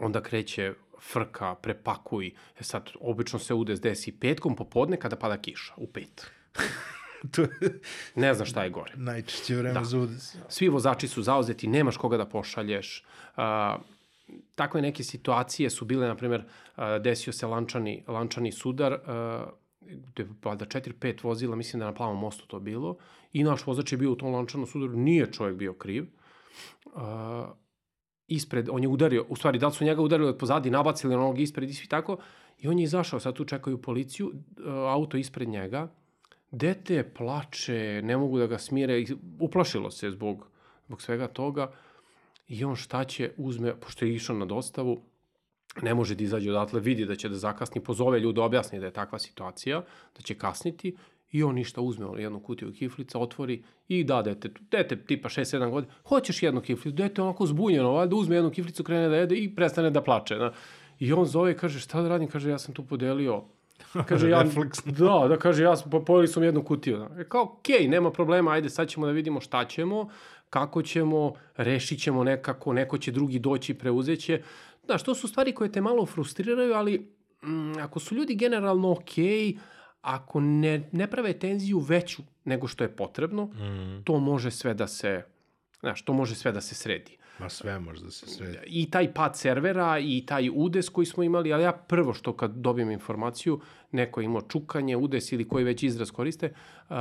[0.00, 2.34] onda kreće frka, prepakuj.
[2.60, 6.30] E sad, obično se udes desi petkom popodne kada pada kiša, u pet.
[7.34, 7.80] to je...
[8.14, 8.92] Ne znam šta je gore.
[8.96, 9.84] Najčešće vreme da.
[9.84, 10.36] za udes.
[10.48, 13.04] Svi vozači su zauzeti, nemaš koga da pošalješ.
[13.36, 13.42] Uh,
[14.54, 16.44] takve neke situacije su bile, na primjer,
[16.76, 19.00] uh, desio se lančani, lančani sudar, uh,
[19.80, 22.96] gde valjda 4-5 vozila, mislim da na plavom mostu to bilo,
[23.32, 26.06] i naš vozač je bio u tom lančanom sudaru, nije čovjek bio kriv.
[26.84, 27.00] Uh,
[28.28, 31.40] ispred, on je udario, u stvari, da li su njega udarili od pozadi, nabacili onog
[31.40, 32.16] ispred i svi tako,
[32.58, 34.32] i on je izašao, sad tu čekaju policiju,
[34.66, 35.88] auto ispred njega,
[36.54, 39.04] dete plače, ne mogu da ga smire,
[39.40, 40.46] uplašilo se zbog,
[40.86, 41.72] zbog svega toga,
[42.48, 45.00] i on šta će, uzme, pošto je išao na dostavu,
[45.82, 48.92] ne može da izađe odatle, vidi da će da zakasni, pozove ljude, objasni da je
[48.92, 49.82] takva situacija,
[50.16, 50.96] da će kasniti
[51.32, 55.92] i on ništa uzme jednu kutiju kiflica, otvori i da dete, dete tipa 6-7 godina,
[56.08, 59.90] hoćeš jednu kiflicu, dete onako zbunjeno, valjda uzme jednu kiflicu, krene da jede i prestane
[59.90, 60.34] da plače.
[60.34, 60.52] Da.
[60.98, 63.42] I on zove i kaže šta da radim, kaže ja sam tu podelio
[64.08, 64.44] Kaže, ja,
[64.84, 66.98] da, da, kaže, ja sam, pojeli sam jednu kutiju.
[66.98, 67.20] Da.
[67.20, 70.08] E, kao, okej, okay, nema problema, ajde, sad ćemo da vidimo šta ćemo,
[70.50, 74.42] kako ćemo, rešit ćemo nekako, neko će drugi doći, preuzeće.
[74.84, 79.24] Znaš, to su stvari koje te malo frustriraju, ali mm, ako su ljudi generalno okej,
[79.24, 79.58] okay,
[80.00, 84.02] ako ne, ne prave tenziju veću nego što je potrebno, mm.
[84.04, 85.22] to može sve da se,
[85.80, 87.16] znaš, to može sve da se sredi.
[87.38, 88.58] Ma sve može da se sredi.
[88.66, 92.50] I taj pad servera i taj udes koji smo imali, ali ja prvo što kad
[92.50, 93.60] dobijem informaciju,
[93.92, 96.52] neko je imao čukanje, udes ili koji već izraz koriste,
[96.88, 96.96] uh,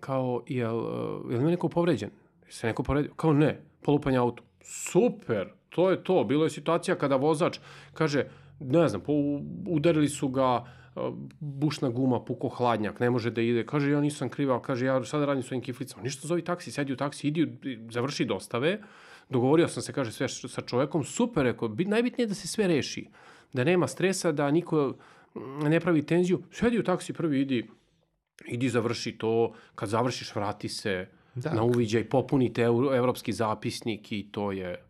[0.00, 2.10] kao, jel, uh, jel ima neko povređen?
[2.48, 3.12] Se neko povredio?
[3.16, 4.42] Kao ne, polupanje auto.
[4.60, 6.24] Super, to je to.
[6.24, 7.58] Bilo je situacija kada vozač
[7.92, 8.24] kaže,
[8.60, 9.02] ne znam,
[9.68, 10.64] udarili su ga
[11.40, 13.66] bušna guma, puko hladnjak, ne može da ide.
[13.66, 16.02] Kaže, ja nisam kriva, kaže, ja sada radim svojim kiflicama.
[16.02, 17.58] Ništa zovi taksi, sedi u taksi, idi,
[17.90, 18.78] završi dostave.
[19.28, 23.08] Dogovorio sam se, kaže, sve sa čovekom, super, rekao, najbitnije je da se sve reši.
[23.52, 24.94] Da nema stresa, da niko
[25.62, 26.42] ne pravi tenziju.
[26.50, 27.70] Sedi u taksi, prvi idi,
[28.46, 31.54] idi završi to, kad završiš vrati se da.
[31.54, 34.84] na uviđaj, popunite evropski zapisnik i to je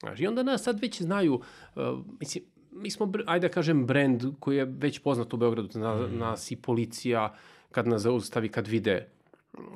[0.00, 1.82] Znaš, I onda nas sad već znaju, uh,
[2.20, 6.18] mislim, mi smo, ajde da kažem, brand koji je već poznat u Beogradu, na, mm.
[6.18, 7.34] nas i policija,
[7.70, 9.08] kad nas zaustavi, kad vide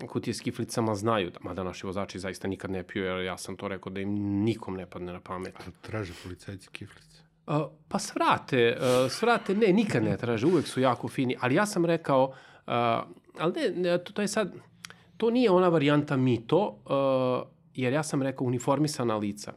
[0.08, 3.56] kutije s kiflicama znaju, da, mada naši vozači zaista nikad ne piju, jer ja sam
[3.56, 4.14] to rekao da im
[4.44, 5.54] nikom ne padne na pamet.
[5.54, 7.22] A traže policajci kiflice?
[7.46, 7.56] Uh,
[7.88, 11.84] pa svrate, uh, svrate, ne, nikad ne traže, uvek su jako fini, ali ja sam
[11.84, 12.34] rekao, uh,
[13.38, 14.54] ali ne, ne to, to je sad,
[15.16, 19.52] to nije ona varijanta mito, uh, jer ja sam rekao uniformisana lica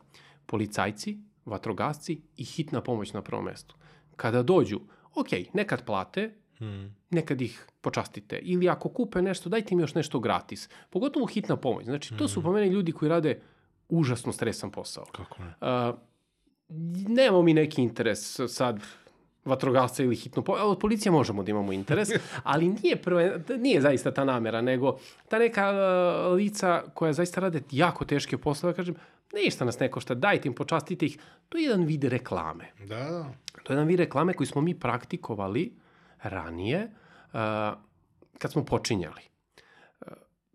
[0.45, 3.76] policajci, vatrogasci i hitna pomoć na prvom mestu.
[4.15, 4.80] kada dođu,
[5.15, 6.95] ok, nekad plate, Mm.
[7.10, 8.40] nekad ih počastite.
[8.44, 10.69] Ili ako kupe nešto, dajte im još nešto gratis.
[10.90, 11.86] Pogotovo hitna pomoć.
[11.86, 13.40] Znači, to su po meni ljudi koji rade
[13.90, 15.06] užasno stresan posao.
[15.11, 15.53] Kako ne?
[15.61, 15.95] Uh,
[17.07, 18.80] nemamo mi neki interes sad
[19.45, 20.53] vatrogasca ili hitno po...
[20.53, 22.10] Od policije možemo da imamo interes,
[22.44, 24.98] ali nije, prve, nije zaista ta namera, nego
[25.30, 28.95] ta neka uh, lica koja zaista rade jako teške poslove, kažem,
[29.34, 31.18] ništa nas ne košta, dajte im, počastite ih.
[31.49, 32.72] To je jedan vid reklame.
[32.80, 33.34] Da, da.
[33.64, 35.73] To je jedan vid reklame koji smo mi praktikovali
[36.30, 36.91] ranije
[37.34, 37.39] uh,
[38.38, 39.22] kad smo počinjali.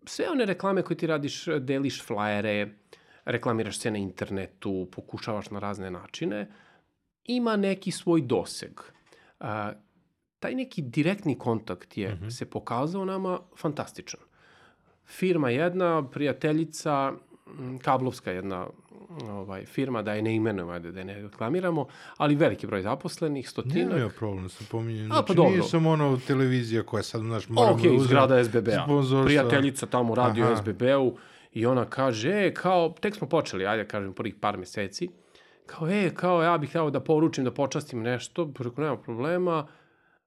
[0.05, 2.69] Sve one reklame koje ti radiš, deliš flajere,
[3.25, 6.47] reklamiraš se na internetu, pokušavaš na razne načine,
[7.23, 8.79] ima neki svoj doseg.
[9.39, 9.47] Uh,
[10.39, 12.29] taj neki direktni kontakt je Mhm.
[12.29, 14.19] se pokazao nama fantastičan.
[15.05, 17.13] Firma jedna, prijateljica,
[17.81, 18.67] kablovska jedna
[19.29, 21.87] ovaj, firma, da je ne imenujemo, ajde da je ne reklamiramo,
[22.17, 23.99] ali veliki broj zaposlenih, stotinak.
[23.99, 25.11] Ja problem sa pominjanjem.
[25.11, 25.51] A, pa Znači, dobro.
[25.51, 28.85] nije samo ono televizija koja sad, znaš, moramo ok, da iz uzmemo grada SBB-a.
[29.25, 30.53] Prijateljica tamo radi Aha.
[30.53, 31.17] u SBB-u
[31.51, 35.09] i ona kaže, e, kao, tek smo počeli, ajde kažem, prvih par meseci,
[35.65, 39.67] kao, e, kao, ja bih htio da poručim, da počastim nešto, rekao, nema problema,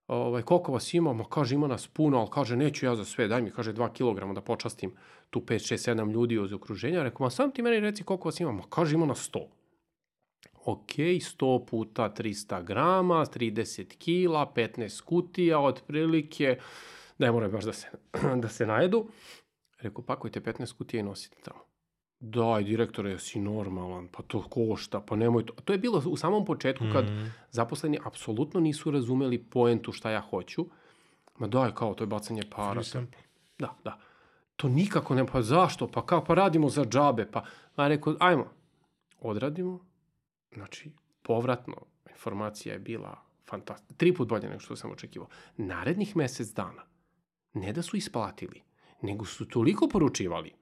[0.06, 3.28] ovaj, koliko vas ima, ma kaže, ima nas puno, ali kaže, neću ja za sve,
[3.28, 4.94] daj mi, kaže, 2 kg da počastim
[5.34, 8.40] tu 5, 6, 7 ljudi iz okruženja, rekao, ma sam ti meni reci koliko vas
[8.40, 9.46] ima, ma kaže, ima nas 100.
[10.64, 16.58] Ok, 100 puta 300 grama, 30 kila, 15 kutija, otprilike,
[17.18, 17.88] ne moraju baš da se,
[18.42, 19.08] da se najedu.
[19.78, 21.60] Rekao, pakujte 15 kutija i nosite tamo.
[22.20, 25.52] Daj, direktore, jesi normalan, pa to košta, pa nemoj to.
[25.54, 27.24] To je bilo u samom početku kad Mhm.
[27.50, 30.66] zaposleni apsolutno nisu razumeli poentu šta ja hoću.
[31.38, 32.72] Ma daj, kao, to je bacanje para.
[32.72, 33.18] Free sample.
[33.58, 33.98] Da, da.
[34.56, 35.88] To nikako ne, pa zašto?
[35.88, 37.30] Pa kao, pa radimo za džabe.
[37.30, 37.44] Pa,
[37.76, 38.50] a rekao, ajmo,
[39.20, 39.80] odradimo.
[40.54, 40.90] Znači,
[41.22, 41.74] povratno,
[42.10, 43.96] informacija je bila fantastična.
[43.96, 45.28] Tri put bolje nego što sam očekivao.
[45.56, 46.82] Narednih mesec dana,
[47.54, 48.62] ne da su isplatili,
[49.02, 50.52] nego su toliko poručivali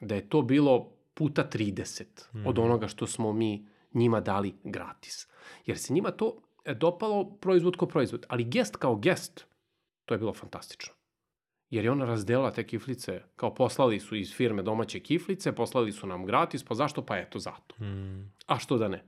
[0.00, 2.04] da je to bilo puta 30
[2.46, 5.28] od onoga što smo mi njima dali gratis.
[5.66, 9.46] Jer se njima to e, dopalo proizvod ko proizvod, ali gest kao gest,
[10.04, 10.93] to je bilo fantastično.
[11.74, 16.06] Jer je ona razdelila te kiflice, kao poslali su iz firme domaće kiflice, poslali su
[16.06, 17.02] nam gratis, pa zašto?
[17.02, 17.84] Pa eto, zato.
[17.84, 18.30] Mm.
[18.46, 19.02] A što da ne?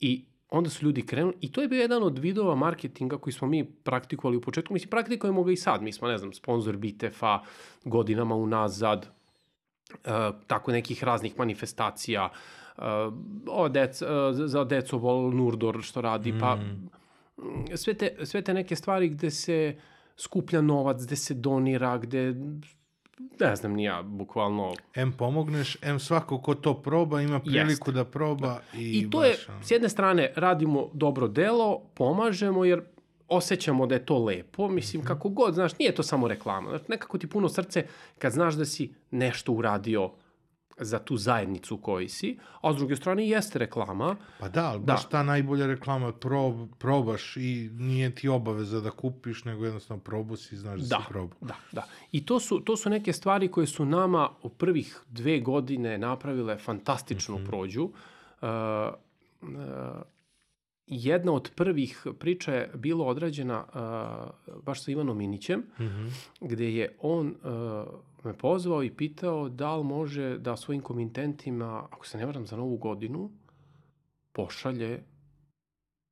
[0.00, 3.48] I onda su ljudi krenuli, i to je bio jedan od vidova marketinga koji smo
[3.48, 4.74] mi praktikovali u početku.
[4.74, 5.82] Mislim, praktikujemo ga i sad.
[5.82, 7.40] Mi smo, ne znam, sponsor Bitefa
[7.84, 9.06] godinama unazad,
[9.90, 10.00] uh,
[10.46, 12.28] tako nekih raznih manifestacija,
[12.76, 12.84] uh,
[13.46, 16.90] o dec, uh, za deco vol Nurdor što radi, pa mm,
[17.74, 19.76] sve, te, sve te neke stvari gde se
[20.20, 22.34] skuplja novac, gde se donira, gde
[23.40, 27.92] ne znam ni ja, bukvalno M pomogneš, M svako ko to proba ima priliku Jeste.
[27.92, 32.64] da proba i, I to je, baš, ono, s jedne strane, radimo dobro delo, pomažemo,
[32.64, 32.82] jer
[33.28, 34.68] osjećamo da je to lepo.
[34.68, 36.68] Mislim, kako god, znaš, nije to samo reklama.
[36.68, 37.86] Znaš, nekako ti puno srce
[38.18, 40.10] kad znaš da si nešto uradio
[40.80, 42.30] za tu zajednicu u kojoj si,
[42.60, 44.16] a s druge strane jeste reklama.
[44.38, 44.84] Pa da, ali Da.
[44.84, 50.36] baš ta najbolja reklama, prob, probaš i nije ti obaveza da kupiš, nego jednostavno probu
[50.36, 51.36] si i znaš da, Da, si probao.
[51.40, 51.82] da, da.
[52.12, 54.70] I to su, to su neke stvari koje su nama u prvih
[55.08, 57.46] dve godine napravile fantastičnu Mhm.
[57.46, 57.82] prođu.
[57.82, 58.48] Uh,
[59.42, 59.48] uh,
[60.86, 63.64] jedna od prvih priča je bilo odrađena
[64.44, 66.06] uh, baš sa Ivanom Minićem, Mhm.
[66.40, 67.34] gde je on uh,
[68.24, 72.56] me pozvao i pitao da li može da svojim komitentima, ako se ne varam za
[72.56, 73.30] novu godinu,
[74.32, 75.04] pošalje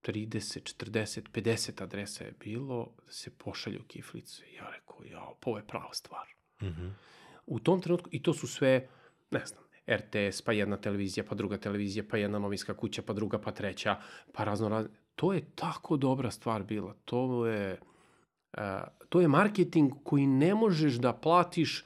[0.02, 4.42] 30, 40, 50 adresa je bilo, da se pošalju kiflice.
[4.56, 6.26] Ja rekao, ja, pa ovo je prava stvar.
[6.62, 6.88] Mhm.
[7.46, 8.88] U tom trenutku, i to su sve,
[9.30, 13.38] ne znam, RTS, pa jedna televizija, pa druga televizija, pa jedna novinska kuća, pa druga,
[13.38, 13.96] pa treća,
[14.32, 14.90] pa razno razne.
[15.14, 16.94] To je tako dobra stvar bila.
[17.04, 17.80] To je,
[18.52, 18.62] uh,
[19.08, 21.84] to je marketing koji ne možeš da platiš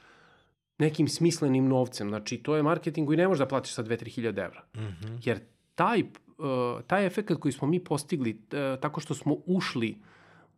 [0.77, 2.09] nekim smislenim novcem.
[2.09, 4.63] Znači, to je marketing koji ne možeš da platiš sa 2-3 hiljade evra.
[4.75, 5.15] Mhm.
[5.23, 5.39] Jer
[5.75, 6.07] taj, uh,
[6.87, 9.97] taj efekt koji smo mi postigli uh, tako što smo ušli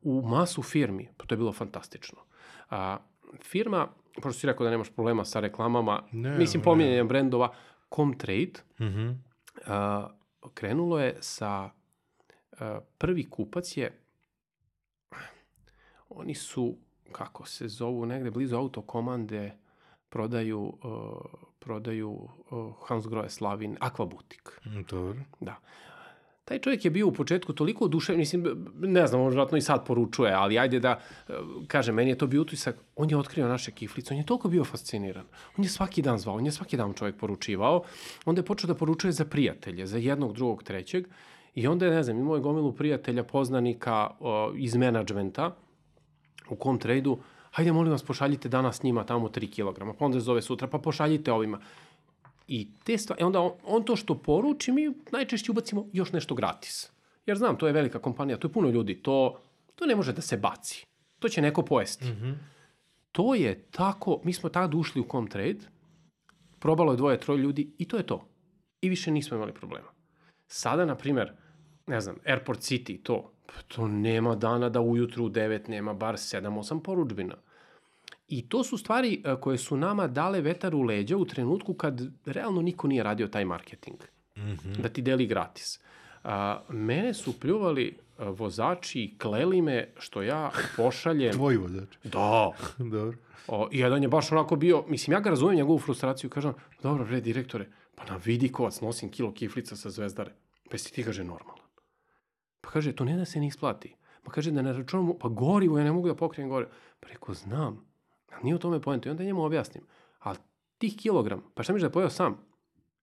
[0.01, 2.17] u masu firmi, pa to je bilo fantastično.
[2.69, 2.97] A,
[3.43, 7.53] firma, pošto si rekao da nemaš problema sa reklamama, Ne, mislim pominjanjem brendova,
[7.95, 9.09] Comtrade, Mhm.
[9.67, 10.07] a,
[10.53, 11.69] krenulo je sa,
[12.59, 13.99] a, prvi kupac je,
[16.09, 16.77] oni su,
[17.11, 19.57] kako se zovu, negde blizu autokomande,
[20.15, 20.71] prodaju, uh,
[21.59, 24.59] prodaju uh, Hans Grohe Slavin, Aquabutik.
[24.65, 25.19] Mm, Dobro.
[25.39, 25.55] Da.
[26.45, 29.85] Taj čovjek je bio u početku toliko oduševljen, mislim, ne znam, on vjerojatno i sad
[29.85, 31.33] poručuje, ali ajde da, e,
[31.67, 34.63] kažem, meni je to bio utisak, on je otkrio naše kiflice, on je toliko bio
[34.63, 35.25] fasciniran.
[35.57, 37.83] On je svaki dan zvao, on je svaki dan čovjek poručivao,
[38.25, 41.07] onda je počeo da poručuje za prijatelje, za jednog, drugog, trećeg,
[41.55, 45.53] I onda je, ne znam, imao je gomilu prijatelja, poznanika o, iz menadžmenta
[46.49, 47.17] u kom tradu,
[47.55, 51.31] hajde molim vas pošaljite danas njima tamo 3 kg, pa onda zove sutra, pa pošaljite
[51.31, 51.59] ovima.
[52.47, 56.91] I te stvari, onda on, on to što poruči, mi najčešće ubacimo još nešto gratis.
[57.25, 59.39] Jer znam, to je velika kompanija, to je puno ljudi, to,
[59.75, 60.85] to ne može da se baci.
[61.19, 62.05] To će neko pojesti.
[62.05, 62.35] Mm -hmm.
[63.11, 65.65] To je tako, mi smo tada ušli u Comtrade,
[66.59, 68.27] probalo je dvoje, troje ljudi i to je to.
[68.81, 69.87] I više nismo imali problema.
[70.47, 71.31] Sada, na primer,
[71.87, 73.31] ne znam, Airport City, to,
[73.67, 77.35] to nema dana da ujutru u 9 nema bar 7-8 poručbina.
[78.27, 82.01] I to su stvari e, koje su nama dale vetar u leđa u trenutku kad
[82.25, 83.97] realno niko nije radio taj marketing.
[84.37, 84.81] Mm -hmm.
[84.81, 85.79] Da ti deli gratis.
[86.23, 87.87] A, mene su pljuvali
[88.19, 91.33] e, vozači i kleli me što ja pošaljem...
[91.33, 91.97] Tvoji vozači?
[92.03, 92.51] Da.
[92.91, 93.17] Dobro.
[93.47, 96.53] O, jedan je baš onako bio, mislim, ja ga razumem njegovu frustraciju, kažem,
[96.83, 100.31] dobro, bre, direktore, pa na vidi kovac nosim kilo kiflica sa zvezdare.
[100.71, 101.65] Pa si ti, kaže, normalan.
[102.61, 103.95] Pa kaže, to ne da se ne isplati.
[104.23, 106.71] Pa kaže, da ne računamo, pa gorivo, ja ne mogu da pokrijem gorivo.
[106.99, 107.85] Pa rekao, znam,
[108.35, 109.09] ali nije u tome pojento.
[109.09, 109.83] I onda njemu objasnim,
[110.19, 110.37] ali
[110.77, 112.37] tih kilogram, pa šta miš da je pojao sam?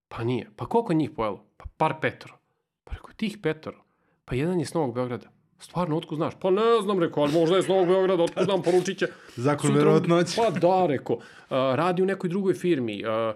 [0.09, 0.51] Pa nije.
[0.57, 1.45] Pa koliko njih pojelo?
[1.57, 2.39] Pa par petro.
[2.85, 3.85] Pa rekao, tih petro.
[4.25, 5.27] Pa jedan je s Novog Beograda.
[5.59, 6.35] Stvarno, otkud znaš?
[6.41, 9.07] Pa ne znam, rekao, ali možda je s Novog Beograda, otkud znam, poručit će.
[9.37, 10.37] Zakon verovatnoći.
[10.37, 11.17] Pa da, rekao.
[11.17, 13.05] Uh, radi u nekoj drugoj firmi.
[13.05, 13.35] Uh,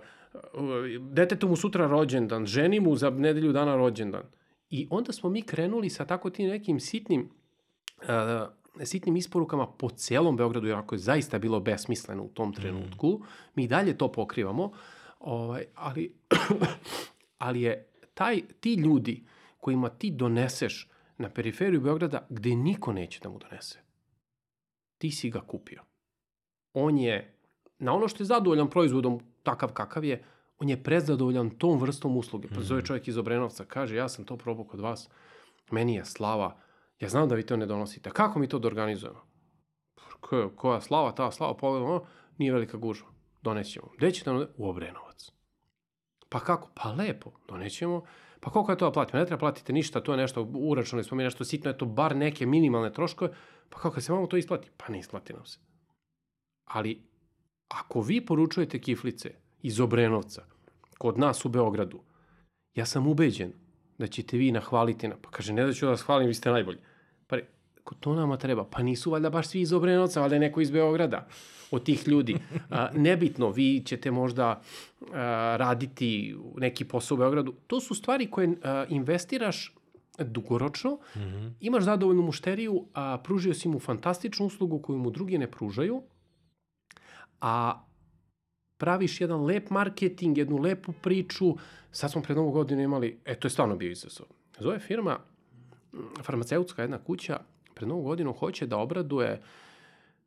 [1.01, 4.23] detetu mu sutra rođendan, ženi mu za nedelju dana rođendan.
[4.70, 7.31] I onda smo mi krenuli sa tako tim nekim sitnim
[8.02, 8.06] uh,
[8.85, 13.27] sitnim isporukama po celom Beogradu, jer ako je zaista bilo besmisleno u tom trenutku, mm.
[13.55, 14.73] mi dalje to pokrivamo,
[15.20, 16.15] ovaj, ali,
[17.39, 19.24] ali je taj, ti ljudi
[19.59, 23.78] kojima ti doneseš na periferiju Beograda gde niko neće da mu donese,
[24.98, 25.82] ti si ga kupio.
[26.73, 27.35] On je,
[27.78, 30.24] na ono što je zadovoljan proizvodom takav kakav je,
[30.59, 32.48] on je prezadovoljan tom vrstom usluge.
[32.48, 32.86] Pa zove mhm.
[32.86, 35.09] čovjek iz Obrenovca, kaže, ja sam to probao kod vas,
[35.70, 36.57] meni je slava,
[37.01, 39.27] ja znam da vi to ne donosite, kako mi to da organizujemo?
[40.20, 42.06] Ko, koja slava, ta slava, pogledamo,
[42.39, 43.09] nije velika gužva,
[43.43, 43.89] donećemo.
[43.97, 45.32] Gde ćete nam U Obrenovac.
[46.28, 46.70] Pa kako?
[46.74, 48.02] Pa lepo, donećemo.
[48.40, 49.20] Pa koliko je to da platimo?
[49.20, 52.16] Ne treba platite ništa, to je nešto, uračunali smo mi nešto sitno, je to bar
[52.16, 53.32] neke minimalne troškove.
[53.68, 54.70] Pa kako se vamo to isplati?
[54.77, 55.59] Pa ne isplati nam se.
[56.64, 57.02] Ali,
[57.68, 60.44] ako vi poručujete kiflice iz Obrenovca,
[60.98, 62.01] kod nas u Beogradu,
[62.74, 63.52] ja sam ubeđen
[63.98, 65.16] da ćete vi nahvaliti na...
[65.23, 66.78] Pa kaže, ne da ću da vas hvalim, vi ste najbolji.
[67.27, 67.36] Pa
[68.01, 68.64] to nama treba.
[68.64, 71.27] Pa nisu valjda baš svi iz Obrenovca, valjda je neko iz Beograda
[71.70, 72.36] od tih ljudi.
[72.70, 74.60] A, nebitno, vi ćete možda
[75.12, 77.55] a, raditi neki posao u Beogradu.
[77.66, 79.74] To su stvari koje a, investiraš
[80.18, 81.52] dugoročno, mm -hmm.
[81.60, 86.02] imaš zadovoljnu mušteriju, a pružio si mu fantastičnu uslugu koju mu drugi ne pružaju,
[87.40, 87.82] a
[88.78, 91.55] praviš jedan lep marketing, jednu lepu priču.
[91.90, 94.27] Sad smo pred novu godinu imali, e, to je stvarno bio izazov.
[94.59, 95.19] Zove firma,
[96.23, 97.40] farmaceutska jedna kuća,
[97.74, 99.43] pred novu godinu hoće da obraduje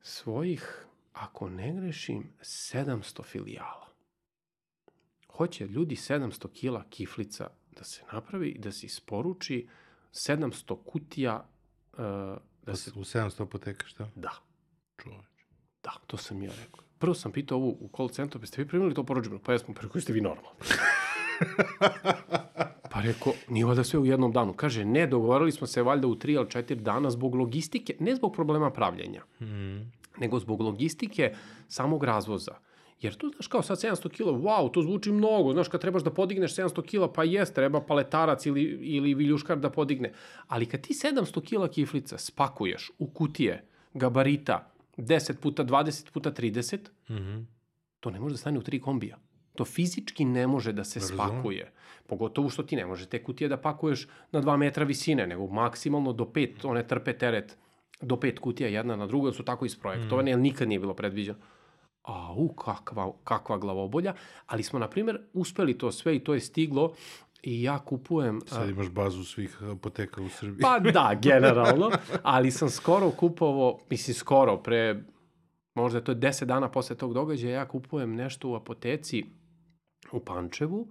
[0.02, 3.88] svojih, ako ne grešim, 700 filijala.
[5.30, 9.68] Hoće ljudi 700 kila kiflica da se napravi i da se isporuči
[10.12, 11.50] 700 kutija
[11.94, 12.00] uh,
[12.66, 12.92] da se...
[12.96, 14.10] U 700 apoteka, šta?
[14.16, 14.32] Da.
[15.04, 15.46] Čoveč.
[15.84, 16.89] Da, to sam ja rekao.
[17.00, 19.42] Prvo sam pitao ovu u call centru, pa ste vi primili to poručbeno?
[19.44, 20.60] Pa jesmo, pa rekao, ste vi normalni.
[22.92, 24.54] pa rekao, nije da sve u jednom danu.
[24.54, 28.34] Kaže, ne, dogovorili smo se valjda u tri ili četiri dana zbog logistike, ne zbog
[28.34, 29.92] problema pravljenja, mm.
[30.20, 31.34] nego zbog logistike
[31.68, 32.56] samog razvoza.
[33.02, 35.54] Jer tu, znaš, kao sad 700 kila, wow, to zvuči mnogo.
[35.54, 39.70] Znaš, kad trebaš da podigneš 700 kila, pa jest, treba paletarac ili, ili viljuškar da
[39.70, 40.12] podigne.
[40.48, 46.78] Ali kad ti 700 kila kiflica spakuješ u kutije, gabarita, 10 puta 20 puta 30,
[47.10, 47.46] mm -hmm.
[48.00, 49.18] to ne može da stane u tri kombija.
[49.56, 51.24] To fizički ne može da se Razumno.
[51.24, 51.72] spakuje.
[52.08, 56.14] Pogotovo što ti ne može te kutije da pakuješ na 2 metra visine, nego maksimalno
[56.14, 57.58] do 5, one trpe teret
[58.02, 60.34] do 5 kutija jedna na drugu, su tako isprojektovane, mm.
[60.34, 61.38] jer nikad nije bilo predviđeno.
[62.04, 64.14] A, u, kakva, kakva glavobolja.
[64.46, 66.94] Ali smo, na primjer, uspeli to sve i to je stiglo
[67.44, 68.42] I ja kupujem...
[68.46, 70.62] Sad imaš bazu svih apoteka u Srbiji.
[70.62, 71.92] Pa da, generalno.
[72.24, 75.04] Ali sam skoro kupovao, mislim skoro, pre
[75.76, 79.26] možda to je 10 dana posle tog događaja, ja kupujem nešto u apoteci
[80.12, 80.88] u Pančevu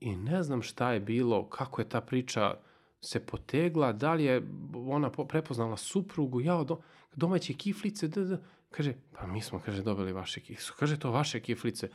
[0.00, 2.54] i ne znam šta je bilo, kako je ta priča
[3.00, 4.42] se potegla, da li je
[4.74, 6.78] ona prepoznala suprugu, ja od
[7.16, 8.38] domaće kiflice, da, da,
[8.70, 10.72] kaže, pa mi smo, kaže, dobili vaše kiflice.
[10.78, 11.88] Kaže, to vaše kiflice,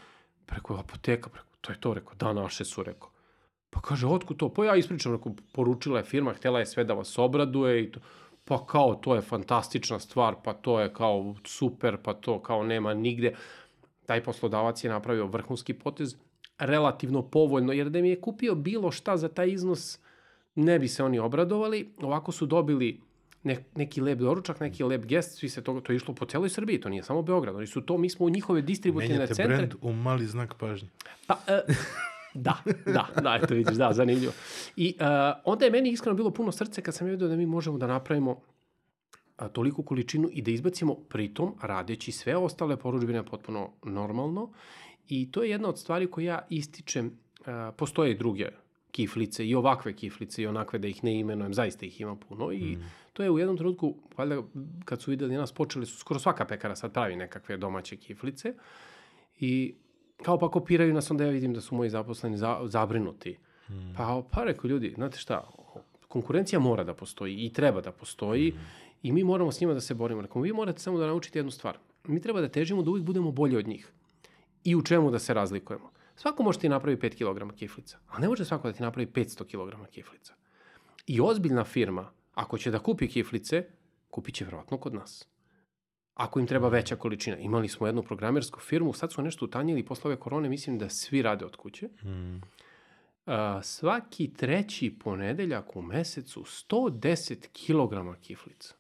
[0.46, 3.13] preko apoteka, preko, to je to, rekao, da, naše su, rekao.
[3.74, 4.50] Pa kaže, otkud to?
[4.50, 8.00] Pa ja ispričam, rekao, poručila je firma, htela je sve da vas obraduje i to.
[8.46, 12.94] Pa kao, to je fantastična stvar, pa to je kao super, pa to kao nema
[12.94, 13.36] nigde.
[14.06, 16.16] Taj poslodavac je napravio vrhunski potez,
[16.60, 20.00] relativno povoljno, jer da mi je kupio bilo šta za taj iznos,
[20.56, 21.94] ne bi se oni obradovali.
[22.02, 23.00] Ovako su dobili
[23.44, 26.50] ne, neki lep doručak, neki lep gest, svi se to, to je išlo po celoj
[26.50, 27.56] Srbiji, to nije samo Beograd.
[27.56, 29.58] Oni su to, mi smo u njihove distributivne Menjate centre.
[29.58, 30.90] brend u mali znak pažnje.
[31.28, 31.62] Pa, e,
[32.34, 34.34] da, da, da, eto vidiš, da, zanimljivo.
[34.76, 35.06] I uh,
[35.46, 38.42] onda je meni iskreno bilo puno srce kad sam vidio da mi možemo da napravimo
[39.38, 44.52] a, toliku količinu i da izbacimo pritom radeći sve ostale poručbine potpuno normalno.
[45.08, 47.12] I to je jedna od stvari koje ja ističem.
[47.46, 48.50] A, postoje i druge
[48.94, 52.76] kiflice i ovakve kiflice i onakve da ih ne imenujem, zaista ih ima puno i
[52.76, 52.84] mm.
[53.14, 54.44] to je u jednom trenutku, valjda
[54.86, 58.54] kad su videli nas, počeli su, skoro svaka pekara sad pravi nekakve domaće kiflice
[59.40, 59.76] i
[60.24, 63.38] kao pa kopiraju nas, onda ja vidim da su moji zaposleni za, zabrinuti.
[63.70, 63.94] Mm.
[63.98, 65.50] Pa, pa rekao ljudi, znate šta,
[66.08, 68.60] konkurencija mora da postoji i treba da postoji mm.
[69.04, 70.22] i mi moramo s njima da se borimo.
[70.22, 71.78] Rekao, vi morate samo da naučite jednu stvar.
[72.04, 73.92] Mi treba da težimo da uvijek budemo bolji od njih.
[74.64, 75.92] I u čemu da se razlikujemo.
[76.16, 79.46] Svako može ti napravi 5 kg kiflica, ali ne može svako da ti napravi 500
[79.46, 80.34] kg kiflica.
[81.08, 83.64] I ozbiljna firma, ako će da kupi kiflice,
[84.10, 85.28] kupit će vjerojatno kod nas.
[86.14, 87.38] Ako im treba veća količina.
[87.38, 91.22] Imali smo jednu programersku firmu, sad su nešto utanjili posle ove korone, mislim da svi
[91.22, 91.88] rade od kuće.
[92.04, 92.36] Mm.
[93.26, 98.76] Uh, svaki treći ponedeljak u mesecu 110 kg kiflica.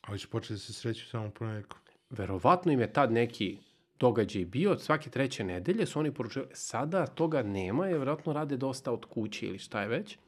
[0.00, 1.78] Ali će početi da se sreću samo ponedeljkom.
[2.10, 3.58] Verovatno im je tad neki
[3.98, 8.92] događaj bio, svake treće nedelje su oni poručili, sada toga nema, je vjerojatno rade dosta
[8.92, 10.18] od kuće ili šta je već.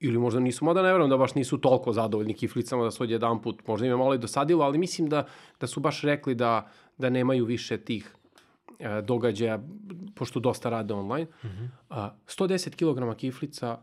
[0.00, 3.10] Ili možda nisu, mada ne verujem da baš nisu toliko zadovoljni kiflicama da se od
[3.10, 5.26] jedan put, možda im je malo i dosadilo, ali mislim da,
[5.60, 6.68] da su baš rekli da,
[6.98, 8.14] da nemaju više tih
[8.78, 9.60] e, događaja,
[10.14, 11.24] pošto dosta rade online.
[11.24, 11.68] Mm -hmm.
[11.90, 13.78] A, 110 kg kiflica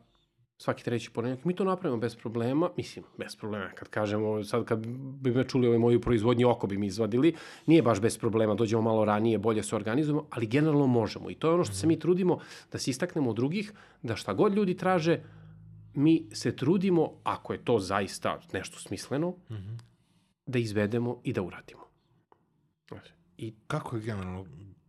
[0.57, 1.45] svaki treći ponedeljak.
[1.45, 4.87] Mi to napravimo bez problema, mislim, bez problema, kad kažemo, sad kad
[5.21, 7.35] bi me čuli ovoj moju proizvodnji, oko bi mi izvadili,
[7.65, 11.29] nije baš bez problema, dođemo malo ranije, bolje se organizujemo, ali generalno možemo.
[11.29, 12.39] I to je ono što se mi trudimo,
[12.71, 15.19] da se istaknemo od drugih, da šta god ljudi traže,
[15.95, 19.79] mi se trudimo, ako je to zaista nešto smisleno, mm -hmm.
[20.45, 21.85] da izvedemo i da uradimo.
[23.37, 23.55] I...
[23.67, 24.45] Kako je generalno,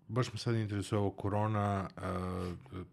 [0.09, 2.87] baš me sad interesuje ovo korona, uh,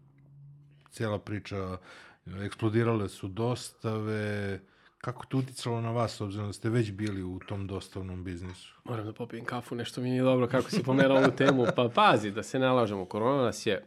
[0.90, 1.78] cijela priča
[2.26, 4.60] eksplodirale su dostave,
[4.98, 8.80] kako to uticalo na vas, obzirom da ste već bili u tom dostavnom biznisu?
[8.84, 11.64] Moram da popijem kafu, nešto mi nije dobro kako si pomenuo ovu temu.
[11.76, 13.84] Pa pazi, da se nalažemo, korona nas je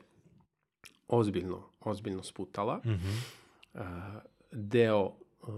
[1.07, 2.81] ozbiljno, ozbiljno sputala.
[2.85, 3.46] Mm -hmm.
[4.51, 5.15] Deo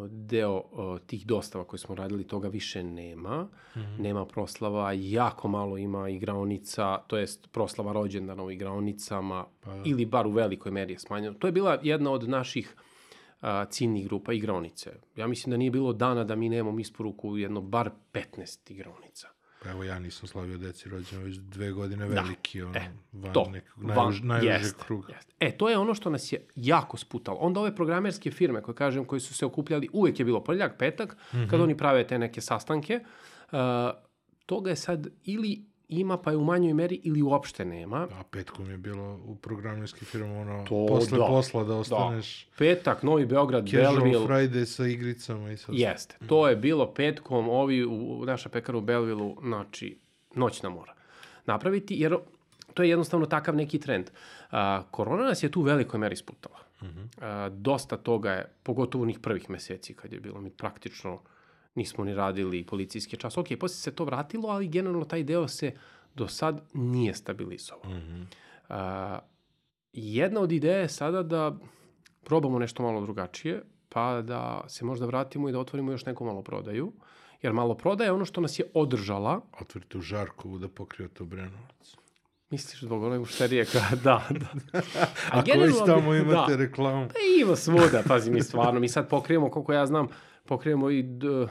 [0.10, 0.64] deo
[1.06, 3.44] tih dostava koje smo radili, toga više nema.
[3.44, 3.99] Mm -hmm.
[3.99, 9.84] Nema proslava, jako malo ima igraonica, to jest proslava rođendana u igraonicama, pa, da.
[9.86, 11.34] ili bar u velikoj meri je smanjeno.
[11.40, 12.76] To je bila jedna od naših
[13.41, 14.91] a, ciljnih grupa igraonice.
[15.15, 19.27] Ja mislim da nije bilo dana da mi nemamo isporuku jedno bar 15 igraonica.
[19.64, 22.22] Pa evo ja nisam slavio deci rođeno već dve godine da.
[22.22, 22.68] veliki, da.
[22.68, 25.14] ono, e, van to, nekog najuž, najužeg kruga.
[25.14, 25.34] Jest.
[25.40, 27.38] E, to je ono što nas je jako sputalo.
[27.38, 31.18] Onda ove programerske firme, koje kažem, koji su se okupljali, uvek je bilo poljak, petak,
[31.34, 31.49] mm -hmm.
[31.49, 32.99] kad oni prave te neke sastanke,
[33.52, 33.60] uh,
[34.45, 38.07] toga je sad ili ima pa je u manjoj meri ili uopšte nema.
[38.20, 42.45] A petkom je bilo u programerskih firma ono to, posle da, posla da ostaneš.
[42.45, 42.56] Da.
[42.57, 44.14] Petak, Novi Beograd, Belleville.
[44.14, 45.76] Casual Friday sa igricama i sad.
[45.76, 46.16] Jeste.
[46.22, 46.28] Mm.
[46.28, 49.99] To je bilo petkom, ovi u, naša pekara u Belleville, znači
[50.36, 50.94] noćna mora
[51.45, 52.18] napraviti, jer
[52.74, 54.11] to je jednostavno takav neki trend.
[54.52, 56.60] A, korona nas je tu u velikoj meri sputala.
[56.82, 57.07] Mm -hmm.
[57.22, 61.22] A, dosta toga je, pogotovo onih prvih meseci kad je bilo mi praktično
[61.76, 63.38] nismo ni radili policijski čas.
[63.38, 65.74] Ok, posle se to vratilo, ali generalno taj deo se
[66.16, 67.91] do sad nije stabilizovao.
[67.91, 68.26] Mm -hmm.
[68.70, 69.20] uh,
[69.94, 71.58] jedna od ideja je sada da
[72.24, 76.41] probamo nešto malo drugačije, pa da se možda vratimo i da otvorimo još neku malo
[76.41, 76.94] prodaju.
[77.41, 79.41] Jer malo prodaja je ono što nas je održala.
[79.62, 81.96] Otvorite u Žarkovu da pokrijete Obrenovac.
[82.50, 84.48] Misliš zbog onog šterije kada, da, da.
[85.32, 86.58] A, A koji tamo imate da.
[86.58, 87.08] reklamu?
[87.08, 90.08] Pa ima svuda, pazi mi stvarno, mi sad pokrijemo, koliko ja znam,
[90.50, 91.48] pokrijemo i d...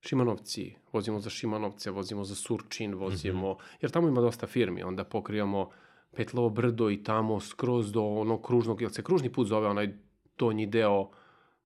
[0.00, 3.76] Šimanovci, vozimo za Šimanovce, vozimo za Surčin, vozimo, mm -hmm.
[3.80, 5.70] jer tamo ima dosta firmi, onda pokrijamo
[6.16, 9.94] Petlovo brdo i tamo skroz do onog kružnog, jel se kružni put zove onaj
[10.38, 11.10] donji deo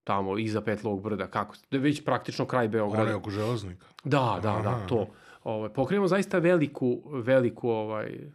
[0.04, 3.02] tamo iza Petlovog brda, kako, da je već praktično kraj Beograda.
[3.02, 3.86] Onaj oko železnika.
[4.04, 4.86] Da, da, da, Aha.
[4.86, 5.06] to.
[5.44, 8.30] Ovaj, pokrijemo zaista veliku, veliku ovaj,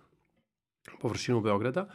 [1.02, 1.88] površinu Beograda.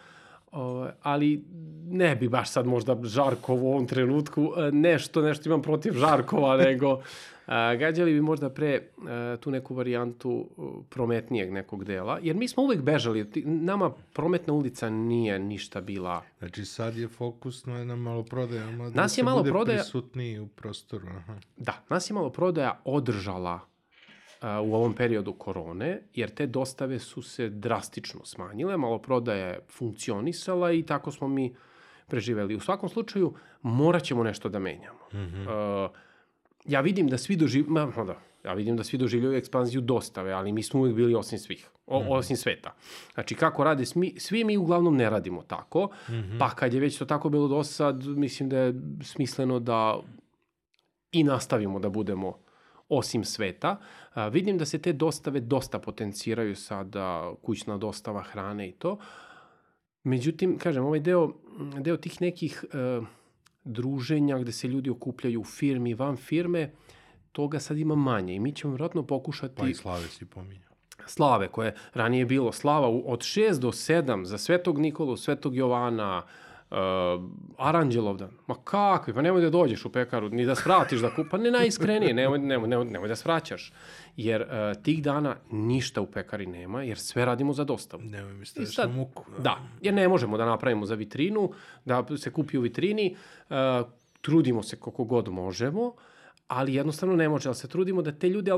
[0.53, 1.45] Ovaj, ali
[1.87, 6.57] ne bi baš sad možda Žarkov u ovom trenutku, e, nešto, nešto imam protiv Žarkova,
[6.67, 7.01] nego
[7.47, 10.49] a, gađali bi možda pre a, tu neku varijantu
[10.89, 16.23] prometnijeg nekog dela, jer mi smo uvek bežali, nama prometna ulica nije ništa bila.
[16.39, 20.47] Znači sad je fokus na, na malo prodaja, da nas je malo prodaja, prisutniji u
[20.47, 21.07] prostoru.
[21.09, 21.35] Aha.
[21.57, 23.61] Da, nas je malo prodaja održala
[24.43, 30.73] u ovom periodu korone, jer te dostave su se drastično smanjile, malo prodaja je funkcionisala
[30.73, 31.55] i tako smo mi
[32.07, 32.55] preživeli.
[32.55, 34.99] U svakom slučaju, morat ćemo nešto da menjamo.
[35.13, 35.85] Mm -hmm.
[35.85, 35.91] uh,
[36.65, 40.63] ja vidim da svi doživljaju, da, ja vidim da svi doživljaju ekspanziju dostave, ali mi
[40.63, 42.13] smo uvijek bili osim svih, o, mm -hmm.
[42.13, 42.75] osim sveta.
[43.15, 46.39] Znači, kako rade smi, svi mi uglavnom ne radimo tako, mm -hmm.
[46.39, 50.01] pa kad je već to tako bilo do sad, mislim da je smisleno da
[51.13, 52.39] i nastavimo da budemo
[52.89, 53.81] osim sveta.
[54.15, 58.99] A, vidim da se te dostave dosta potenciraju sada, kućna dostava hrane i to.
[60.05, 61.33] Međutim, kažem, ovaj deo,
[61.81, 63.07] deo tih nekih uh,
[63.65, 66.73] druženja gde se ljudi okupljaju u firmi, van firme,
[67.33, 69.55] toga sad ima manje i mi ćemo vjerojatno pokušati...
[69.55, 70.73] Pa i slave si pominjao.
[71.07, 76.46] Slave, koje ranije bilo slava od 6 do 7 za Svetog Nikolu, Svetog Jovana, uh,
[77.59, 78.31] Aranđelovdan.
[78.47, 82.15] Ma kakvi, pa nemoj da dođeš u pekaru, ni da svratiš da kupa, ne najiskrenije,
[82.15, 83.73] nemoj, nemoj, nemoj, nemoj da svraćaš.
[84.17, 88.03] Jer uh, tih dana ništa u pekari nema, jer sve radimo za dostavu.
[88.03, 89.25] Nemoj mi staviš na muku.
[89.39, 91.53] Da, jer ne možemo da napravimo za vitrinu,
[91.85, 93.17] da se kupi u vitrini,
[93.51, 93.57] uh,
[94.21, 95.93] trudimo se koliko god možemo,
[96.49, 98.53] ali jednostavno ne može, ali se trudimo da te ljude,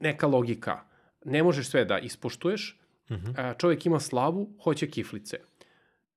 [0.00, 0.80] neka logika,
[1.24, 2.80] ne možeš sve da ispoštuješ,
[3.10, 3.26] uh mhm.
[3.26, 3.58] -huh.
[3.58, 5.38] čovjek ima slavu, hoće kiflice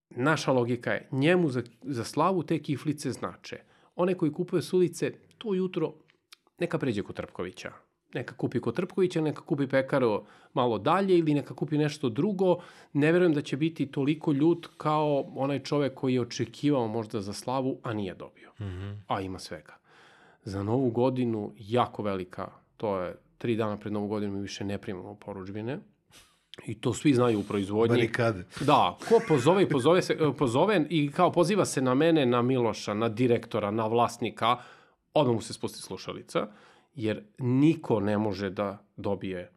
[0.10, 3.58] naša logika je, njemu za, za slavu te kiflice znače.
[3.96, 5.94] One koji kupuje s ulice, to jutro
[6.60, 7.72] neka pređe kod Trpkovića.
[8.14, 12.58] Neka kupi kod Trpkovića, neka kupi pekaru malo dalje ili neka kupi nešto drugo.
[12.94, 17.34] Ne verujem da će biti toliko ljut kao onaj čovek koji je očekivao možda za
[17.34, 18.52] slavu, a nije dobio.
[18.60, 18.98] Mm -hmm.
[19.08, 19.78] A ima svega.
[20.44, 24.78] Za novu godinu jako velika, to je tri dana pred novu godinu mi više ne
[24.78, 25.80] primamo poručbine
[26.66, 27.96] I to svi znaju u proizvodnji.
[27.96, 28.46] Barikade.
[28.66, 32.94] Da, ko pozove i pozove, se, pozove i kao poziva se na mene, na Miloša,
[32.94, 34.58] na direktora, na vlasnika,
[35.14, 36.48] odmah mu se spusti slušalica,
[36.96, 39.52] jer niko ne može da dobije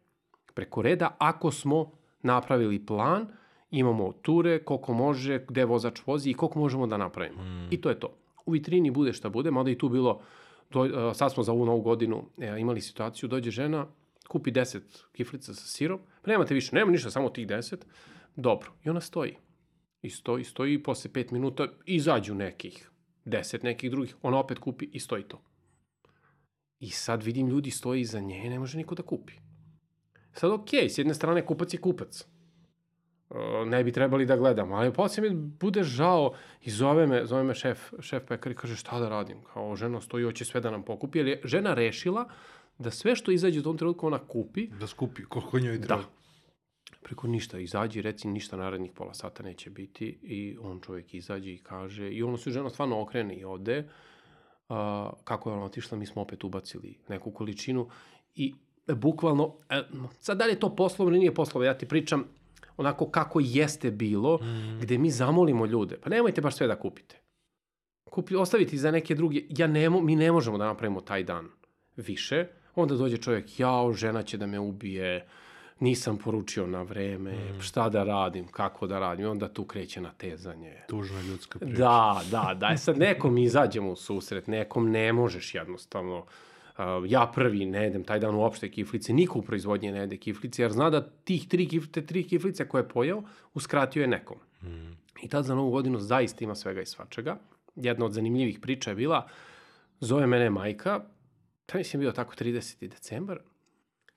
[0.54, 1.90] preko reda ako smo
[2.22, 3.26] napravili plan,
[3.70, 7.42] imamo ture, koliko može, gde vozač vozi i koliko možemo da napravimo.
[7.42, 7.68] Mm.
[7.70, 8.16] I to je to.
[8.46, 10.20] U vitrini bude šta bude, mada i tu bilo,
[10.70, 13.86] do, sad smo za ovu novu godinu e, imali situaciju, dođe žena,
[14.30, 14.80] kupi 10
[15.12, 17.76] kiflica sa sirom, pa nemate više, nema ništa, samo tih 10,
[18.36, 18.72] dobro.
[18.84, 19.36] I ona stoji.
[20.02, 22.90] I stoji, stoji i posle 5 minuta izađu nekih
[23.24, 25.42] 10 nekih drugih, ona opet kupi i stoji to.
[26.78, 29.32] I sad vidim ljudi stoji iza nje ne može niko da kupi.
[30.32, 32.24] Sad okej, okay, s jedne strane kupac je kupac.
[33.66, 37.54] ne bi trebali da gledamo, ali posle mi bude žao i zove me, zove me
[37.54, 40.82] šef, šef pekar i kaže šta da radim, kao žena stoji, hoće sve da nam
[40.82, 42.28] pokupi, jer je žena rešila
[42.80, 44.66] da sve što izađe u tom trenutku ona kupi.
[44.66, 46.02] Da skupi, koliko njoj treba.
[46.02, 46.08] Da.
[47.02, 51.58] Preko ništa, izađe reci ništa narednih pola sata neće biti i on čovjek izađe i
[51.58, 53.88] kaže, i ono se žena stvarno okrene i ode,
[54.68, 57.88] a, kako je ona otišla, mi smo opet ubacili neku količinu
[58.34, 58.54] i
[58.86, 59.82] e, bukvalno, e,
[60.20, 62.24] sad da li je to poslovno ili nije poslovno, ja ti pričam
[62.76, 64.80] onako kako jeste bilo, mm.
[64.80, 67.20] gde mi zamolimo ljude, pa nemojte baš sve da kupite.
[68.10, 71.48] Kupi, ostaviti za neke druge, ja ne, mi ne možemo da napravimo taj dan
[71.96, 75.26] više, Onda dođe čovjek, jao, žena će da me ubije,
[75.80, 77.60] nisam poručio na vreme, mm.
[77.60, 79.24] šta da radim, kako da radim.
[79.24, 80.76] I onda tu kreće na tezanje.
[80.88, 81.78] Tužna ljudska priča.
[81.78, 82.70] Da, da, da.
[82.72, 86.18] E sad nekom izađemo u susret, nekom ne možeš jednostavno.
[86.18, 90.62] Uh, ja prvi ne jedem taj dan uopšte kiflice, niko u proizvodnji ne jede kiflice,
[90.62, 93.22] jer zna da tih tri, kif, te tri kiflice koje je pojao,
[93.54, 94.38] uskratio je nekom.
[94.62, 94.96] Mm.
[95.22, 97.38] I tad za novu godinu zaista ima svega i svačega.
[97.76, 99.28] Jedna od zanimljivih priča je bila,
[100.00, 101.00] zove mene majka,
[101.72, 102.88] to mislim bio tako 30.
[102.88, 103.38] decembar,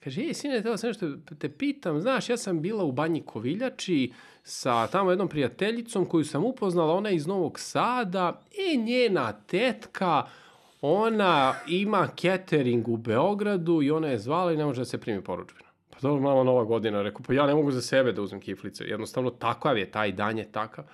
[0.03, 1.07] Kaže, ej, sine, teo sam nešto
[1.39, 4.13] te pitam, znaš, ja sam bila u banji Koviljači
[4.43, 10.25] sa tamo jednom prijateljicom koju sam upoznala, ona je iz Novog Sada, i njena tetka,
[10.81, 15.23] ona ima catering u Beogradu i ona je zvala i ne može da se primi
[15.23, 15.69] poručbina.
[15.89, 18.83] Pa dobro, mama, nova godina, rekao, pa ja ne mogu za sebe da uzmem kiflice,
[18.83, 20.85] jednostavno takav je, taj dan je takav.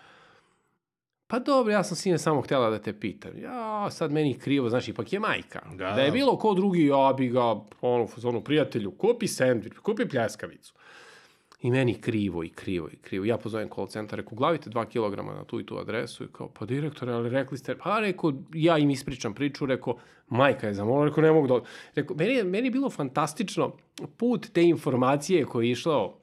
[1.32, 3.32] Pa dobro, ja sam sine samo htjela da te pitam.
[3.38, 5.62] Ja, sad meni krivo, znaš, ipak je majka.
[5.76, 7.44] Da, da je bilo ko drugi, ja bi ga,
[7.82, 10.74] ono, ono, prijatelju, kupi sandvič, kupi pljeskavicu.
[11.62, 13.26] I meni krivo i krivo i krivo.
[13.26, 16.50] Ja pozovem call centar, reku, glavite 2 kg na tu i tu adresu i kao,
[16.60, 19.96] pa direktore, ali rekli ste, pa reku, ja im ispričam priču, reku,
[20.28, 21.60] majka je zamolila, reku, ne mogu da...
[21.96, 23.74] Reku, meni, meni je bilo fantastično
[24.18, 26.18] put te informacije koji je išao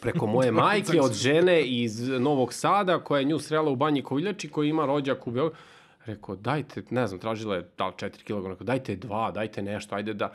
[0.00, 4.48] preko moje majke od žene iz Novog Sada, koja je nju srela u banji Koviljači,
[4.48, 5.56] koja ima rođak u Beogradu.
[6.04, 9.94] Rekao, dajte, ne znam, tražila je da li 4 kg, rekao, dajte dva, dajte nešto,
[9.94, 10.32] ajde da,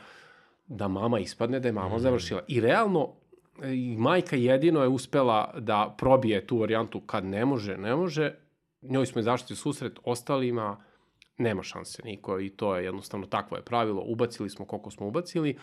[0.66, 2.00] da mama ispadne, da je mama mm.
[2.00, 2.40] završila.
[2.48, 3.12] I realno,
[3.62, 8.34] i majka jedino je uspela da probije tu varijantu kad ne može, ne može.
[8.82, 10.84] Njoj smo izašli susret, ostalima
[11.38, 14.02] nema šanse niko i to je jednostavno takvo je pravilo.
[14.06, 15.58] Ubacili smo koliko smo ubacili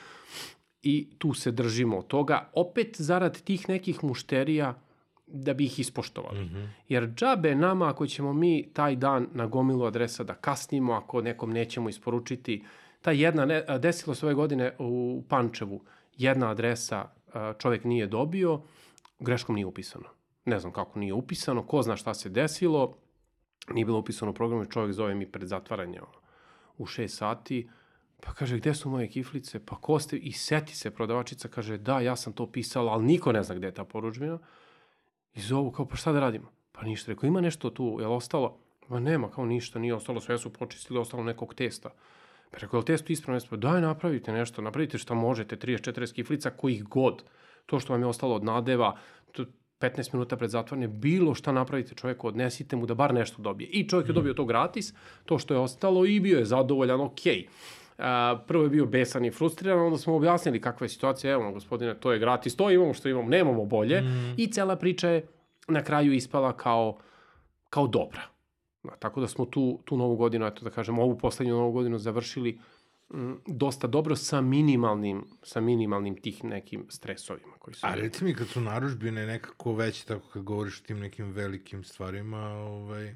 [0.82, 2.50] i tu se držimo od toga.
[2.54, 4.82] Opet zarad tih nekih mušterija
[5.28, 6.40] da bi ih ispoštovali.
[6.40, 6.68] Mm -hmm.
[6.88, 11.52] Jer džabe nama ako ćemo mi taj dan na gomilu adresa da kasnimo, ako nekom
[11.52, 12.64] nećemo isporučiti,
[13.02, 15.82] ta jedna, ne, desilo se ove godine u Pančevu,
[16.18, 17.10] jedna adresa
[17.58, 18.62] čovek nije dobio,
[19.20, 20.10] greškom nije upisano.
[20.46, 22.98] Ne znam kako nije upisano, ko zna šta se desilo,
[23.74, 26.00] nije bilo upisano u programu, čovjek zove mi pred zatvaranje
[26.78, 27.70] u 6 sati,
[28.22, 29.66] pa kaže, gde su moje kiflice?
[29.66, 30.18] Pa ko ste?
[30.18, 33.68] I seti se prodavačica, kaže, da, ja sam to pisala, ali niko ne zna gde
[33.68, 34.40] je ta poručbina.
[35.34, 36.52] I zovu, kao, pa šta da radimo?
[36.72, 38.58] Pa ništa, rekao, ima nešto tu, je li ostalo?
[38.88, 41.90] Pa nema, kao ništa, nije ostalo, sve su počistili, ostalo nekog testa.
[42.52, 43.42] Rekao, je li testu ispravno?
[43.50, 47.24] Pa daj, napravite nešto, napravite šta možete, 30-40 kiflica, kojih god.
[47.66, 48.98] To što vam je ostalo od nadeva,
[49.82, 53.70] 15 minuta pred zatvaranje, bilo šta napravite čoveku, odnesite mu da bar nešto dobije.
[53.70, 54.20] I čovjek je mhm.
[54.20, 54.94] dobio to gratis,
[55.26, 57.36] to što je ostalo i bio je zadovoljan, okej.
[57.36, 57.48] Okay.
[57.98, 61.94] Uh, prvo je bio besan i frustriran, onda smo objasnili kakva je situacija, evo gospodine,
[61.94, 64.02] to je gratis, to imamo što imamo, nemamo bolje.
[64.02, 64.34] Mm.
[64.38, 65.28] I cela priča je
[65.68, 66.98] na kraju ispala kao,
[67.70, 68.22] kao dobra.
[69.00, 72.60] Tako da smo tu, tu novu godinu, eto da kažem, ovu poslednju novu godinu završili
[73.14, 77.88] m, dosta dobro sa minimalnim, sa minimalnim tih nekim stresovima koji su...
[77.88, 81.84] A reci mi kad su naručbine nekako veće, tako kad govoriš o tim nekim velikim
[81.84, 83.16] stvarima, ovaj,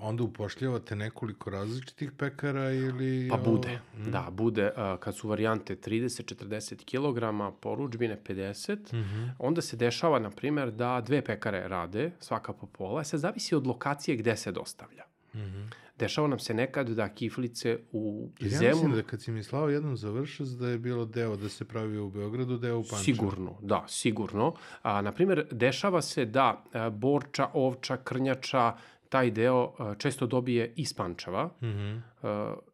[0.00, 3.28] onda upošljavate nekoliko različitih pekara ili...
[3.30, 4.10] Pa bude, mm.
[4.10, 4.70] da, bude.
[5.00, 9.30] Kad su varijante 30-40 kg, poručbine 50, mm -hmm.
[9.38, 13.66] onda se dešava, na primer, da dve pekare rade, svaka po pola, se zavisi od
[13.66, 15.04] lokacije gde se dostavlja.
[15.34, 15.72] Mm -hmm.
[15.98, 18.64] Dešava nam se nekad da kiflice u ja zemu...
[18.64, 21.64] Ja mislim da kad si mi slao jednom završac da je bilo deo da se
[21.64, 23.04] pravi u Beogradu, deo u Pančevu.
[23.04, 24.54] Sigurno, da, sigurno.
[24.82, 28.76] A, na primer, dešava se da a, borča, ovča, krnjača,
[29.12, 32.00] taj deo uh, često dobije iz Pančeva, mm -hmm.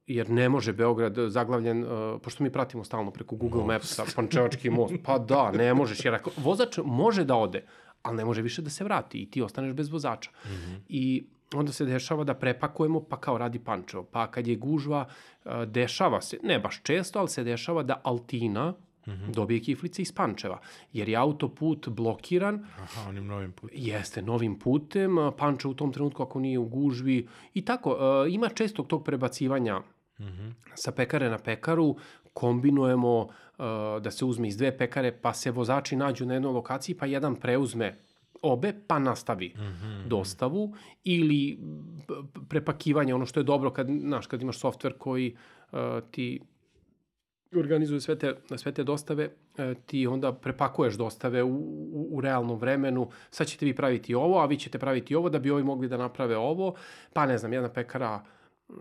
[0.06, 3.65] jer ne može Beograd zaglavljen, uh, pošto mi pratimo stalno preko Google.
[3.65, 7.65] Mapsa Pančevački most, pa da, ne možeš, jer ako, vozač može da ode,
[8.02, 10.31] ali ne može više da se vrati i ti ostaneš bez vozača.
[10.31, 10.78] Mm -hmm.
[10.89, 14.05] I onda se dešava da prepakujemo, pa kao radi Pančevo.
[14.05, 15.09] Pa kad je gužva,
[15.66, 18.74] dešava se, ne baš često, ali se dešava da Altina,
[19.09, 19.35] mm -hmm.
[19.35, 20.60] dobije kiflice iz Pančeva,
[20.93, 22.66] jer je autoput blokiran.
[22.78, 23.78] Aha, onim novim putem.
[23.78, 25.16] Jeste, novim putem.
[25.39, 27.28] Pančev u tom trenutku ako nije u gužvi.
[27.55, 30.52] I tako, uh, ima često tog prebacivanja mm -hmm.
[30.74, 31.97] sa pekare na pekaru,
[32.32, 33.28] kombinujemo uh,
[34.02, 37.36] da se uzme iz dve pekare, pa se vozači nađu na jednoj lokaciji, pa jedan
[37.36, 37.97] preuzme
[38.43, 40.09] obe, pa nastavi mm -hmm.
[40.09, 40.74] dostavu
[41.05, 41.59] ili
[42.48, 45.36] prepakivanje, ono što je dobro kad, znaš, kad imaš softver koji
[45.72, 45.78] uh,
[46.10, 46.40] ti
[47.56, 52.58] organizuju sve te, sve te dostave, e, ti onda prepakuješ dostave u, u, u realnom
[52.58, 55.88] vremenu, sad ćete vi praviti ovo, a vi ćete praviti ovo da bi ovi mogli
[55.88, 56.74] da naprave ovo,
[57.12, 58.24] pa ne znam, jedna pekara
[58.68, 58.74] mm,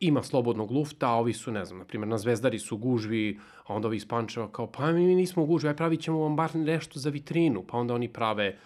[0.00, 3.74] ima slobodnog lufta, a ovi su, ne znam, na primjer, na Zvezdari su gužvi, a
[3.74, 6.56] onda ovi iz Pančeva kao, pa mi nismo u gužvi, aj pravit ćemo vam bar
[6.56, 8.56] nešto za vitrinu, pa onda oni prave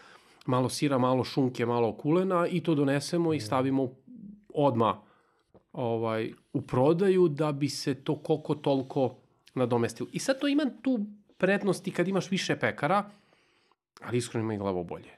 [0.47, 3.89] malo sira, malo šunke, malo kulena i to donesemo i stavimo
[4.55, 5.01] odma
[5.72, 9.14] ovaj, u prodaju da bi se to koliko toliko
[9.55, 10.09] nadomestilo.
[10.12, 11.07] I sad to ima tu
[11.37, 13.11] prednosti kad imaš više pekara,
[14.03, 15.11] ali iskreno ima i glavo bolje.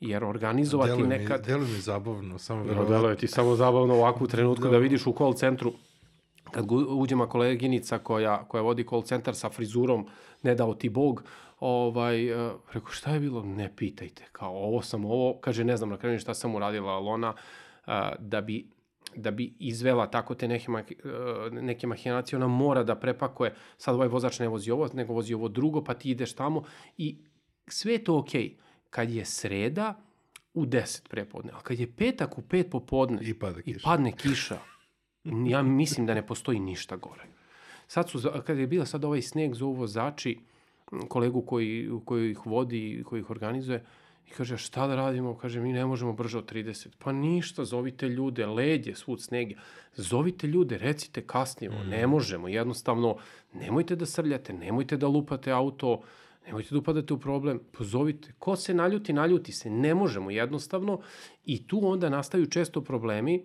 [0.00, 1.40] Jer organizovati deluje nekad...
[1.40, 2.96] Mi, deluje mi zabavno, samo verovatno.
[2.96, 5.72] Deluje ti samo zabavno ovakvu trenutku da vidiš u call centru
[6.50, 10.06] kad uđema koleginica koja, koja vodi call centar sa frizurom,
[10.42, 11.24] ne dao ti Bog,
[11.60, 13.42] ovaj, uh, rekao, šta je bilo?
[13.44, 17.08] Ne pitajte, kao ovo sam ovo, kaže, ne znam na kraju šta sam uradila, ali
[17.08, 17.28] ona,
[17.86, 18.66] uh, da bi
[19.16, 24.08] da bi izvela tako te neke, e, neke mahinacije, ona mora da prepakuje, sad ovaj
[24.08, 26.64] vozač ne vozi ovo, nego vozi ovo drugo, pa ti ideš tamo
[26.98, 27.16] i
[27.66, 28.42] sve je to okej.
[28.42, 28.54] Okay.
[28.90, 29.94] Kad je sreda,
[30.54, 33.78] u 10 prepodne, a kad je petak u 5 popodne i, pada kiša.
[33.78, 34.58] i padne kiša,
[35.46, 37.22] ja mislim da ne postoji ništa gore.
[37.86, 40.38] Sad su, kad je bila sad ovaj sneg, zovu vozači,
[41.08, 45.36] kolegu koji, koji ih vodi, koji ih organizuje, uh, I kaže, šta da radimo?
[45.36, 46.88] Kaže, mi ne možemo brže od 30.
[46.98, 49.54] Pa ništa, zovite ljude, led je svud snege.
[49.96, 51.88] Zovite ljude, recite kasnimo, mm.
[51.88, 52.48] ne možemo.
[52.48, 53.16] Jednostavno,
[53.52, 56.00] nemojte da srljate, nemojte da lupate auto,
[56.46, 58.32] nemojte da upadate u problem, pozovite.
[58.38, 59.70] Ko se naljuti, naljuti se.
[59.70, 61.00] Ne možemo jednostavno.
[61.44, 63.44] I tu onda nastaju često problemi e,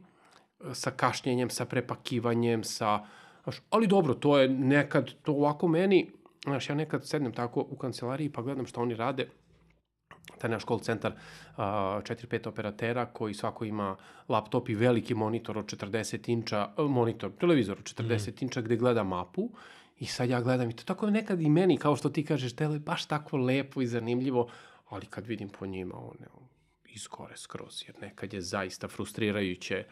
[0.73, 3.05] sa kašnjenjem, sa prepakivanjem, sa...
[3.69, 6.11] Ali dobro, to je nekad, to ovako meni,
[6.43, 9.29] znaš, ja nekad sednem tako u kancelariji pa gledam šta oni rade,
[10.39, 11.13] taj naš call centar,
[11.57, 13.95] 4-5 operatera koji svako ima
[14.27, 18.45] laptop i veliki monitor od 40 inča, e, monitor, televizor od 40 mm.
[18.45, 19.49] inča gde gleda mapu
[19.99, 22.79] i sad ja gledam i to tako nekad i meni, kao što ti kažeš, tele
[22.79, 24.47] baš tako lepo i zanimljivo,
[24.89, 26.27] ali kad vidim po njima, one,
[26.85, 29.83] izgore skroz, jer nekad je zaista frustrirajuće.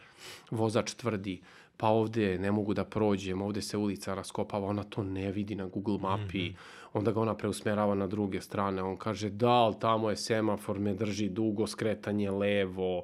[0.50, 1.42] Vozač tvrdi,
[1.76, 5.66] pa ovde ne mogu da prođem, ovde se ulica raskopava, ona to ne vidi na
[5.66, 6.56] Google mapi, mm -hmm.
[6.92, 10.94] Onda ga ona preusmerava na druge strane, on kaže da, ali tamo je semafor, me
[10.94, 13.02] drži dugo, skretanje levo,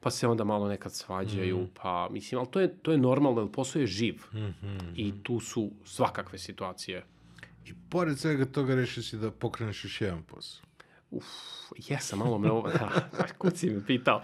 [0.00, 1.70] pa se onda malo nekad svađaju, mm.
[1.82, 4.92] pa mislim, ali to je, to je normalno, jer posao je živ mm -hmm.
[4.94, 7.04] i tu su svakakve situacije.
[7.66, 10.66] I pored svega toga reši si da pokreneš još jedan posao.
[11.10, 11.24] Uf,
[11.88, 12.68] jesam, malo me ovo,
[13.18, 14.22] da, kuci me pitao.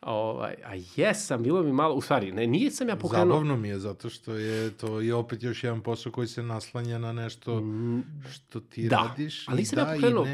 [0.00, 3.26] Ovaj, a jesam, bilo mi malo, u stvari, ne, nije sam ja pokrenuo...
[3.26, 6.98] Zabavno mi je, zato što je to je opet još jedan posao koji se naslanja
[6.98, 9.48] na nešto mm, što ti da, radiš.
[9.48, 10.26] ali nisam da, ja pokrenuo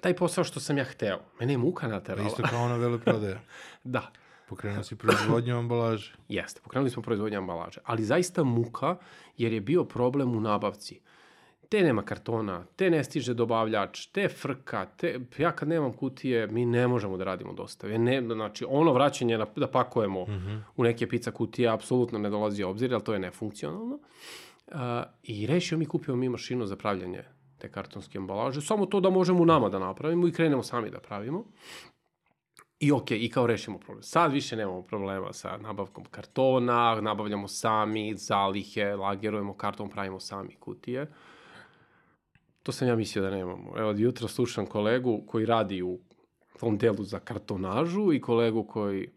[0.00, 1.20] taj posao što sam ja hteo.
[1.40, 2.28] Mene je muka naterala.
[2.28, 3.40] Isto kao ona veleprodaja.
[3.84, 4.10] da.
[4.48, 6.14] Pokrenuo si proizvodnju ambalaže.
[6.28, 7.80] Jeste, pokrenuli smo proizvodnju ambalaže.
[7.84, 8.96] Ali zaista muka,
[9.36, 11.00] jer je bio problem u nabavci
[11.70, 16.64] te nema kartona, te ne stiže dobavljač, te frka, te, ja kad nemam kutije, mi
[16.66, 17.98] ne možemo da radimo dostave.
[17.98, 20.60] Ne, znači, ono vraćanje na, da pakujemo mm -hmm.
[20.76, 23.94] u neke pizza kutije apsolutno ne dolazi obzir, ali to je nefunkcionalno.
[24.66, 24.76] Uh,
[25.22, 27.24] I rešio mi, kupio mi mašinu za pravljanje
[27.58, 31.44] te kartonske ambalaže, samo to da možemo nama da napravimo i krenemo sami da pravimo.
[32.80, 34.02] I ok, i kao rešimo problem.
[34.02, 41.02] Sad više nemamo problema sa nabavkom kartona, nabavljamo sami zalihe, lagerujemo karton, pravimo sami kutije.
[41.02, 41.08] Uh,
[42.62, 43.72] To sam ja mislio da nemamo.
[43.76, 45.98] Evo, jutro slušam kolegu koji radi u
[46.60, 49.08] tom delu za kartonažu i kolegu koji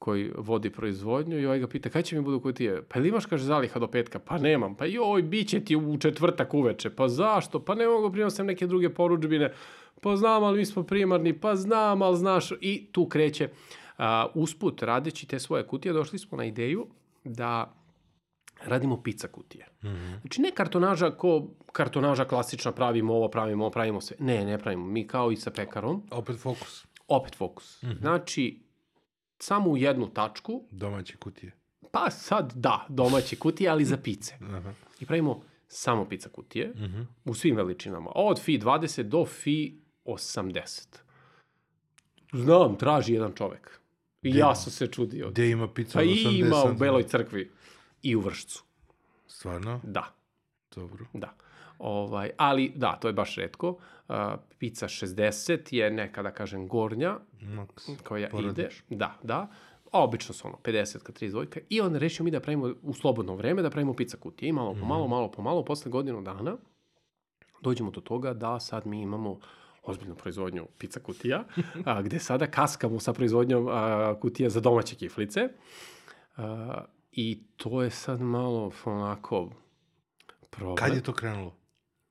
[0.00, 2.82] koji vodi proizvodnju i ovaj ga pita kada će mi budu kutije?
[2.82, 4.18] Pa ili imaš, kaže, zaliha do petka?
[4.18, 4.74] Pa nemam.
[4.74, 6.90] Pa joj, bit će ti u četvrtak uveče.
[6.90, 7.60] Pa zašto?
[7.64, 9.52] Pa ne mogu prinosem neke druge poručbine.
[10.00, 11.32] Pa znam, ali mi smo primarni.
[11.32, 12.52] Pa znam, ali znaš.
[12.60, 13.48] I tu kreće.
[13.98, 16.86] A, usput, radeći te svoje kutije, došli smo na ideju
[17.24, 17.74] da
[18.66, 19.66] radimo pizza kutije.
[19.82, 20.20] Mm -hmm.
[20.20, 24.16] Znači ne kartonaža ko kartonaža klasična, pravimo ovo, pravimo ovo, pravimo sve.
[24.20, 24.86] Ne, ne pravimo.
[24.86, 26.02] Mi kao i sa pekarom.
[26.10, 26.86] Opet fokus.
[27.08, 27.82] Opet fokus.
[27.82, 28.00] Mm -hmm.
[28.00, 28.62] Znači,
[29.38, 30.64] samo u jednu tačku.
[30.70, 31.52] Domaće kutije.
[31.92, 34.34] Pa sad da, domaće kutije, ali za pice.
[34.40, 34.72] Aha.
[35.00, 37.06] I pravimo samo pizza kutije mm -hmm.
[37.24, 38.10] u svim veličinama.
[38.14, 40.86] Od FI 20 do FI 80.
[42.32, 43.80] Znam, traži jedan čovek.
[44.22, 45.30] I ja sam se čudio.
[45.30, 46.24] Gde ima pizza pa od 80?
[46.24, 47.50] Pa ima u Beloj crkvi
[48.02, 48.64] i u Vršcu.
[49.26, 49.80] Stvarno?
[49.82, 50.04] Da.
[50.74, 51.06] Dobro.
[51.12, 51.34] Da.
[51.78, 53.68] Ovaj, ali da, to je baš redko.
[53.68, 54.16] Uh,
[54.58, 58.84] pizza 60 je neka, da kažem, gornja Max, koja poradiš.
[58.88, 58.96] ide.
[58.96, 59.48] Da, da.
[59.92, 63.62] Obično su ono 50 ka 32 i onda rešio mi da pravimo u slobodno vreme
[63.62, 65.10] da pravimo pizza kutije i malo po malo, mhm.
[65.10, 66.56] malo po malo, posle godinu dana
[67.60, 69.38] dođemo do toga da sad mi imamo
[69.82, 71.44] ozbiljnu proizvodnju pizza kutija,
[71.84, 75.48] a, gde sada kaskamo sa proizvodnjom a, kutija za domaće kiflice.
[76.36, 79.50] A, I to je sad malo onako
[80.50, 80.76] problem.
[80.76, 81.56] Kad je to krenulo?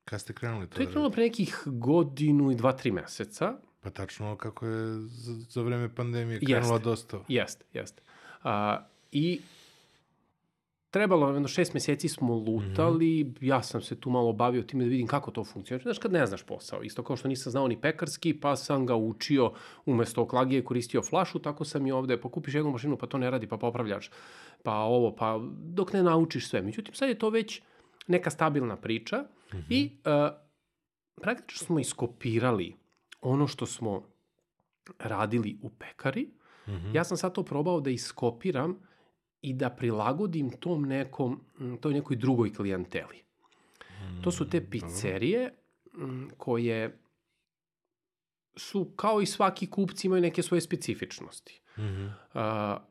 [0.05, 0.76] Kad ste krenuli to?
[0.76, 3.53] To je da krenulo pre nekih godinu i dva, tri meseca.
[3.80, 7.19] Pa tačno kako je za, za vreme pandemije krenula jeste, dosta.
[7.27, 8.01] Jeste, jeste.
[8.43, 9.41] A, I
[10.91, 13.38] trebalo, jedno šest meseci smo lutali, mm -hmm.
[13.41, 15.84] ja sam se tu malo bavio time da vidim kako to funkcionira.
[15.84, 18.95] Znaš, kad ne znaš posao, isto kao što nisam znao ni pekarski, pa sam ga
[18.95, 19.52] učio
[19.86, 23.32] umesto oklagije koristio flašu, tako sam i ovde, pa kupiš jednu mašinu, pa to ne
[23.32, 24.11] radi, pa popravljaš,
[24.64, 26.61] pa ovo, pa dok ne naučiš sve.
[26.61, 27.61] Međutim, sad je to već
[28.07, 29.64] neka stabilna priča mm -hmm.
[29.70, 30.36] i uh,
[31.22, 32.76] praktično smo iskopirali
[33.22, 34.03] ono što smo
[34.99, 36.30] radili u pekari.
[36.68, 36.95] Mm -hmm.
[36.95, 38.89] Ja sam sad to probao da iskopiram
[39.41, 41.40] i da prilagodim tom nekom,
[41.82, 43.24] toj nekoj drugoj klijenteli.
[43.82, 45.53] Mm, to su te pizzerije
[46.38, 46.99] koje
[48.56, 51.61] su kao i svaki kupci imaju neke svoje specifičnosti.
[51.78, 52.07] Mm -hmm.
[52.07, 52.82] uh,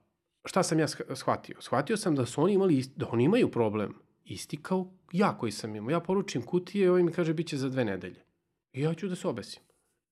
[0.44, 1.56] šta sam ja shvatio?
[1.60, 3.94] Shvatio sam da su oni imali, da oni imaju problem
[4.24, 5.90] isti kao ja koji sam imao.
[5.90, 8.22] Ja poručim kutije i ovaj mi kaže bit će za dve nedelje.
[8.72, 9.62] I ja ću da se obesim.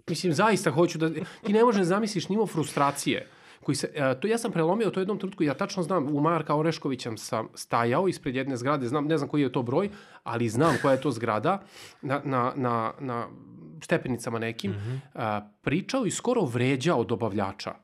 [0.09, 1.11] Mislim, zaista hoću da...
[1.45, 3.29] Ti ne možeš da zamisliš nimo frustracije
[3.67, 6.55] koji se, uh, to ja sam prelomio to jednom trenutku, ja tačno znam, u Marka
[6.55, 9.91] Oreškovićem sam stajao ispred jedne zgrade, znam, ne znam koji je to broj,
[10.23, 11.63] ali znam koja je to zgrada,
[12.03, 13.27] na, na, na, na
[13.83, 15.39] stepenicama nekim, mm -hmm.
[15.39, 17.75] uh, pričao i skoro vređao dobavljača.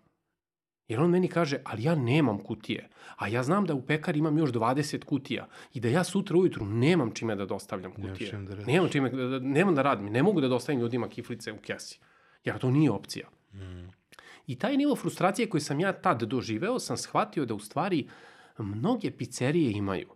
[0.88, 2.88] Jer on meni kaže, ali ja nemam kutije.
[3.16, 6.66] A ja znam da u pekari imam još 20 kutija i da ja sutra ujutru
[6.66, 8.32] nemam čime da dostavljam kutije.
[8.32, 10.06] Da nemam čime, da, da, nemam da radim.
[10.06, 11.98] Ne mogu da dostavim ljudima kiflice u kesi.
[12.44, 13.28] Jer to nije opcija.
[13.52, 14.01] Mm.
[14.46, 18.08] I taj nivo frustracije koji sam ja tad doživeo, sam shvatio da u stvari
[18.58, 20.08] mnoge pizzerije imaju.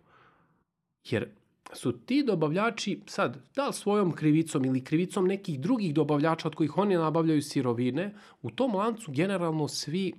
[1.03, 1.29] Jer
[1.73, 6.77] su ti dobavljači sad, da li svojom krivicom ili krivicom nekih drugih dobavljača od kojih
[6.77, 10.13] oni nabavljaju sirovine, u tom lancu generalno svi,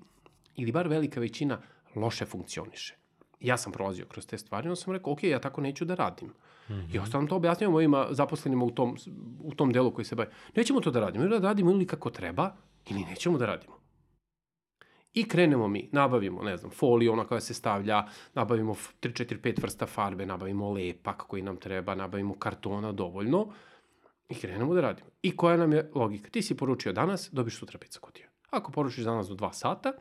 [0.56, 1.58] ili bar velika većina,
[1.94, 2.96] loše funkcioniše.
[3.40, 6.28] Ja sam prolazio kroz te stvari, onda sam rekao, ok, ja tako neću da radim.
[6.28, 6.94] Mm -hmm.
[6.94, 8.96] I ostavljam to objašnjamo mojim zaposlenima u tom,
[9.42, 10.30] u tom delu koji se baje.
[10.56, 12.56] Nećemo to da radimo, ili da radimo ili kako treba,
[12.90, 13.77] ili nećemo da radimo.
[15.14, 19.62] I krenemo mi, nabavimo, ne znam, foliju, ona koja se stavlja, nabavimo 3, 4, 5
[19.62, 23.48] vrsta farbe, nabavimo lepak koji nam treba, nabavimo kartona dovoljno
[24.28, 25.08] i krenemo da radimo.
[25.22, 26.30] I koja nam je logika?
[26.30, 28.28] Ti si poručio danas, dobiš sutra pizza kutija.
[28.50, 29.92] Ako poručiš danas do 2 sata,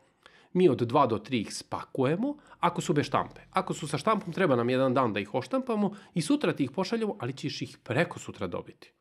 [0.53, 3.41] mi od 2 do 3 ih spakujemo, ako su bez štampe.
[3.51, 6.71] Ako su sa štampom, treba nam jedan dan da ih oštampamo i sutra ti ih
[6.71, 8.91] pošaljemo, ali ćeš ih preko sutra dobiti.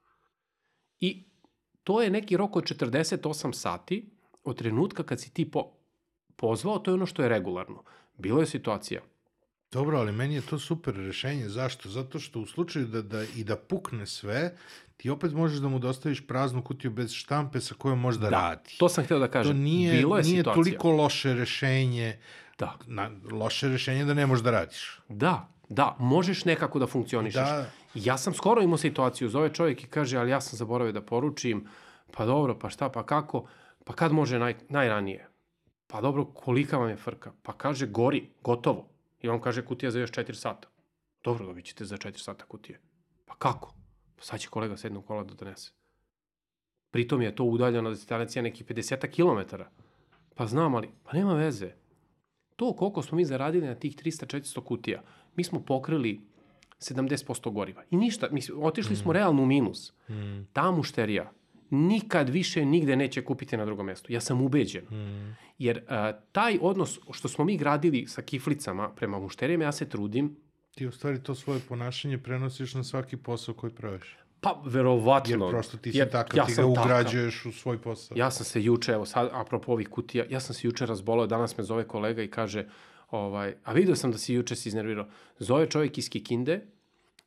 [1.01, 1.25] I
[1.85, 4.11] to je neki rok od 48 sati
[4.45, 5.76] od trenutka kad si ti po,
[6.37, 7.83] pozvao, to je ono što je regularno.
[8.19, 9.01] Bilo je situacija.
[9.73, 11.49] Dobro, ali meni je to super rešenje.
[11.49, 11.89] Zašto?
[11.89, 14.57] Zato što u slučaju da, da i da pukne sve,
[14.97, 18.31] ti opet možeš da mu dostaviš praznu kutiju bez štampe sa kojom može da, da
[18.31, 18.77] radi.
[18.79, 19.53] To sam htio da kažem.
[19.53, 20.65] To nije, Bilo je nije situacija.
[20.65, 22.19] toliko loše rešenje.
[22.59, 22.75] Da.
[22.87, 25.01] Na, loše rešenje da ne možeš da radiš.
[25.09, 27.41] Da, da, možeš nekako da funkcionišeš.
[27.41, 27.71] Da.
[27.95, 31.67] Ja sam skoro imao situaciju, zove čovjek i kaže, ali ja sam zaboravio da poručim,
[32.13, 33.47] pa dobro, pa šta, pa kako,
[33.85, 35.29] pa kad može naj, najranije?
[35.87, 37.33] Pa dobro, kolika vam je frka?
[37.43, 38.89] Pa kaže, gori, gotovo.
[39.23, 40.69] I on kaže, kutija za još 4 sata.
[41.25, 42.81] Dobro, dobit ćete za 4 sata kutije.
[43.25, 43.75] Pa kako?
[44.17, 45.71] Pa sad će kolega sa jednog kola da donese.
[46.91, 49.57] Pritom je to udaljeno distancija nekih 50 km.
[50.35, 51.73] Pa znam, ali, pa nema veze.
[52.57, 55.03] To koliko smo mi zaradili na tih 300-400 kutija,
[55.37, 56.21] mi smo pokrili
[56.79, 57.83] 70% goriva.
[57.91, 59.93] I ništa, mi, otišli smo realno u minus.
[60.09, 60.43] Mm.
[60.53, 61.33] Ta mušterija
[61.71, 64.13] nikad više nigde neće kupiti na drugom mestu.
[64.13, 64.85] Ja sam ubeđen.
[64.85, 65.37] Mm.
[65.59, 65.93] Jer uh,
[66.33, 70.37] taj odnos što smo mi gradili sa kiflicama prema mušterijama, ja se trudim,
[70.75, 74.17] Ti u stvari to svoje ponašanje prenosiš na svaki posao koji praviš.
[74.41, 75.45] pa verovatno.
[75.45, 76.85] Jer prosto ti si jer takav, ja ti ga sam takav.
[76.85, 78.17] ugrađuješ u svoj posao.
[78.19, 81.59] Ja sam se juče, evo sad, apropo ovih kutija, ja sam se juče razbolao, danas
[81.59, 82.67] me zove kolega i kaže,
[83.11, 85.07] ovaj, a vidio sam da si juče se iznervirao.
[85.39, 86.67] Zove čovjek iz Kikinde,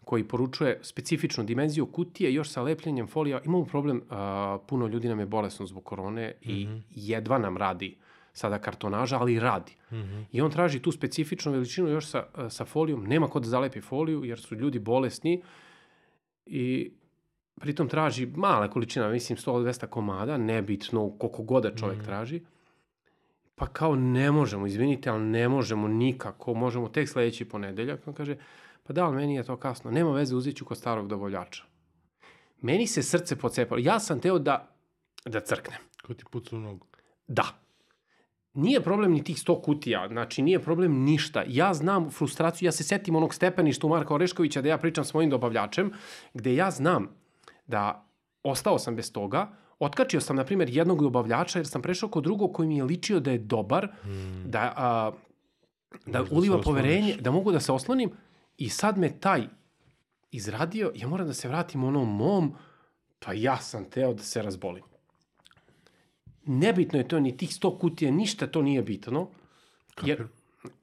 [0.10, 3.42] koji poručuje specifičnu dimenziju kutije, još sa lepljenjem folija.
[3.46, 6.78] Imamo problem, a, puno ljudi nam je bolesno zbog korone i Mhm.
[6.92, 7.98] jedva nam radi
[8.34, 9.76] sada kartonaža, ali radi.
[9.92, 10.22] Mhm.
[10.32, 13.04] I on traži tu specifičnu veličinu još sa, sa folijom.
[13.04, 15.42] Nema ko da zalepi foliju, jer su ljudi bolesni
[16.46, 16.92] i
[17.56, 22.06] pritom traži mala količina, mislim 100-200 komada, nebitno koliko god da čovjek Mhm.
[22.06, 22.42] traži.
[23.56, 28.08] Pa kao ne možemo, izvinite, ali ne možemo nikako, možemo tek sledeći ponedeljak.
[28.08, 28.38] On kaže,
[28.90, 31.64] pa da, ali meni je to kasno, nema veze, uzet ću kod starog dobavljača.
[32.62, 33.82] Meni se srce pocepalo.
[33.84, 34.76] Ja sam teo da,
[35.26, 35.78] da crknem.
[36.06, 36.88] Ko ti puca u nogu?
[37.28, 37.46] Da.
[38.54, 41.44] Nije problem ni tih 100 kutija, znači nije problem ništa.
[41.48, 45.14] Ja znam frustraciju, ja se setim onog stepeništa u Marka Oreškovića da ja pričam s
[45.14, 45.92] mojim dobavljačem,
[46.34, 47.10] gde ja znam
[47.68, 48.06] da
[48.44, 52.54] ostao sam bez toga, otkačio sam, na primjer, jednog dobavljača jer sam prešao kod drugog
[52.54, 54.50] koji mi je ličio da je dobar, Mm.
[54.50, 55.12] da, a,
[56.06, 58.12] da Možeš da uliva poverenje, da mogu da se oslonim
[58.60, 59.48] i sad me taj
[60.32, 62.54] izradio, ja moram da se vratim onom mom,
[63.20, 64.84] pa ja sam teo da se razbolim.
[66.46, 69.30] Nebitno je to ni tih 100 kutija, ništa to nije bitno.
[70.06, 70.28] Jer,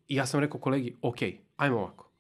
[0.09, 1.17] ja sam rekao kolegi, ok,
[1.57, 2.11] ajmo ovako.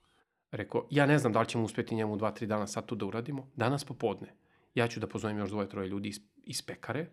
[0.50, 3.50] Rekao, ja ne znam da li ćemo uspeti njemu 2-3 dana sad to da uradimo.
[3.56, 4.34] Danas popodne.
[4.74, 7.06] Ja ću da pozovem još dvoje, troje ljudi iz, iz pekare.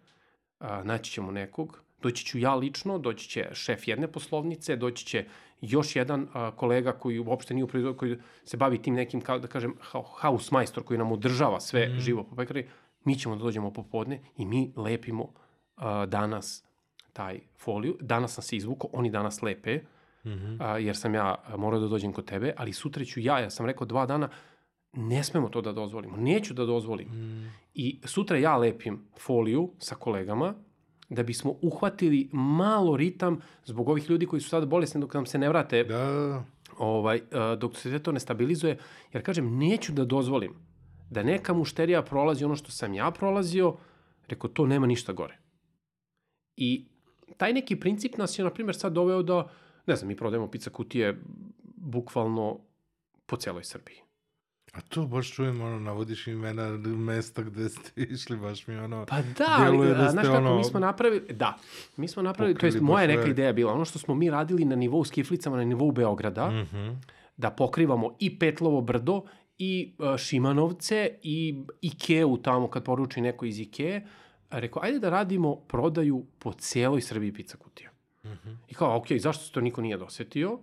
[0.59, 1.81] A, naći ćemo nekog.
[2.03, 5.25] Doći ću ja lično, doći će šef jedne poslovnice, doći će
[5.61, 9.39] još jedan a, kolega koji uopšte nije u proizvodu, koji se bavi tim nekim, kao
[9.39, 9.75] da kažem,
[10.21, 11.99] house majstor koji nam održava sve mm.
[11.99, 12.67] živo po pekari.
[13.05, 15.33] Mi ćemo da dođemo popodne i mi lepimo
[15.75, 16.63] a, danas
[17.13, 17.97] taj foliju.
[18.01, 19.79] Danas sam se izvukao, oni danas lepe,
[20.25, 20.55] Mhm.
[20.59, 23.65] a, jer sam ja morao da dođem kod tebe, ali sutra ću ja, ja sam
[23.65, 24.29] rekao dva dana,
[24.93, 27.07] ne smemo to da dozvolimo, neću da dozvolim.
[27.07, 27.53] Mm.
[27.73, 30.55] I sutra ja lepim foliju sa kolegama,
[31.13, 35.37] da bismo uhvatili malo ritam zbog ovih ljudi koji su sada bolesni dok nam se
[35.37, 36.43] ne vrate, Da, da, da.
[36.77, 38.77] ovaj, a, dok se to ne stabilizuje,
[39.13, 40.53] jer kažem, neću da dozvolim
[41.09, 43.75] da neka mušterija prolazi ono što sam ja prolazio,
[44.27, 45.37] rekao, to nema ništa gore.
[46.57, 46.85] I
[47.37, 49.49] taj neki princip nas je, na primjer, sad doveo da,
[49.85, 51.21] ne znam, mi prodajemo pizza kutije
[51.75, 52.59] bukvalno
[53.25, 54.02] po celoj Srbiji.
[54.71, 59.05] A to baš čujem, ono, navodiš imena mesta gde ste išli, baš mi ono...
[59.05, 61.57] Pa da, ali, da znaš kako, ono mi smo napravili, da,
[61.97, 64.65] mi smo napravili, to jest moja neka ideja je bila, ono što smo mi radili
[64.65, 66.89] na nivou skiflicama, na nivou Beograda, Mhm.
[67.37, 69.21] da pokrivamo i Petlovo brdo,
[69.57, 74.07] i uh, Šimanovce, i Ikeu tamo kad poruči neko iz Ikee,
[74.49, 77.89] rekao, ajde da radimo prodaju po cijeloj Srbiji pizza kutija.
[78.25, 78.49] Mhm.
[78.67, 80.59] I kao, ok, zašto se to niko nije dosetio?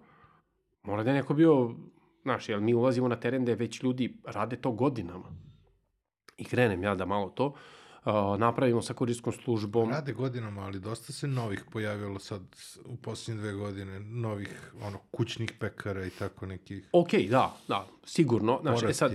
[0.83, 1.75] Mora da je neko bio,
[2.23, 5.33] znaš, jel mi ulazimo na teren da već ljudi rade to godinama.
[6.37, 9.91] I krenem ja da malo to uh, napravimo sa kurirskom službom.
[9.91, 12.43] Rade godinama, ali dosta se novih pojavilo sad
[12.85, 16.89] u posljednje dve godine, novih ono, kućnih pekara i tako nekih.
[16.93, 18.59] Ok, da, da, sigurno.
[18.63, 19.13] Znaš, e sad,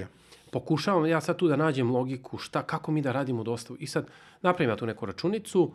[0.51, 3.77] pokušavam ja sad tu da nađem logiku, šta, kako mi da radimo dostavu.
[3.79, 4.07] I sad
[4.41, 5.71] napravim ja tu neku računicu,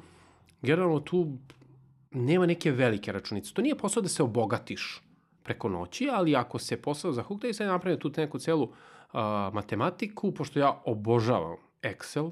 [0.62, 1.38] generalno tu
[2.10, 3.54] nema neke velike računice.
[3.54, 5.02] To nije posao da se obogatiš
[5.42, 8.70] preko noći, ali ako se posao zahukta i sad napravim tu neku celu uh,
[9.52, 12.30] matematiku, pošto ja obožavam Excel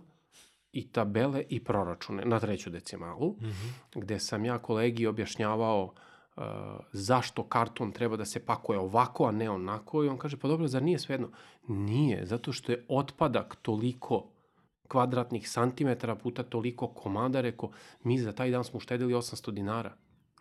[0.72, 4.01] i tabele i proračune na treću decimalu, mm -hmm.
[4.01, 6.43] gde sam ja kolegi objašnjavao uh,
[6.93, 10.05] zašto karton treba da se pakuje ovako, a ne onako.
[10.05, 11.30] I on kaže, pa dobro, zar nije svejedno?
[11.68, 14.30] Nije, zato što je otpadak toliko
[14.89, 17.70] kvadratnih santimetara puta toliko komada, reko,
[18.05, 19.97] mi za taj dan smo uštedili 800 dinara.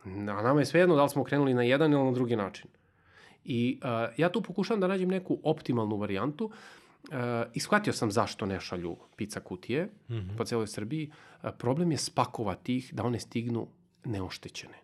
[0.05, 2.69] A nama je svejedno da li smo krenuli na jedan ili na drugi način.
[3.43, 6.45] I uh, ja tu pokušavam da nađem neku optimalnu varijantu.
[6.45, 7.15] Uh,
[7.53, 10.37] ishvatio sam zašto ne šalju pizza kutije mm -hmm.
[10.37, 11.11] po celoj Srbiji.
[11.43, 13.67] Uh, problem je spakovati ih da one stignu
[14.05, 14.77] neoštećene.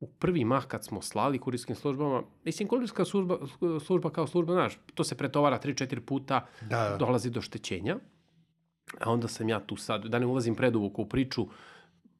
[0.00, 3.38] U prvi mah kad smo slali kurijskim službama, mislim kurijska služba,
[3.84, 6.96] služba kao služba, znaš, to se pretovara 3-4 puta, da, da.
[6.96, 7.96] dolazi do štećenja.
[9.00, 11.46] A onda sam ja tu sad, da ne ulazim preduvoko u priču,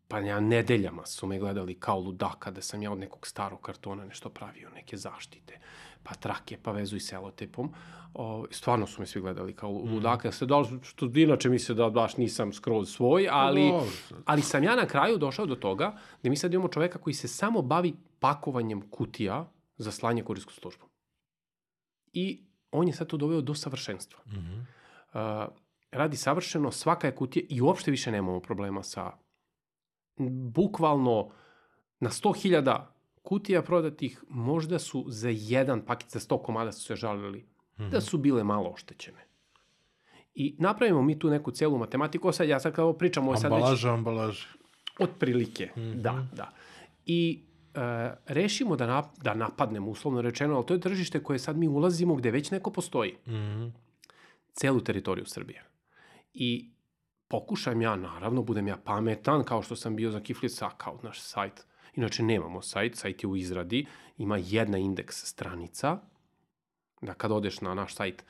[0.08, 4.04] pa ja nedeljama su me gledali kao ludaka da sam ja od nekog starog kartona
[4.04, 5.58] nešto pravio, neke zaštite,
[6.02, 7.72] pa trake, pa vezu i selotepom.
[8.14, 9.94] O, stvarno su me svi gledali kao mhm.
[9.94, 10.28] ludaka.
[10.28, 10.32] Mm.
[10.32, 13.72] Se da, što inače mi se da baš nisam skroz svoj, ali,
[14.24, 17.28] ali sam ja na kraju došao do toga da mi sad imamo čoveka koji se
[17.28, 20.86] samo bavi pakovanjem kutija za slanje kurijsku službu.
[22.12, 24.20] I on je sad to doveo do savršenstva.
[24.26, 24.60] Mm -hmm.
[25.46, 25.54] uh,
[25.90, 29.23] radi savršeno, svaka je kutija i uopšte više nemamo problema sa
[30.54, 31.30] bukvalno
[32.00, 32.80] na 100.000
[33.22, 37.90] kutija prodatih, možda su za jedan paket za 100 komada su se žalili mm -hmm.
[37.90, 39.26] da su bile malo oštećene.
[40.34, 43.22] I napravimo mi tu neku celu matematiku, sad ja sad kao pričam...
[43.22, 44.46] Ambalaža, sad ambalaža, ambalaža.
[44.98, 45.94] Otprilike, mm -hmm.
[45.94, 46.52] da, da.
[47.06, 47.42] I
[47.74, 51.68] e, rešimo da, nap, da napadnemo, uslovno rečeno, ali to je tržište koje sad mi
[51.68, 53.16] ulazimo gde već neko postoji.
[53.26, 53.70] Mm -hmm.
[54.52, 55.64] Celu teritoriju Srbije.
[56.34, 56.73] I
[57.34, 61.66] pokušam ja, naravno, budem ja pametan, kao što sam bio za Kiflica, kao naš sajt.
[61.94, 63.86] Inače, nemamo sajt, sajt je u izradi,
[64.18, 65.98] ima jedna indeks stranica,
[67.02, 68.24] da kad odeš na naš sajt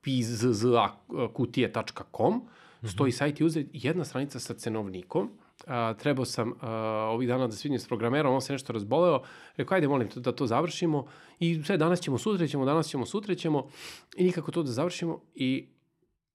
[0.00, 2.46] pizza.kutije.com, mhm.
[2.86, 5.30] stoji sajt i uzeti jedna stranica sa cenovnikom,
[5.66, 6.70] a, trebao sam a,
[7.16, 9.22] ovih dana da svidim s programerom, on se nešto razboleo,
[9.56, 11.06] rekao, ajde, molim da to završimo
[11.38, 13.68] i sve, danas ćemo, sutra ćemo, danas ćemo, sutra ćemo
[14.16, 15.68] i nikako to da završimo i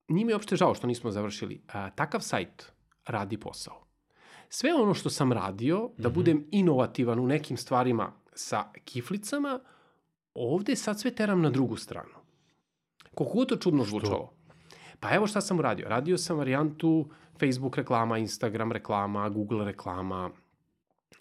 [0.07, 1.61] nije mi uopšte žao što nismo završili.
[1.67, 2.71] A, takav sajt
[3.05, 3.83] radi posao.
[4.49, 6.01] Sve ono što sam radio, mm -hmm.
[6.01, 9.59] da budem inovativan u nekim stvarima sa kiflicama,
[10.33, 12.13] ovde sad sve teram na drugu stranu.
[13.15, 14.33] Koliko to čudno zvučalo.
[14.99, 15.89] Pa evo šta sam uradio.
[15.89, 17.09] Radio sam varijantu
[17.39, 20.31] Facebook reklama, Instagram reklama, Google reklama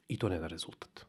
[0.08, 1.06] i to ne da rezultat.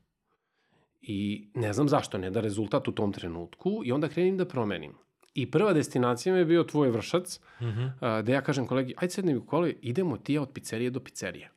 [1.01, 4.93] I ne znam zašto ne da rezultat u tom trenutku i onda krenim da promenim.
[5.37, 8.21] I prva destinacija mi je bio tvoj vršac, mm -hmm.
[8.21, 11.51] gde ja kažem kolegi, ajde sedni u koli, idemo ti ja od pizzerije do pizzerije.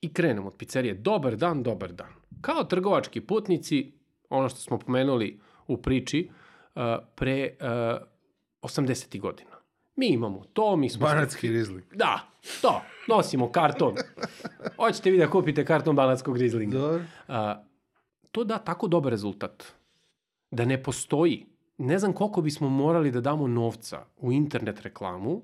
[0.00, 2.12] I krenemo od pizzerije, dobar dan, dobar dan.
[2.40, 3.92] Kao trgovački putnici,
[4.28, 6.30] ono što smo pomenuli u priči,
[7.14, 7.56] pre
[8.62, 9.20] 80.
[9.20, 9.50] godina.
[9.96, 11.06] Mi imamo to, mi smo...
[11.06, 11.84] Banatski rizling.
[11.94, 12.20] Da,
[12.62, 12.82] to.
[13.08, 13.94] Nosimo karton.
[14.76, 16.78] Hoćete vi da kupite karton banatskog rizlinga.
[16.78, 17.00] Dobar.
[18.30, 19.64] to da tako dobar rezultat.
[20.50, 21.49] Da ne postoji
[21.80, 25.42] ne znam koliko bismo morali da damo novca u internet reklamu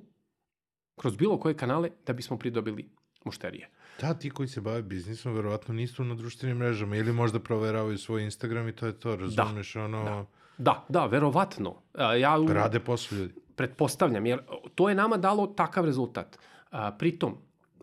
[0.96, 2.88] kroz bilo koje kanale da bismo pridobili
[3.24, 3.70] mušterije.
[4.00, 8.24] Da, ti koji se bave biznisom verovatno nisu na društvenim mrežama ili možda proveravaju svoj
[8.24, 10.04] Instagram i to je to, razumeš da, ono...
[10.04, 10.26] Da,
[10.58, 11.74] da, da verovatno.
[12.20, 13.34] Ja, Rade posao ljudi.
[13.56, 14.40] Pretpostavljam, jer
[14.74, 16.38] to je nama dalo takav rezultat.
[16.98, 17.36] Pritom,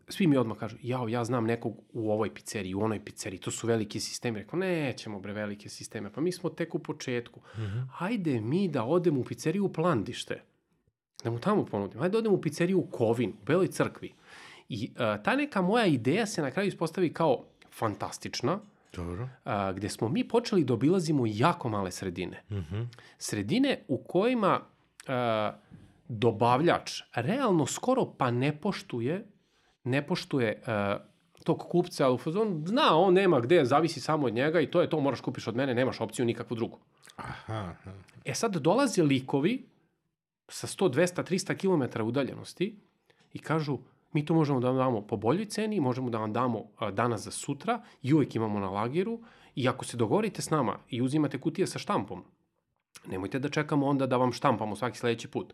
[0.07, 3.51] svi mi odmah kažu, jao, ja znam nekog u ovoj pizzeriji, u onoj pizzeriji, to
[3.51, 4.39] su veliki sistemi.
[4.39, 7.39] Rekao, nećemo bre velike sisteme, pa mi smo tek u početku.
[7.39, 7.87] Mm -hmm.
[7.91, 10.41] Hajde mi da odemo u pizzeriju u Plandište,
[11.23, 11.99] da mu tamo ponudim.
[11.99, 14.13] Hajde da odemo u pizzeriju u Kovin, u Beloj crkvi.
[14.69, 18.59] I uh, ta neka moja ideja se na kraju ispostavi kao fantastična,
[18.95, 19.29] Dobro.
[19.45, 22.43] A, gde smo mi počeli da obilazimo jako male sredine.
[22.49, 22.87] Mm -hmm.
[23.17, 24.59] Sredine u kojima
[25.07, 25.53] a,
[26.07, 29.25] dobavljač realno skoro pa ne poštuje
[29.83, 31.01] ne poštuje uh,
[31.43, 34.89] tog kupca, u fazon zna, on nema gde, zavisi samo od njega i to je
[34.89, 36.79] to, moraš kupiš od mene, nemaš opciju nikakvu drugu.
[37.15, 37.91] Aha, aha.
[38.25, 39.65] E sad dolaze likovi
[40.47, 42.79] sa 100, 200, 300 km udaljenosti
[43.33, 43.77] i kažu,
[44.13, 47.21] mi to možemo da vam damo po boljoj ceni, možemo da vam damo uh, danas
[47.21, 49.19] za sutra i uvek imamo na lageru
[49.55, 52.23] i ako se dogovorite s nama i uzimate kutije sa štampom,
[53.07, 55.53] nemojte da čekamo onda da vam štampamo svaki sledeći put.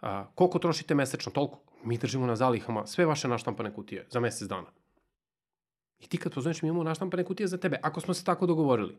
[0.00, 1.32] A, koliko trošite mesečno?
[1.32, 1.58] Toliko.
[1.84, 4.66] Mi držimo na zalihama sve vaše naštampane kutije za mesec dana.
[5.98, 8.98] I ti kad pozoveš, mi imamo naštampane kutije za tebe, ako smo se tako dogovorili.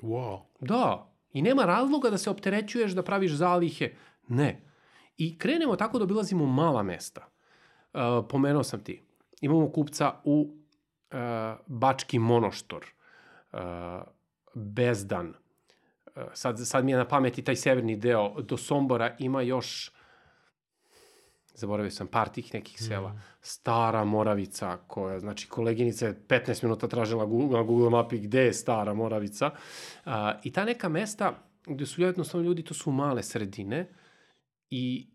[0.00, 0.40] Wow.
[0.60, 1.12] Da.
[1.32, 3.94] I nema razloga da se opterećuješ, da praviš zalihe.
[4.28, 4.62] Ne.
[5.16, 7.28] I krenemo tako da obilazimo mala mesta.
[7.92, 9.02] Uh, pomenuo sam ti.
[9.40, 10.60] Imamo kupca u
[11.66, 12.86] Bački monoštor,
[13.52, 13.58] uh,
[14.54, 19.92] Bezdan, uh, sad, sad mi je na pameti taj severni deo, do Sombora ima još
[21.54, 23.12] zaboravio sam par tih nekih sela.
[23.12, 23.20] Mm.
[23.40, 28.94] Stara Moravica, koja, znači, koleginica je 15 minuta tražila na Google mapi gde je Stara
[28.94, 29.50] Moravica.
[30.06, 30.12] Uh,
[30.44, 33.88] I ta neka mesta gde su jednostavno ljudi, to su male sredine
[34.70, 35.10] i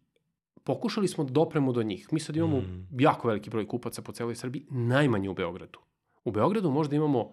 [0.64, 2.08] pokušali smo da dopremo do njih.
[2.12, 2.88] Mi sad imamo mm.
[3.00, 5.80] jako veliki broj kupaca po celoj Srbiji, najmanje u Beogradu.
[6.24, 7.32] U Beogradu možda imamo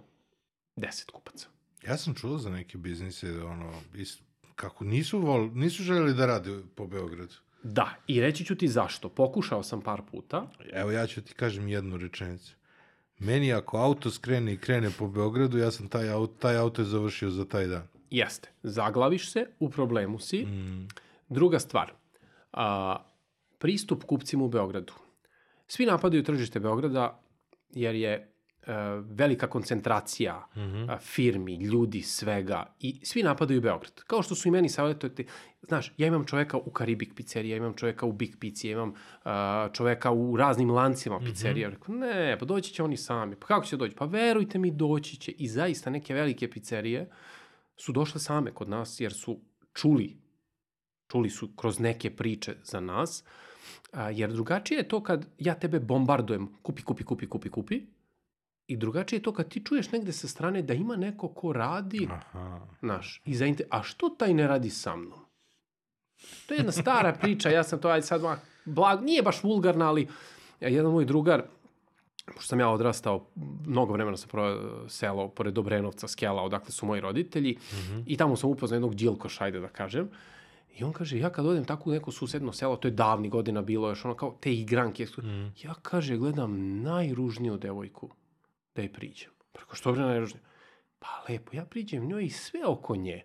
[0.76, 1.48] 10 kupaca.
[1.86, 4.18] Ja sam čuo za neke biznise, ono, is,
[4.54, 7.34] kako nisu, vol, nisu želeli da rade po Beogradu.
[7.62, 9.08] Da, i reći ću ti zašto.
[9.08, 10.50] Pokušao sam par puta.
[10.72, 12.56] Evo ja ću ti kažem jednu rečenicu.
[13.18, 16.86] Meni ako auto skrene i krene po Beogradu, ja sam taj auto, taj auto je
[16.86, 17.88] završio za taj dan.
[18.10, 18.48] Jeste.
[18.62, 20.46] Zaglaviš se, u problemu si.
[20.46, 20.88] Mm.
[21.28, 21.92] Druga stvar,
[22.52, 22.96] a,
[23.58, 24.92] pristup kupcima u Beogradu.
[25.66, 27.22] Svi napadaju tržište Beograda
[27.70, 28.31] jer je
[29.04, 30.98] velika koncentracija mm -hmm.
[31.00, 34.00] firmi, ljudi, svega i svi napadaju Beograd.
[34.06, 35.26] Kao što su i meni savjetovati,
[35.62, 38.88] znaš, ja imam čoveka u Karibik pizzerija, ja imam čoveka u Big Pizzi, ja imam
[38.88, 41.26] uh, čoveka u raznim lancima mhm.
[41.26, 41.68] pizzerija.
[41.68, 41.74] Mm -hmm.
[41.74, 43.36] Rekao, ne, pa doći će oni sami.
[43.36, 43.96] Pa kako će doći?
[43.96, 45.32] Pa verujte mi, doći će.
[45.32, 47.10] I zaista neke velike pizzerije
[47.76, 49.40] su došle same kod nas jer su
[49.74, 50.16] čuli,
[51.08, 53.24] čuli su kroz neke priče za nas,
[53.92, 57.80] uh, jer drugačije je to kad ja tebe bombardujem, kupi, kupi, kupi, kupi, kupi,
[58.66, 62.08] I drugačije je to kad ti čuješ negde sa strane da ima neko ko radi,
[62.10, 62.60] Aha.
[62.80, 65.20] naš, i zainte, a što taj ne radi sa mnom?
[66.46, 68.22] To je jedna stara priča, ja sam to, ajde sad,
[68.64, 70.08] blag, nije baš vulgarna, ali
[70.60, 71.42] jedan moj drugar,
[72.26, 73.26] pošto sam ja odrastao,
[73.66, 78.02] mnogo vremena sam proveo selo pored Dobrenovca, Skela, odakle su moji roditelji, mm -hmm.
[78.06, 80.10] i tamo sam upoznao jednog djilkoša, ajde da kažem,
[80.78, 83.62] I on kaže, ja kad odem tako u neko susedno selo, to je davni godina
[83.62, 85.52] bilo, još ono kao te igranke, mm.
[85.62, 88.10] ja kaže, gledam najružniju devojku
[88.74, 89.30] da je priđem.
[89.52, 90.42] Preko što bre najružnije?
[90.98, 93.24] Pa lepo, ja priđem njoj i sve oko nje.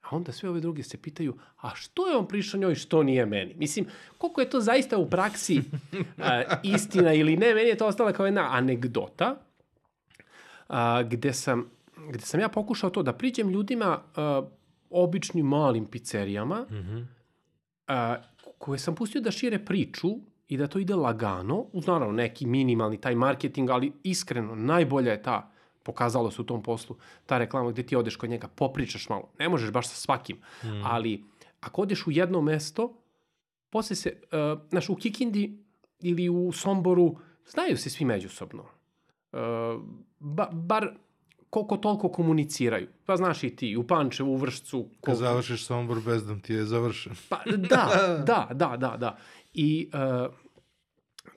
[0.00, 3.26] A onda sve ove druge se pitaju, a što je on prišao njoj, što nije
[3.26, 3.54] meni?
[3.54, 3.86] Mislim,
[4.18, 5.62] koliko je to zaista u praksi
[6.18, 9.36] a, istina ili ne, meni je to ostala kao jedna anegdota
[10.68, 11.70] a, gde, sam,
[12.10, 14.42] gde sam ja pokušao to da priđem ljudima a,
[14.90, 17.04] običnim malim pizzerijama mm -hmm.
[17.86, 18.16] a,
[18.58, 20.08] koje sam pustio da šire priču
[20.48, 25.22] i da to ide lagano, uz naravno neki minimalni taj marketing, ali iskreno, najbolja je
[25.22, 25.50] ta,
[25.82, 26.96] pokazalo se u tom poslu,
[27.26, 29.30] ta reklama gde ti odeš kod njega, popričaš malo.
[29.38, 30.82] Ne možeš baš sa svakim, mm.
[30.84, 31.24] ali
[31.60, 32.92] ako odeš u jedno mesto,
[33.70, 35.58] posle se, uh, znaš, u Kikindi
[36.00, 37.16] ili u Somboru,
[37.46, 38.62] znaju se svi međusobno.
[38.62, 39.40] Uh,
[40.18, 40.94] ba, bar
[41.54, 42.88] koliko toliko komuniciraju.
[43.06, 44.78] Pa znaš i ti, u Pančevu, u Vršcu.
[44.82, 45.06] Koliko...
[45.06, 47.12] Kad završiš Sombor, Bezdan ti je završen.
[47.28, 47.88] Pa da,
[48.26, 49.16] da, da, da, da.
[49.54, 50.34] I uh,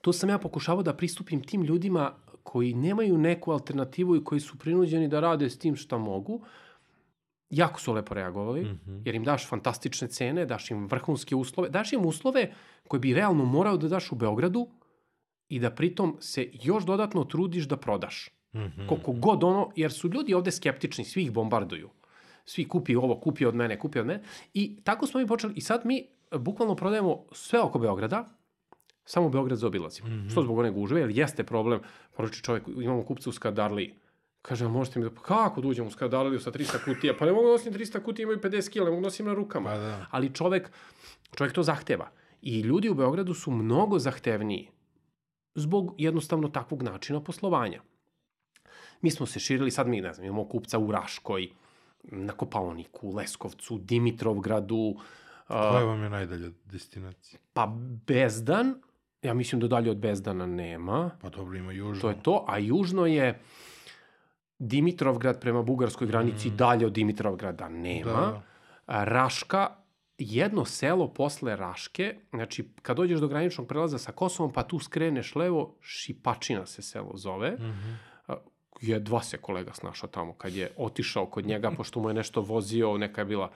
[0.02, 2.12] tu sam ja pokušavao da pristupim tim ljudima
[2.44, 6.42] koji nemaju neku alternativu i koji su prinuđeni da rade s tim šta mogu,
[7.50, 9.02] jako su lepo reagovali, mm -hmm.
[9.06, 12.52] jer im daš fantastične cene, daš im vrhunske uslove, daš im uslove
[12.88, 14.68] koje bi realno morao da daš u Beogradu
[15.50, 18.30] i da pritom se još dodatno trudiš da prodaš.
[18.54, 18.88] Mm -hmm.
[18.88, 21.90] Koliko god ono, jer su ljudi ovde skeptični, svi ih bombarduju.
[22.46, 24.24] Svi kupi ovo, kupi od mene, kupi od mene.
[24.54, 25.54] I tako smo mi počeli.
[25.56, 28.30] I sad mi bukvalno prodajemo sve oko Beograda,
[29.06, 30.08] samo Beograd zaobilazimo.
[30.08, 30.32] Mm -hmm.
[30.32, 31.80] Što zbog one gužve, jer jeste problem,
[32.18, 33.96] poruči čovjek, imamo kupca u Skadarli,
[34.42, 37.14] kaže, možete mi da, kako da uđem u Skadarliju sa 300 kutija?
[37.20, 39.34] Pa ne mogu da nosim 300 kutija, imaju 50 kila, ne mogu da nosim na
[39.34, 39.70] rukama.
[39.70, 40.06] Pa da.
[40.12, 40.72] Ali čovek,
[41.36, 42.10] čovek to zahteva.
[42.42, 44.70] I ljudi u Beogradu su mnogo zahtevniji
[45.56, 47.82] zbog jednostavno takvog načina poslovanja.
[49.02, 51.50] Mi smo se širili, sad mi, ne znam, imamo kupca u Raškoj,
[52.04, 54.96] na Kopaoniku, Leskovcu, Dimitrovgradu.
[55.48, 57.40] Koja vam je najdalja destinacija?
[57.54, 57.74] Pa
[58.08, 58.76] Bezdan,
[59.22, 61.12] Ja mislim da dalje od Bezdana nema.
[61.22, 62.02] Pa dobro, ima južno.
[62.02, 63.40] To je to, a južno je
[64.60, 66.58] Dimitrovgrad prema bugarskoj granici, mm.
[66.58, 68.12] dalje od Dimitrovgrada nema.
[68.12, 68.42] Da.
[68.88, 69.70] Raška,
[70.18, 75.36] jedno selo posle Raške, znači kad dođeš do graničnog prelaza sa Kosovom, pa tu skreneš
[75.36, 77.52] levo, Šipačina se selo zove.
[77.52, 77.96] Mm -hmm.
[78.82, 82.98] Jedva se kolega snašao tamo kad je otišao kod njega, pošto mu je nešto vozio,
[82.98, 83.52] neka je bila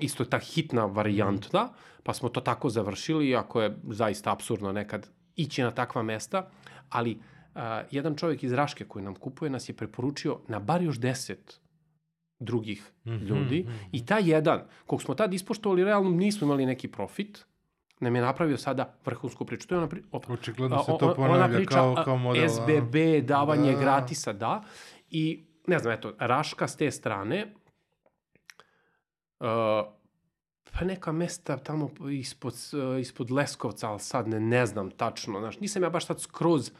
[0.00, 1.72] isto ta hitna varijanta,
[2.02, 6.48] pa smo to tako završili, iako je zaista absurdno nekad ići na takva mesta,
[6.88, 7.12] ali
[7.54, 7.60] uh,
[7.90, 11.60] jedan čovjek iz Raške koji nam kupuje nas je preporučio na bar još deset
[12.38, 13.88] drugih mm -hmm, ljudi mm -hmm.
[13.92, 17.46] i ta jedan, kog smo tad ispoštovali, realno nismo imali neki profit,
[18.00, 19.68] nam je napravio sada vrhunsku priču.
[19.68, 20.02] To je ona pri...
[20.12, 22.48] Opa, Očigledno se to ponavlja ona priča, kao, kao model.
[22.48, 23.80] SBB, davanje da.
[23.80, 24.62] gratisa, da.
[25.10, 27.54] I, ne znam, eto, Raška s te strane,
[30.78, 35.40] pa neka mesta tamo ispod, uh, ispod Leskovca, ali sad ne, ne znam tačno.
[35.40, 36.70] Znaš, nisam ja baš sad skroz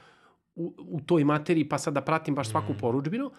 [0.55, 2.79] u, u toj materiji pa sad da pratim baš svaku mm.
[2.81, 3.31] poručbinu,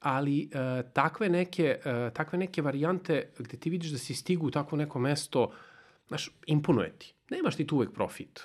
[0.00, 4.50] ali uh, takve, neke, uh, takve neke varijante gde ti vidiš da si stigu u
[4.50, 5.50] takvo neko mesto,
[6.08, 7.14] znaš, imponuje ti.
[7.30, 8.40] Nemaš ti tu uvek profit.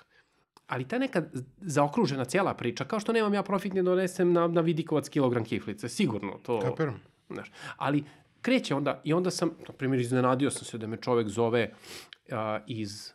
[0.68, 1.23] Ali ta neka
[1.61, 5.89] zaokružena cijela priča, kao što nemam ja profit ne donesem na, na vidikovac kilogram kiflice,
[5.89, 6.60] sigurno to...
[6.60, 7.02] Kapiram.
[7.30, 8.03] Znaš, ali
[8.41, 12.35] kreće onda, i onda sam, na primjer, iznenadio sam se da me čovek zove uh,
[12.68, 13.13] iz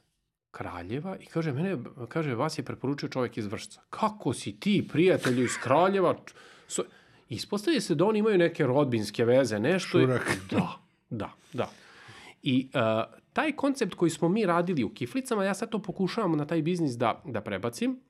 [0.50, 1.76] Kraljeva i kaže, mene,
[2.08, 3.80] kaže, vas je preporučio čovjek iz Vršca.
[3.90, 6.16] Kako si ti, prijatelju iz Kraljeva?
[6.68, 6.82] So,
[7.28, 10.00] ispostavlja se da oni imaju neke rodbinske veze, nešto.
[10.00, 10.38] Šurak.
[10.50, 10.68] Da,
[11.10, 11.70] da, da.
[12.42, 12.80] I uh,
[13.32, 16.92] taj koncept koji smo mi radili u kiflicama, ja sad to pokušavam na taj biznis
[16.92, 18.00] da, da prebacim,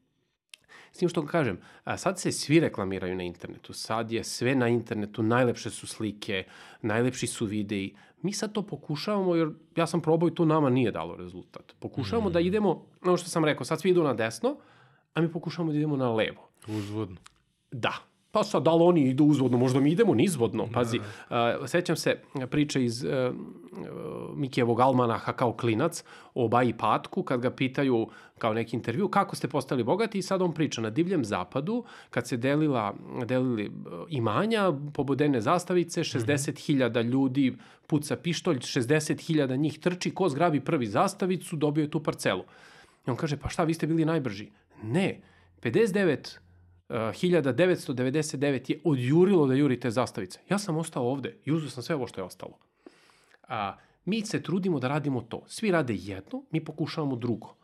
[0.96, 1.58] S tim što kažem,
[1.96, 6.44] sad se svi reklamiraju na internetu, sad je sve na internetu, najlepše su slike,
[6.82, 7.94] najlepši su videi.
[8.22, 11.72] Mi sad to pokušavamo, jer ja sam probao i to nama nije dalo rezultat.
[11.78, 12.32] Pokušavamo mm.
[12.32, 14.56] da idemo, ono što sam rekao, sad svi idu na desno,
[15.14, 16.48] a mi pokušavamo da idemo na levo.
[16.68, 17.16] Uzvodno.
[17.70, 17.94] Da,
[18.36, 20.68] Pa sad, da li oni idu uzvodno, možda mi idemo nizvodno.
[20.72, 21.36] Pazi, uh,
[21.66, 23.10] sećam se priče iz uh,
[24.34, 26.04] Mikijevog almanaha kao klinac
[26.34, 28.08] o Baji Patku, kad ga pitaju
[28.38, 32.28] kao neki intervju kako ste postali bogati i sad on priča na divljem zapadu, kad
[32.28, 32.94] se delila,
[33.24, 33.72] delili
[34.08, 37.56] imanja, pobodene zastavice, 60.000 ljudi
[37.86, 42.44] puca pištolj, 60.000 njih trči, ko zgrabi prvi zastavicu, dobio je tu parcelu.
[43.06, 44.50] I on kaže, pa šta, vi ste bili najbrži?
[44.82, 45.20] Ne,
[45.62, 46.45] 59
[46.88, 50.40] 1999 je odjurilo da juri te zastavice.
[50.48, 52.58] Ja sam ostao ovde i uzeo sam sve ovo što je ostalo.
[53.48, 55.42] A, mi se trudimo da radimo to.
[55.46, 57.54] Svi rade jedno, mi pokušavamo drugo.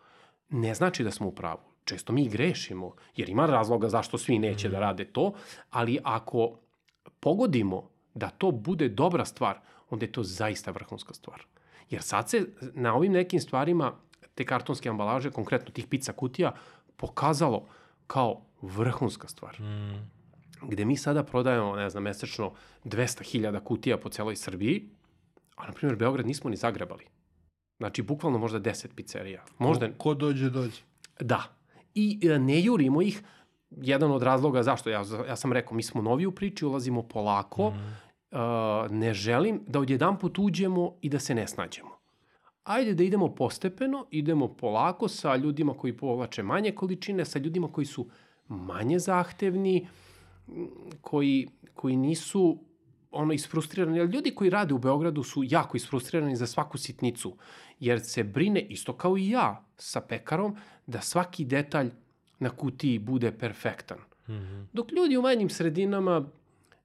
[0.48, 1.60] Ne znači da smo u pravu.
[1.84, 5.32] Često mi grešimo, jer ima razloga zašto svi neće da rade to,
[5.70, 6.58] ali ako
[7.20, 11.42] pogodimo da to bude dobra stvar, onda je to zaista vrhunska stvar.
[11.90, 13.92] Jer sad se na ovim nekim stvarima,
[14.34, 16.54] te kartonske ambalaže, konkretno tih pizza kutija,
[16.96, 17.66] pokazalo
[18.12, 19.60] kao vrhunska stvar.
[19.60, 20.10] Mm.
[20.62, 22.52] Gde mi sada prodajemo, ne znam, mesečno
[22.84, 24.88] 200.000 kutija po celoj Srbiji,
[25.56, 27.04] a na primjer Beograd nismo ni zagrebali.
[27.78, 29.44] Znači, bukvalno možda 10 pizzerija.
[29.58, 29.88] Možda...
[29.88, 30.82] Ko, ko dođe, dođe.
[31.20, 31.42] Da.
[31.94, 33.22] I e, ne jurimo ih,
[33.70, 37.70] jedan od razloga zašto, ja, ja sam rekao, mi smo novi u priči, ulazimo polako,
[37.70, 37.74] mm.
[37.74, 42.01] uh, ne želim da odjedan put uđemo i da se ne snađemo.
[42.64, 47.84] Ajde da idemo postepeno, idemo polako sa ljudima koji povlače manje količine, sa ljudima koji
[47.84, 48.08] su
[48.48, 49.88] manje zahtevni,
[51.00, 52.58] koji, koji nisu
[53.10, 57.36] ono isfrustrirani, ali ljudi koji rade u Beogradu su jako isfrustrirani za svaku sitnicu,
[57.80, 60.56] jer se brine, isto kao i ja sa pekarom,
[60.86, 61.90] da svaki detalj
[62.38, 63.98] na kutiji bude perfektan.
[63.98, 64.66] Mm -hmm.
[64.72, 66.28] Dok ljudi u manjim sredinama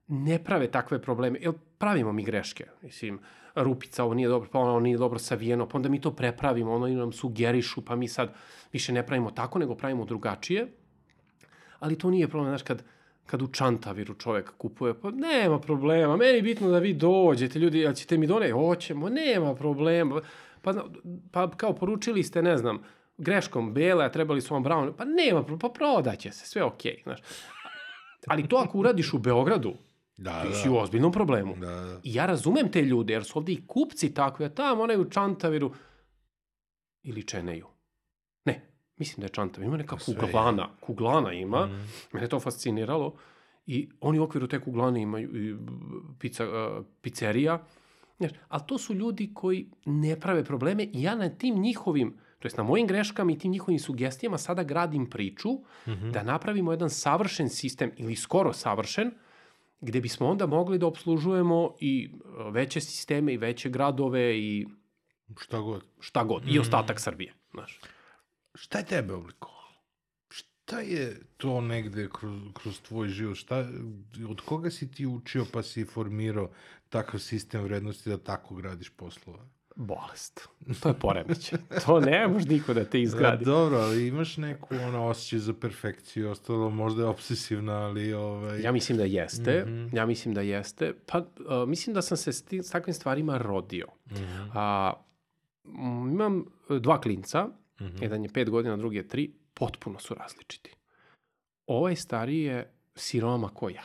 [0.08, 2.66] ne prave takve probleme, jer pravimo mi greške.
[2.82, 3.18] Mislim,
[3.54, 6.88] rupica, ovo nije dobro, pa ono nije dobro savijeno, pa onda mi to prepravimo, ono
[6.88, 8.34] nam sugerišu, pa mi sad
[8.72, 10.68] više ne pravimo tako, nego pravimo drugačije.
[11.78, 12.82] Ali to nije problem, znaš, kad,
[13.26, 17.86] kad u Čantaviru čovek kupuje, pa nema problema, meni je bitno da vi dođete, ljudi,
[17.86, 20.20] ali ćete mi doneti, hoćemo, nema problema,
[20.62, 20.74] pa,
[21.30, 22.82] pa kao poručili ste, ne znam,
[23.18, 26.92] greškom bele, a trebali su vam brown, pa nema problema, pa prodaće se, sve okej,
[26.92, 27.20] okay, znaš.
[28.26, 29.74] Ali to ako uradiš u Beogradu,
[30.18, 30.54] da, ti da.
[30.54, 31.56] si u ozbiljnom problemu.
[31.56, 32.00] Da, da.
[32.02, 35.10] I ja razumem te ljude, jer su ovde i kupci takvi, a tamo onaj u
[35.10, 35.72] Čantaviru
[37.02, 37.66] ili Čeneju.
[38.44, 41.88] Ne, mislim da je čantav, ima neka kuglana, kuglana ima, mm.
[42.12, 43.16] mene to fasciniralo
[43.66, 45.56] i oni u okviru te kuglane imaju i
[46.18, 47.64] pizza, uh, pizzerija,
[48.18, 52.46] Znaš, ali to su ljudi koji ne prave probleme i ja na tim njihovim, to
[52.46, 56.10] jest na mojim greškama i tim njihovim sugestijama sada gradim priču mm -hmm.
[56.10, 59.10] da napravimo jedan savršen sistem ili skoro savršen,
[59.80, 62.10] gde bismo onda mogli da obslužujemo i
[62.50, 64.66] veće sisteme i veće gradove i
[65.36, 65.84] šta god.
[66.00, 66.44] Šta god.
[66.44, 66.48] Mm.
[66.48, 67.34] I ostatak Srbije.
[67.50, 67.80] Znaš
[68.54, 69.58] šta je tebe oblikovalo?
[70.28, 73.36] Šta je to negde kroz, kroz tvoj život?
[73.36, 73.68] Šta,
[74.28, 76.50] od koga si ti učio pa si formirao
[76.88, 79.38] takav sistem vrednosti da tako gradiš poslove?
[79.78, 80.48] Bolest.
[80.82, 81.52] To je poremeć.
[81.86, 83.44] to ne može niko da te izgradi.
[83.44, 88.12] Da, dobro, ali imaš neku ono, osjećaj za perfekciju, ostalo možda je obsesivna, ali...
[88.12, 88.62] Ovaj...
[88.62, 89.64] Ja mislim da jeste.
[89.66, 89.96] Mm -hmm.
[89.96, 90.94] Ja mislim da jeste.
[91.06, 93.86] Pa, uh, mislim da sam se s, tim, s takvim stvarima rodio.
[94.10, 94.50] Mm -hmm.
[94.54, 94.92] A,
[96.12, 96.44] imam
[96.80, 97.48] dva klinca,
[97.80, 98.02] Mm -hmm.
[98.02, 100.76] Jedan je pet godina, drugi je tri, potpuno su različiti.
[101.66, 103.84] Ovaj stariji je siroma ko ja.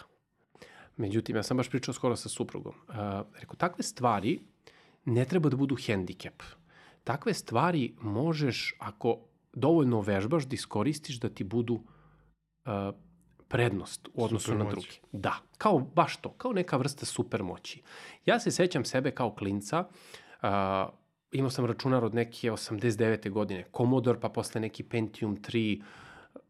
[0.98, 2.74] Međutim, ja sam baš pričao skoro sa suprugom.
[2.88, 2.96] Uh,
[3.40, 4.40] rekao, takve stvari
[5.06, 6.44] ne treba da budu hendikep.
[7.04, 9.20] Takve stvari možeš, ako
[9.54, 12.96] dovoljno vežbaš, da iskoristiš da ti budu uh,
[13.48, 14.88] prednost u odnosu super na druge.
[15.12, 17.82] Da, kao baš to, kao neka vrsta supermoći.
[18.26, 20.50] Ja se sećam sebe kao klinca, uh,
[21.32, 23.30] imao sam računar od neke 89.
[23.30, 25.82] godine, Commodore, pa posle neki Pentium 3,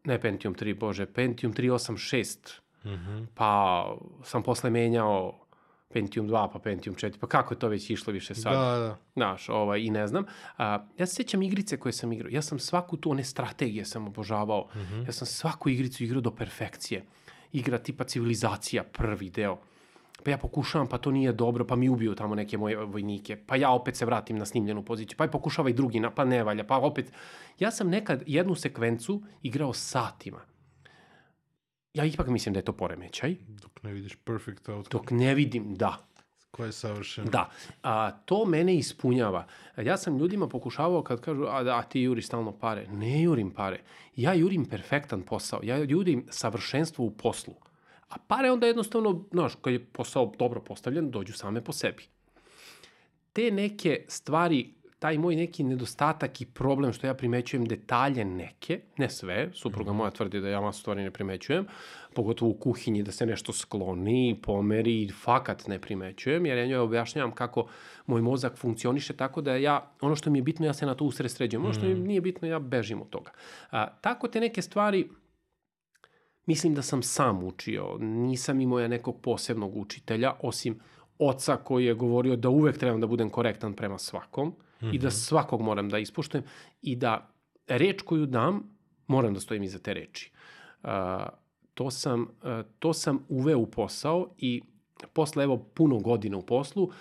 [0.04, 3.26] ne Pentium 3, bože, Pentium 386, mm -hmm.
[3.34, 3.84] pa
[4.22, 5.43] sam posle menjao
[5.92, 8.52] Pentium 2, pa Pentium 4, pa kako je to već išlo više sad?
[8.52, 8.96] Da, da.
[9.14, 10.24] Znaš, ovaj, i ne znam.
[10.58, 12.30] A, ja se sjećam igrice koje sam igrao.
[12.30, 14.68] Ja sam svaku tu, one strategije sam obožavao.
[14.74, 15.06] Mm -hmm.
[15.06, 17.04] Ja sam svaku igricu igrao do perfekcije.
[17.52, 19.58] Igra tipa civilizacija, prvi deo.
[20.24, 23.36] Pa ja pokušavam, pa to nije dobro, pa mi ubiju tamo neke moje vojnike.
[23.36, 25.16] Pa ja opet se vratim na snimljenu poziciju.
[25.18, 26.64] Pa i pokušava i drugi, pa ne valja.
[26.64, 27.12] Pa opet...
[27.58, 30.53] Ja sam nekad jednu sekvencu igrao satima
[31.94, 33.36] ja ipak mislim da je to poremećaj.
[33.48, 34.88] Dok ne vidiš perfect outcome.
[34.90, 36.06] Dok ne vidim, da.
[36.50, 37.30] Ko je savršeno.
[37.30, 37.50] Da.
[37.82, 39.46] A, to mene ispunjava.
[39.76, 42.86] Ja sam ljudima pokušavao kad kažu, a, a ti juri stalno pare.
[42.88, 43.80] Ne jurim pare.
[44.16, 45.60] Ja jurim perfektan posao.
[45.62, 47.54] Ja jurim savršenstvo u poslu.
[48.08, 52.02] A pare onda jednostavno, znaš, kad je posao dobro postavljen, dođu same po sebi.
[53.32, 54.74] Te neke stvari
[55.04, 59.94] taj moj neki nedostatak i problem što ja primećujem detalje neke, ne sve, supruga -hmm.
[59.94, 61.66] moja tvrdi da ja masu stvari ne primećujem,
[62.14, 67.32] pogotovo u kuhinji da se nešto skloni, pomeri, fakat ne primećujem, jer ja njoj objašnjavam
[67.32, 67.66] kako
[68.06, 71.04] moj mozak funkcioniše tako da ja, ono što mi je bitno, ja se na to
[71.04, 72.06] usresređujem, ono što mi mhm.
[72.06, 73.30] nije bitno, ja bežim od toga.
[73.70, 75.08] A, tako te neke stvari,
[76.46, 80.80] mislim da sam sam učio, nisam imao ja nekog posebnog učitelja, osim
[81.18, 84.94] oca koji je govorio da uvek trebam da budem korektan prema svakom, -hmm.
[84.94, 85.14] i da mhm.
[85.14, 86.44] svakog moram da ispuštujem
[86.82, 87.30] i da
[87.68, 88.62] reč koju dam,
[89.06, 90.32] moram da stojim iza te reči.
[90.82, 90.90] Uh,
[91.74, 92.28] to, sam, uh,
[92.78, 94.62] to sam uveo u posao i
[95.12, 96.92] posle evo puno godina u poslu, uh,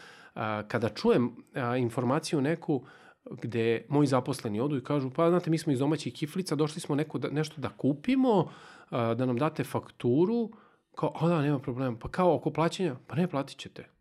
[0.67, 1.33] kada čujem uh,
[1.79, 2.85] informaciju neku
[3.31, 6.95] gde moji zaposleni odu i kažu, pa znate, mi smo iz domaćih kiflica, došli smo
[6.95, 8.49] neko da, nešto da kupimo, uh,
[8.91, 10.51] da nam date fakturu,
[10.95, 13.92] kao, a da, nema problema, pa kao oko plaćanja, pa ne, platit ćete.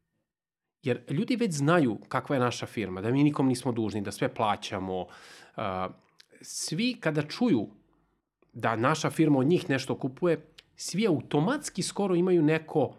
[0.83, 4.35] Jer ljudi već znaju kakva je naša firma, da mi nikom nismo dužni, da sve
[4.35, 5.07] plaćamo.
[6.41, 7.69] Svi kada čuju
[8.53, 10.47] da naša firma od njih nešto kupuje,
[10.77, 12.95] svi automatski skoro imaju neko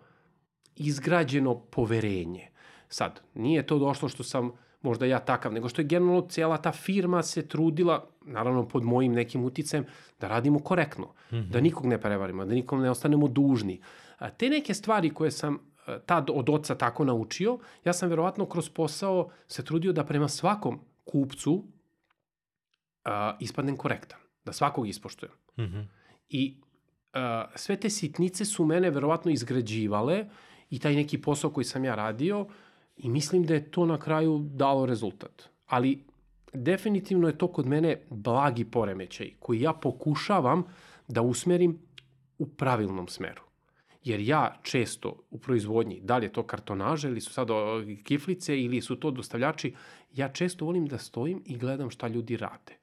[0.76, 2.48] izgrađeno poverenje.
[2.90, 4.52] Sad, nije to došlo što sam
[4.82, 9.14] možda ja takav, nego što je generalno cijela ta firma se trudila, naravno pod mojim
[9.14, 9.86] nekim uticajem,
[10.20, 11.50] da radimo korektno, mm -hmm.
[11.50, 13.82] da nikog ne prevarimo, da nikom ne ostanemo dužni.
[14.18, 15.73] A te neke stvari koje sam
[16.06, 20.80] tad od oca tako naučio, ja sam verovatno kroz posao se trudio da prema svakom
[21.04, 21.64] kupcu
[23.04, 25.34] a, ispadnem korektan, da svakog ispoštujem.
[25.58, 25.86] Mm -hmm.
[26.30, 26.58] I
[27.14, 30.26] a, sve te sitnice su mene verovatno izgrađivale
[30.70, 32.48] i taj neki posao koji sam ja radio
[32.98, 35.50] i mislim da je to na kraju dalo rezultat.
[35.66, 36.06] Ali
[36.54, 40.64] definitivno je to kod mene blagi poremećaj koji ja pokušavam
[41.08, 41.80] da usmerim
[42.38, 43.42] u pravilnom smeru.
[44.04, 47.48] Jer ja često u proizvodnji, da li je to kartonaže ili su sad
[48.04, 49.74] kiflice ili su to dostavljači,
[50.14, 52.78] ja često volim da stojim i gledam šta ljudi rade.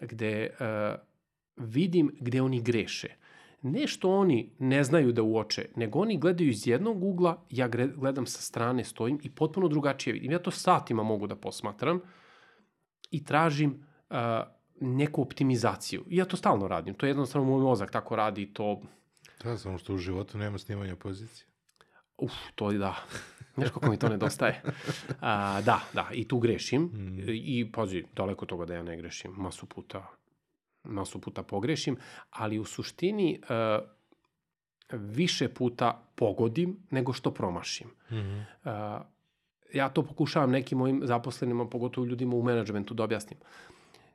[0.00, 1.00] Gde uh,
[1.56, 3.08] vidim gde oni greše.
[3.62, 8.26] Ne što oni ne znaju da uoče, nego oni gledaju iz jednog ugla, ja gledam
[8.26, 10.32] sa strane, stojim i potpuno drugačije vidim.
[10.32, 12.00] Ja to satima mogu da posmatram
[13.10, 14.16] i tražim uh,
[14.80, 16.04] neku optimizaciju.
[16.08, 16.94] I ja to stalno radim.
[16.94, 18.82] To je jednostavno moj mozak tako radi to
[19.44, 21.46] Da, samo što u životu nema snimanja pozicije.
[22.18, 22.96] Uf, to je da.
[23.54, 24.62] Znaš kako mi to nedostaje.
[25.20, 26.82] A, da, da, i tu grešim.
[26.82, 27.18] Mm.
[27.28, 29.32] I, pazi, daleko toga da ja ne grešim.
[29.36, 30.06] Masu puta,
[30.84, 31.96] masu puta pogrešim,
[32.30, 33.86] ali u suštini uh,
[34.92, 37.88] više puta pogodim nego što promašim.
[37.88, 38.44] Mm -hmm.
[38.64, 39.06] uh,
[39.72, 43.40] ja to pokušavam nekim mojim zaposlenima, pogotovo ljudima u menadžmentu, da objasnim.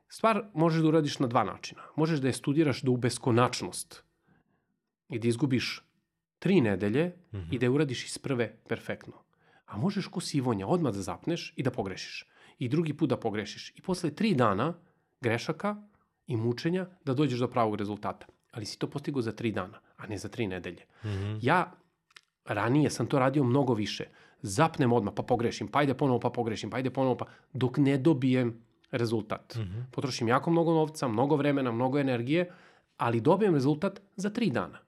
[0.08, 1.82] Stvar možeš da uradiš na dva načina.
[1.96, 4.05] Možeš da je studiraš do u beskonačnost
[5.08, 5.82] i da izgubiš
[6.38, 7.54] tri nedelje mm -hmm.
[7.54, 9.12] i da je uradiš iz prve perfektno.
[9.66, 12.26] A možeš ko sivonja odmah da zapneš i da pogrešiš.
[12.58, 13.72] I drugi put da pogrešiš.
[13.76, 14.74] I posle tri dana
[15.20, 15.76] grešaka
[16.26, 18.26] i mučenja da dođeš do pravog rezultata.
[18.52, 20.84] Ali si to postigao za tri dana, a ne za tri nedelje.
[21.04, 21.38] Mm -hmm.
[21.42, 21.72] Ja
[22.44, 24.04] ranije sam to radio mnogo više.
[24.42, 27.98] Zapnem odmah, pa pogrešim, pa ajde ponovo, pa pogrešim, pa ajde ponovo, pa dok ne
[27.98, 29.54] dobijem rezultat.
[29.56, 29.84] Mm -hmm.
[29.92, 32.52] Potrošim jako mnogo novca, mnogo vremena, mnogo energije,
[32.96, 34.85] ali dobijem rezultat za tri dana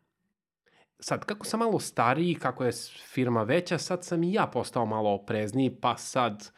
[1.01, 2.73] sad, kako sam malo stariji, kako je
[3.07, 6.51] firma veća, sad sam i ja postao malo oprezniji, pa sad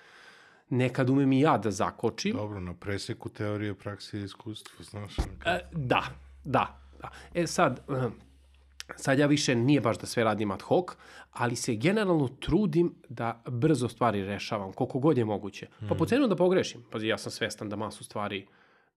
[0.68, 2.36] nekad umem i ja da zakočim.
[2.36, 5.18] Dobro, na preseku teorije, praksi i iskustva, znaš.
[5.46, 6.02] E, da,
[6.44, 7.10] da, da.
[7.34, 8.08] E sad, eh,
[8.96, 10.86] sad ja više nije baš da sve radim ad hoc,
[11.32, 15.66] ali se generalno trudim da brzo stvari rešavam, koliko god je moguće.
[15.80, 16.06] Pa po hmm.
[16.06, 16.84] cenu da pogrešim.
[16.90, 18.46] Pazi, ja sam svestan da masu stvari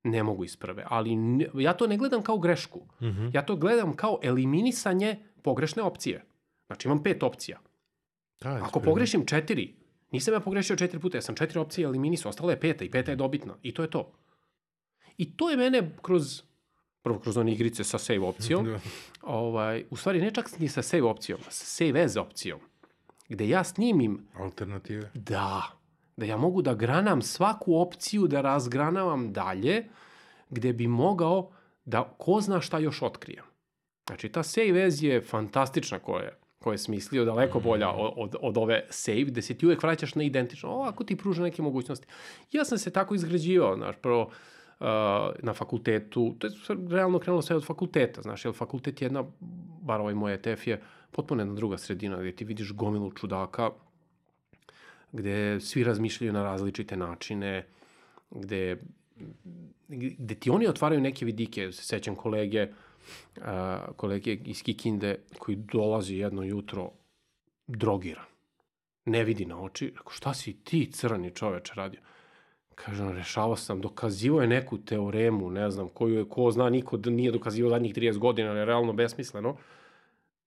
[0.04, 2.80] ne mogu isprve, ali ne, ja to ne gledam kao grešku.
[2.80, 3.32] Mm -hmm.
[3.34, 6.26] Ja to gledam kao eliminisanje pogrešne opcije.
[6.68, 7.60] Znači imam pet opcija.
[8.42, 9.76] Da, Ako pogrešim četiri,
[10.12, 13.12] nisam ja pogrešio četiri puta, ja sam četiri opcije eliminisao, ostala je peta i peta
[13.12, 13.56] je dobitna.
[13.62, 14.12] I to je to.
[15.18, 16.42] I to je mene kroz
[17.02, 18.80] prvo kroz one igrice sa save opcijom, Da.
[19.22, 22.60] ovaj, u stvari ne čak ni sa save opcijom, sa save as opcijom,
[23.30, 25.12] gde ja snimim Alternative.
[25.14, 25.62] da,
[26.18, 29.88] da ja mogu da granam svaku opciju, da razgranavam dalje,
[30.50, 31.52] gde bi mogao
[31.86, 33.46] da ko zna šta još otkrijem.
[34.08, 38.36] Znači, ta save as je fantastična koja je koje je smislio, daleko bolja od, od,
[38.42, 40.70] od ove save, gde se ti uvek vraćaš na identično.
[40.70, 42.08] Ovako ti pruža neke mogućnosti.
[42.52, 44.88] Ja sam se tako izgrađivao, znaš, prvo uh,
[45.40, 46.54] na fakultetu, to je
[46.90, 49.24] realno krenulo sve od fakulteta, znaš, jer fakultet je jedna,
[49.82, 50.82] bar ovaj moj ETF je
[51.12, 53.70] potpuno jedna druga sredina, gde ti vidiš gomilu čudaka,
[55.12, 57.68] gde svi razmišljaju na različite načine,
[58.32, 58.78] gde,
[60.18, 62.68] gde ti oni otvaraju neke vidike, se sećam kolege,
[63.42, 66.92] a, kolege iz Kikinde koji dolazi jedno jutro
[67.68, 68.26] drogiran.
[69.06, 69.94] Ne vidi na oči.
[69.98, 72.02] Rekao, šta si ti crni čoveč radio?
[72.76, 76.98] Kaže, on, rešavao sam, dokazivo je neku teoremu, ne znam, koju je, ko zna, niko
[76.98, 79.58] nije dokazivo zadnjih 30 godina, ali je realno besmisleno.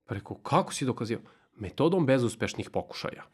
[0.06, 1.20] Pa rekao, kako si dokazio?
[1.56, 3.24] Metodom bezuspešnih pokušaja.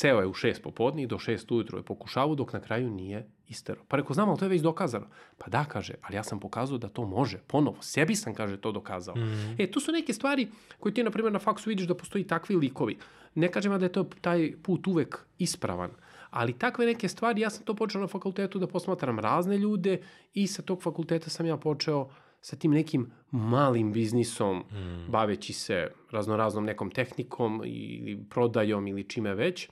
[0.00, 3.26] Seo je u šest popodne i do šest ujutro je pokušavao dok na kraju nije
[3.48, 3.80] istero.
[3.88, 5.06] Pa rekao, znam, ali to je već dokazano.
[5.38, 7.38] Pa da, kaže, ali ja sam pokazao da to može.
[7.46, 9.16] Ponovo, sebi sam, kaže, to dokazao.
[9.16, 9.56] Mm.
[9.58, 10.48] E, tu su neke stvari
[10.78, 12.98] koje ti, na primjer, na faksu vidiš da postoji takvi likovi.
[13.34, 15.90] Ne kažem da je to taj put uvek ispravan,
[16.30, 20.00] ali takve neke stvari, ja sam to počeo na fakultetu da posmatram razne ljude
[20.34, 22.08] i sa tog fakulteta sam ja počeo
[22.40, 25.10] sa tim nekim malim biznisom, mm.
[25.10, 29.68] baveći se raznoraznom nekom tehnikom ili prodajom ili čime već.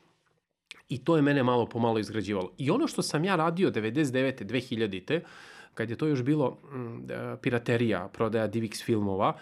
[0.89, 2.53] I to je mene malo po malo izgrađivalo.
[2.59, 4.45] I ono što sam ja radio 99.
[4.45, 5.21] 2000.
[5.75, 9.37] kad je to još bilo mm, e, piraterija, prodaja DivX filmova,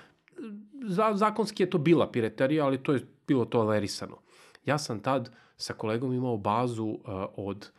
[0.87, 4.19] za, zakonski je to bila piraterija, ali to je bilo tolerisano.
[4.65, 6.99] Ja sam tad sa kolegom imao bazu uh,
[7.37, 7.71] od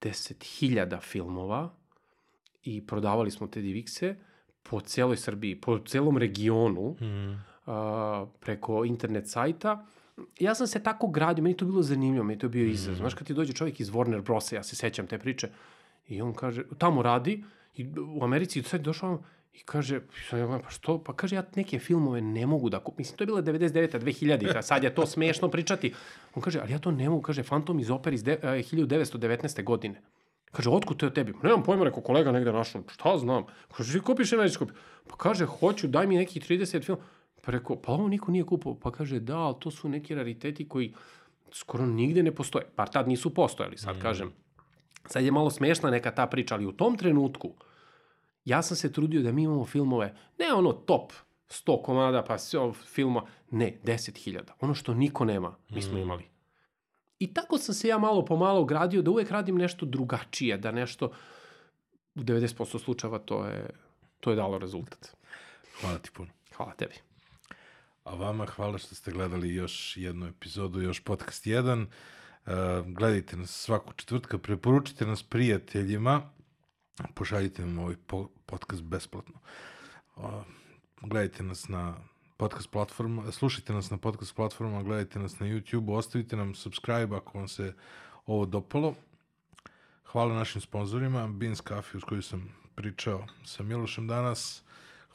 [0.00, 1.70] 10.000 filmova
[2.62, 4.16] i prodavali smo te DivX-e
[4.62, 7.50] po celoj Srbiji, po celom regionu, Mm.
[8.40, 9.86] preko internet sajta.
[10.38, 12.96] Ja sam se tako gradio, meni to bilo zanimljivo, meni to bio izraz.
[12.96, 15.48] Znaš, kad ti dođe čovjek iz Warner Brosa, ja se sećam te priče,
[16.08, 17.44] i on kaže, tamo radi,
[17.76, 17.86] i
[18.18, 19.22] u Americi sad je došao
[19.54, 22.94] i kaže, pa što, pa kaže, ja neke filmove ne mogu da kupim.
[22.98, 23.98] Mislim, to je bila 99.
[23.98, 24.56] 2000.
[24.56, 25.94] a sad je to smešno pričati.
[26.34, 29.62] On kaže, ali ja to ne mogu, kaže, Phantom iz opere iz de, eh, 1919.
[29.62, 30.00] godine.
[30.52, 31.34] Kaže, otkud to je tebi?
[31.42, 32.82] Nemam pojma, rekao kolega negde našao.
[32.88, 33.44] Šta znam?
[33.76, 34.78] Kaže, ti kupiš ili nećeš kupiti?
[35.08, 36.98] Pa kaže, hoću, daj mi nekih 30 film.
[37.40, 38.74] Pa rekao, pa ovo niko nije kupao.
[38.74, 40.94] Pa kaže, da, ali to su neki rariteti koji
[41.52, 42.66] skoro nigde ne postoje.
[42.76, 44.00] Bar tad nisu postojali, sad mm.
[44.00, 44.32] kažem.
[45.06, 47.54] Sad je malo smešna neka ta priča, ali u tom trenutku
[48.44, 51.12] ja sam se trudio da mi imamo filmove, ne ono top
[51.48, 54.40] 100 komada, pa sve filma, ne, 10.000.
[54.60, 56.24] Ono što niko nema, mi smo imali.
[57.18, 60.70] I tako sam se ja malo po malo gradio da uvek radim nešto drugačije, da
[60.70, 61.12] nešto
[62.14, 63.70] u 90% slučajeva to je,
[64.20, 65.16] to je dalo rezultat.
[65.80, 66.30] Hvala ti puno.
[66.56, 66.94] Hvala tebi.
[68.10, 71.86] A vama hvala što ste gledali još jednu epizodu, još podcast 1.
[71.86, 72.52] Uh,
[72.86, 76.30] gledajte nas svaku četvrtka, preporučite nas prijateljima,
[77.14, 79.38] pošaljite nam ovaj po podcast besplatno.
[81.00, 81.94] Gledajte nas na
[82.36, 87.38] podcast platforma, slušajte nas na podcast platformama, gledajte nas na YouTube, ostavite nam subscribe ako
[87.38, 87.74] vam se
[88.26, 88.94] ovo dopalo.
[90.04, 94.62] Hvala našim sponzorima, Beans Coffee, uz koju sam pričao sa Milošem danas.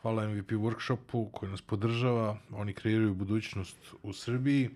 [0.05, 2.37] Hvala MVP Workshopu koji nas podržava.
[2.51, 4.69] Oni kreiraju budućnost u Srbiji.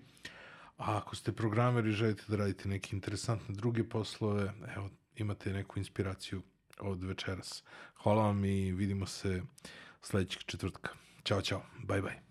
[0.76, 5.78] A ako ste programeri i želite da radite neke interesantne druge poslove, evo, imate neku
[5.78, 6.42] inspiraciju
[6.80, 7.62] od večeras.
[8.02, 9.42] Hvala vam i vidimo se
[10.02, 10.90] sledećeg četvrtka.
[11.24, 11.62] Ćao, čao.
[11.86, 12.29] Bye, bye.